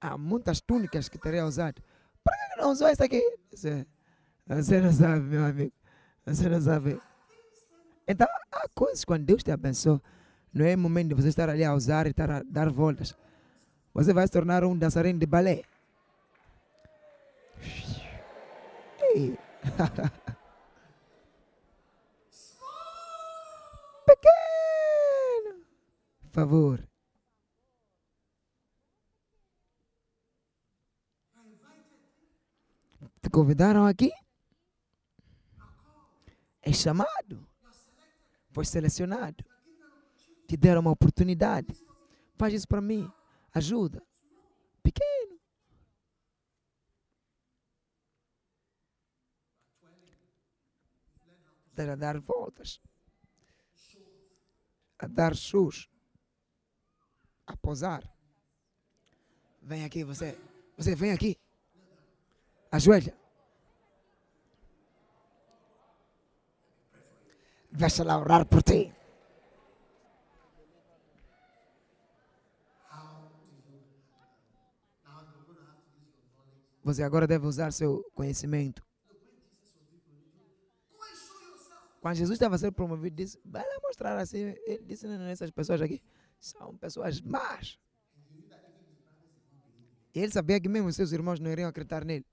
[0.00, 1.80] Há muitas túnicas que teria usado.
[2.24, 3.22] Por que não usou essa aqui?
[4.46, 5.72] Você, não sabe, meu amigo.
[6.26, 7.00] Você não sabe.
[8.06, 10.00] Então, há coisas quando Deus te abençoa.
[10.52, 13.16] Não é momento de você estar ali a usar e estar a dar voltas.
[13.94, 15.62] Você vai se tornar um dançarino de balé.
[24.06, 25.64] Pequeno.
[26.30, 26.80] Favor.
[33.22, 34.10] Te convidaram aqui?
[36.62, 37.46] É chamado.
[38.50, 39.44] Foi selecionado.
[40.46, 41.74] Te deram uma oportunidade.
[42.36, 43.10] Faz isso para mim.
[43.52, 44.02] Ajuda.
[44.82, 45.40] Pequeno.
[51.74, 52.80] a dar voltas.
[54.98, 55.88] A dar shows.
[57.46, 58.08] A posar.
[59.60, 60.38] Vem aqui, você.
[60.76, 61.38] Você vem aqui.
[62.70, 63.21] Ajoelha.
[67.72, 68.92] Deixa lá orar por ti.
[76.84, 78.84] Você agora deve usar seu conhecimento.
[82.00, 84.54] Quando Jesus estava sendo promovido, disse: Vai lá mostrar assim.
[84.66, 86.02] Ele disse: Não, essas pessoas aqui
[86.40, 87.78] são pessoas más.
[90.14, 92.26] E ele sabia que mesmo seus irmãos não iriam acreditar nele.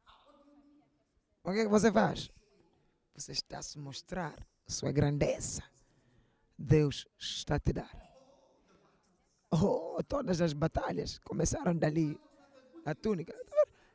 [1.44, 2.30] O que, é que você faz?
[3.16, 4.36] Você está a se mostrar
[4.70, 5.64] sua grandeza.
[6.58, 8.10] Deus está a te dar.
[9.52, 12.20] Oh, todas as batalhas começaram dali.
[12.86, 13.34] A túnica.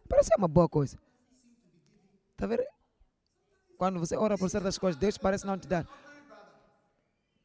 [0.09, 0.99] Parece uma boa coisa.
[2.33, 2.65] Está vendo?
[3.79, 5.87] Quando você ora por certas coisas, Deus parece não te dar.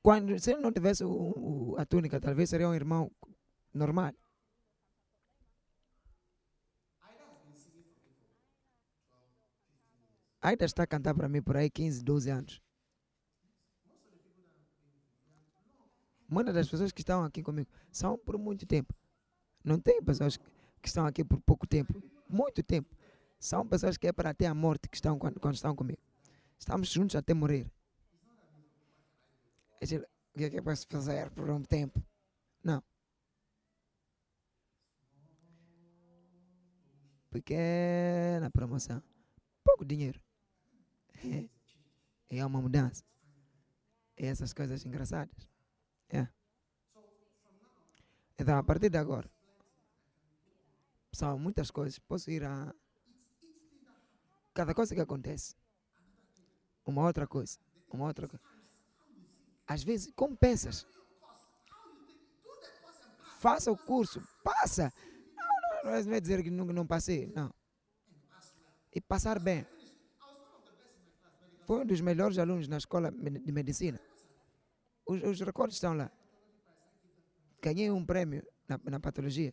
[0.01, 3.11] Quando, se ele não tivesse o, o, a túnica, talvez seria um irmão
[3.73, 4.13] normal.
[10.41, 12.61] Ainda está a cantar para mim por aí 15, 12 anos.
[16.29, 18.93] Muitas das pessoas que estão aqui comigo são por muito tempo.
[19.63, 20.37] Não tem pessoas
[20.81, 22.95] que estão aqui por pouco tempo muito tempo.
[23.39, 25.99] São pessoas que é para até a morte que estão quando, quando estão comigo.
[26.57, 27.65] Estamos juntos até morrer.
[29.81, 32.03] O que é que eu posso fazer por um tempo?
[32.63, 32.83] Não.
[37.31, 39.01] Pequena promoção.
[39.63, 40.21] Pouco dinheiro.
[41.23, 41.49] É,
[42.37, 43.03] é uma mudança.
[44.17, 45.47] É essas coisas engraçadas.
[46.09, 46.27] É.
[48.37, 49.29] Então, a partir de agora,
[51.11, 51.99] são muitas coisas.
[51.99, 52.73] Posso ir a.
[54.53, 55.55] Cada coisa que acontece.
[56.85, 57.59] Uma outra coisa.
[57.91, 58.43] Uma outra coisa.
[59.67, 60.87] Às vezes, como pensas?
[63.39, 64.21] Faça o curso.
[64.43, 64.91] Passa.
[65.83, 67.27] Não, não, não é dizer que nunca não passei.
[67.35, 67.53] Não.
[68.93, 69.65] E passar bem.
[71.65, 73.99] Foi um dos melhores alunos na escola de medicina.
[75.09, 76.11] Os, os recordes estão lá.
[77.59, 79.51] Ganhei um prêmio na, na patologia.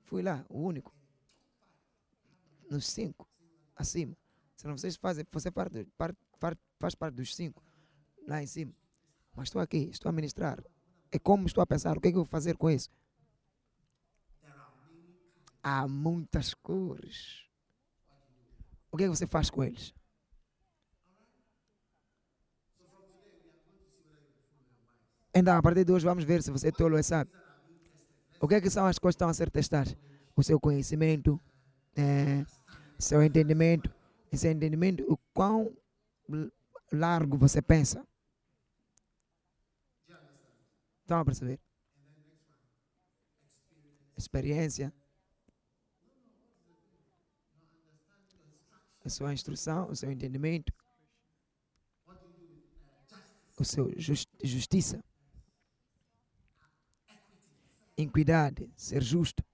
[0.00, 0.94] Fui lá, o único.
[2.70, 3.28] Nos cinco,
[3.76, 4.16] acima.
[4.56, 6.18] Se não vocês fazem, você parte, parte,
[6.78, 7.62] faz parte dos cinco,
[8.26, 8.72] lá em cima.
[9.34, 10.64] Mas estou aqui, estou a ministrar.
[11.10, 12.88] É como estou a pensar, o que, é que eu vou fazer com isso?
[15.62, 17.44] Há muitas cores.
[18.90, 19.94] O que, é que você faz com eles?
[25.34, 27.32] Então, a partir de hoje, vamos ver se você é tolo é sábio.
[28.40, 29.96] O que, é que são as coisas que estão a ser testadas?
[30.34, 31.40] o seu conhecimento,
[31.94, 32.44] é,
[32.98, 33.94] seu entendimento,
[34.30, 35.76] esse entendimento, o quão
[36.90, 38.06] largo você pensa.
[41.02, 41.60] Estão a perceber?
[44.16, 44.92] Experiência.
[49.04, 50.72] A sua instrução, o seu entendimento,
[53.58, 55.02] o seu jus- justiça,
[58.02, 59.44] equidade, ser justo.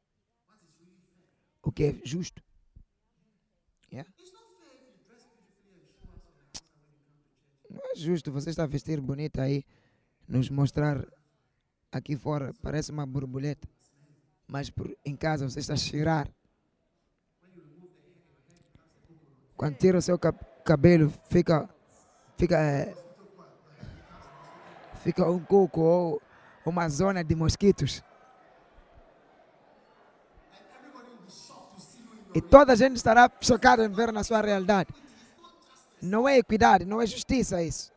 [1.62, 2.42] O que é justo?
[3.92, 4.10] Yeah.
[7.70, 9.64] Não é justo você está a vestir bonita aí,
[10.26, 11.06] nos mostrar
[11.92, 13.68] aqui fora, parece uma borboleta,
[14.46, 16.30] mas por, em casa você está a cheirar.
[19.56, 20.18] Quando tira o seu
[20.64, 21.68] cabelo, fica,
[22.36, 22.94] fica, eh,
[25.02, 26.22] fica um coco ou
[26.64, 28.02] uma zona de mosquitos.
[32.38, 34.94] E toda a gente estará chocada em ver na sua realidade.
[36.00, 37.90] Não é equidade, não é justiça isso.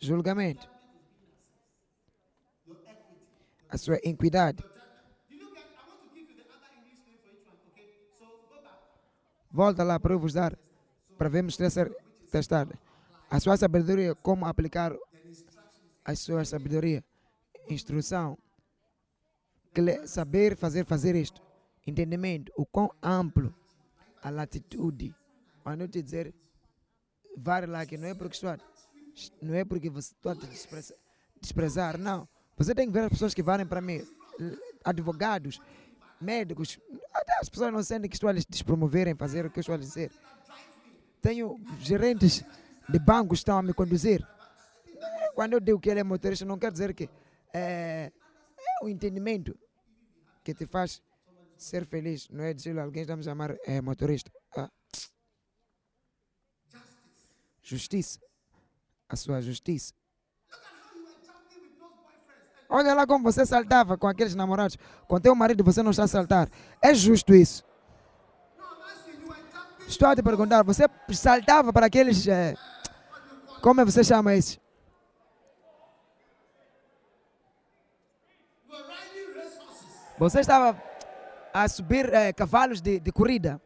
[0.00, 0.66] Julgamento.
[3.68, 4.64] A sua equidade.
[9.50, 10.58] Volta lá para eu vos dar,
[11.18, 12.66] para vermos testar,
[13.30, 14.96] a sua sabedoria, como aplicar
[16.02, 17.04] a sua sabedoria.
[17.68, 18.38] Instrução.
[20.06, 21.40] Saber fazer, fazer isto.
[21.86, 22.52] Entendimento.
[22.56, 23.54] O quão amplo
[24.22, 25.14] a latitude.
[25.62, 26.34] Quando eu te dizer,
[27.36, 28.56] vai lá que não é porque estou
[29.40, 30.96] não é porque você estou a desprezar,
[31.40, 32.26] desprezar, não.
[32.56, 34.02] Você tem que ver as pessoas que valem para mim.
[34.84, 35.60] Advogados,
[36.20, 36.78] médicos,
[37.12, 39.74] até as pessoas não sentem que estou a lhes despromoverem, fazer o que eu estou
[39.74, 40.10] a dizer.
[41.20, 42.44] Tenho gerentes
[42.88, 44.26] de bancos que estão a me conduzir.
[45.34, 47.08] Quando eu digo que ele é motorista, não quer dizer que
[47.52, 48.12] é,
[48.58, 49.58] é o entendimento
[50.42, 51.02] que te faz
[51.56, 52.28] ser feliz.
[52.28, 54.30] Não é dizer alguém está me chamar é, motorista.
[54.56, 54.70] Ah.
[57.62, 58.20] Justiça.
[59.08, 59.92] A sua justiça.
[62.68, 64.78] Olha lá como você saltava com aqueles namorados.
[65.06, 66.48] Com teu marido você não está a saltar.
[66.80, 67.62] É justo isso.
[69.86, 72.26] Estou a te perguntar, você saltava para aqueles.
[72.26, 72.54] eh,
[73.60, 74.61] como é você chama isso?
[80.22, 80.80] Você estava
[81.52, 83.60] a subir eh, cavalos de, de corrida.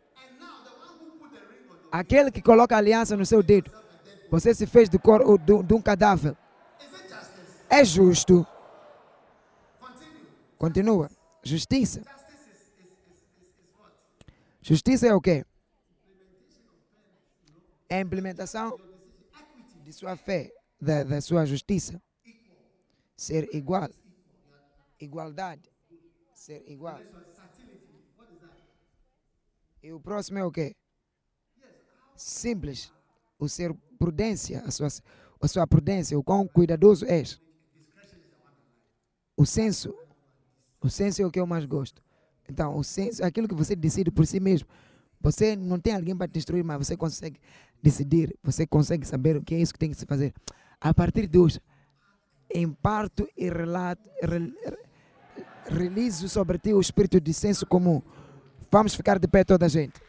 [1.93, 3.71] Aquele que coloca a aliança no seu dedo.
[4.31, 6.35] Você se fez de, cor, de, de um cadáver.
[7.69, 8.47] É justo.
[10.57, 11.11] Continua.
[11.43, 12.01] Justiça.
[14.63, 15.45] Justiça é o quê?
[17.87, 18.81] É a implementação
[19.85, 20.51] de sua fé,
[20.81, 22.01] da, da sua justiça.
[23.15, 23.91] Ser igual.
[24.99, 25.76] Igualdade.
[26.47, 27.01] Ser igual.
[29.83, 30.77] E o próximo é o quê?
[32.15, 32.93] Simples.
[33.37, 34.87] O ser prudência, a sua,
[35.41, 37.43] a sua prudência, o quão cuidadoso és.
[39.37, 39.93] O senso.
[40.81, 42.01] O senso é o que eu mais gosto.
[42.49, 44.69] Então, o senso é aquilo que você decide por si mesmo.
[45.21, 47.41] Você não tem alguém para te instruir, mas você consegue
[47.83, 50.33] decidir, você consegue saber o que é isso que tem que se fazer.
[50.81, 51.61] A partir de hoje,
[52.55, 54.53] imparto e relato, rel,
[55.69, 58.03] realizo sobre ti o espírito de senso comum.
[58.71, 60.01] Vamos ficar de pé toda a gente.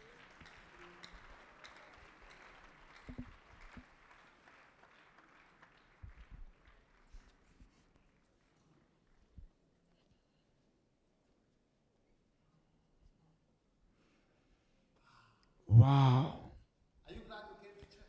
[15.70, 16.52] Uau!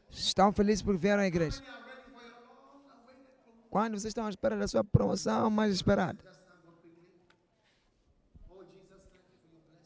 [0.09, 1.61] Estão felizes por vieram à igreja?
[3.69, 6.38] Quando vocês estão à espera da sua promoção mais esperada?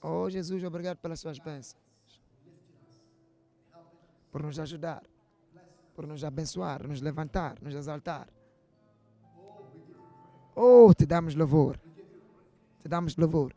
[0.04, 1.82] Oh Jesus, obrigado pelas suas bênçãos.
[4.32, 5.04] Por nos ajudar.
[5.96, 8.28] Por nos abençoar, nos levantar, nos exaltar.
[10.56, 11.80] Oh, te damos louvor.
[12.82, 13.56] Te damos louvor.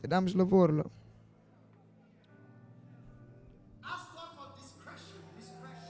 [0.00, 0.72] Te damos louvor.
[0.72, 0.90] Lo-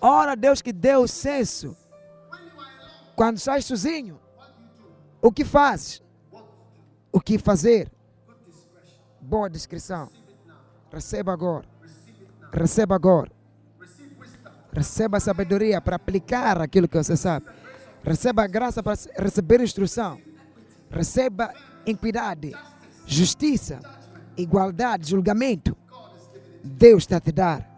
[0.01, 1.77] Ora, Deus que deu o senso.
[3.17, 4.21] Quando estás sozinho,
[5.21, 6.03] o que fazes?
[7.11, 7.91] O que fazer?
[9.29, 10.09] Boa descrição.
[10.91, 11.67] Receba agora.
[12.51, 13.31] Receba agora.
[14.73, 17.45] Receba sabedoria para aplicar aquilo que você sabe.
[18.03, 20.19] Receba graça para receber instrução.
[20.91, 21.53] Receba
[21.85, 22.57] equidade,
[23.05, 23.81] justiça,
[24.35, 25.77] igualdade, julgamento.
[26.65, 27.69] Deus está te dar.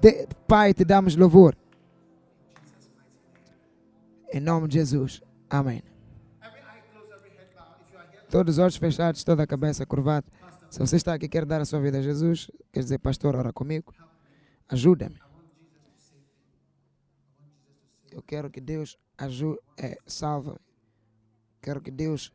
[0.00, 1.56] De- Pai, te damos louvor.
[4.32, 5.20] Em nome de Jesus.
[5.50, 5.82] Amém.
[8.36, 10.26] Todos os olhos fechados, toda a cabeça curvada.
[10.68, 13.34] Se você está aqui e quer dar a sua vida a Jesus, quer dizer, pastor,
[13.34, 13.94] ora comigo,
[14.68, 15.18] ajuda-me.
[18.12, 20.58] Eu quero que Deus ajude, é, salva-me.
[21.62, 22.30] Quero que Deus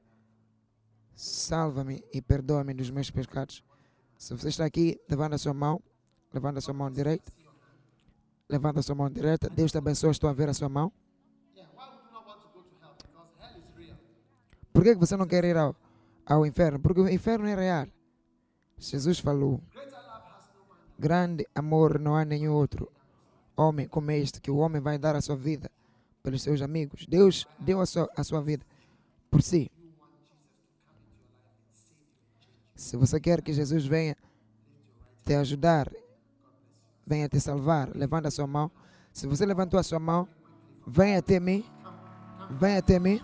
[1.14, 3.64] salva-me e perdoa-me dos meus pecados.
[4.18, 5.80] Se você está aqui, levanta a sua mão,
[6.34, 7.32] levanta a sua mão direita.
[8.50, 9.48] Levanta a sua mão direita.
[9.52, 10.92] Deus te abençoe, estou a ver a sua mão.
[14.74, 15.76] Por que você não quer ir ao,
[16.32, 16.80] ao inferno?
[16.80, 17.88] Porque o inferno é real.
[18.78, 19.62] Jesus falou:
[20.98, 22.90] Grande amor não há nenhum outro
[23.56, 25.70] homem como este, que o homem vai dar a sua vida
[26.24, 27.06] pelos seus amigos.
[27.06, 28.66] Deus deu a sua, a sua vida
[29.30, 29.70] por si.
[32.76, 34.16] Se você quer que Jesus venha
[35.26, 35.92] te ajudar,
[37.06, 38.72] venha te salvar, levanta a sua mão.
[39.12, 40.28] Se você levantou a sua mão,
[40.88, 41.64] venha até mim.
[42.52, 43.22] Venha até mim.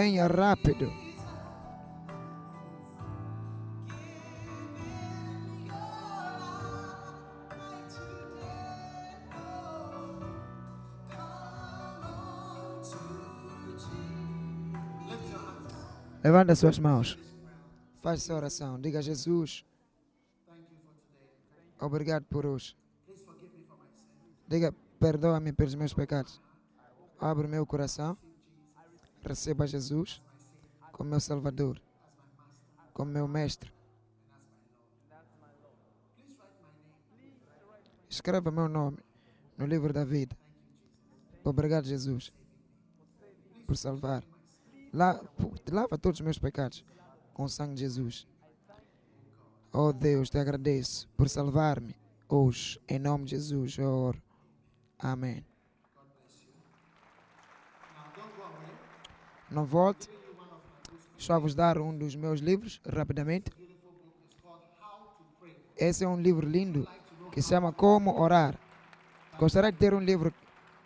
[0.00, 0.90] Venha rápido.
[16.24, 17.18] Levanta suas mãos.
[18.00, 18.80] Faça essa oração.
[18.80, 19.66] Diga a Jesus.
[21.78, 22.74] Obrigado por hoje.
[24.48, 26.40] Diga, perdoa-me pelos meus pecados.
[27.20, 28.16] Abre meu coração.
[29.22, 30.22] Receba Jesus
[30.92, 31.80] como meu Salvador,
[32.92, 33.72] como meu Mestre.
[38.08, 38.98] Escreva meu nome
[39.56, 40.36] no livro da vida.
[41.44, 42.32] Obrigado, Jesus,
[43.66, 44.24] por salvar.
[44.92, 46.84] Lava todos os meus pecados
[47.32, 48.26] com o sangue de Jesus.
[49.72, 51.94] Oh Deus, te agradeço por salvar-me
[52.28, 52.80] hoje.
[52.88, 54.22] Em nome de Jesus, eu oro.
[54.98, 55.49] Amém.
[59.50, 60.08] Não volte.
[61.18, 63.50] Só vos dar um dos meus livros rapidamente.
[65.76, 66.86] Esse é um livro lindo
[67.32, 68.58] que se chama Como Orar.
[69.38, 70.32] Gostaria de ter um livro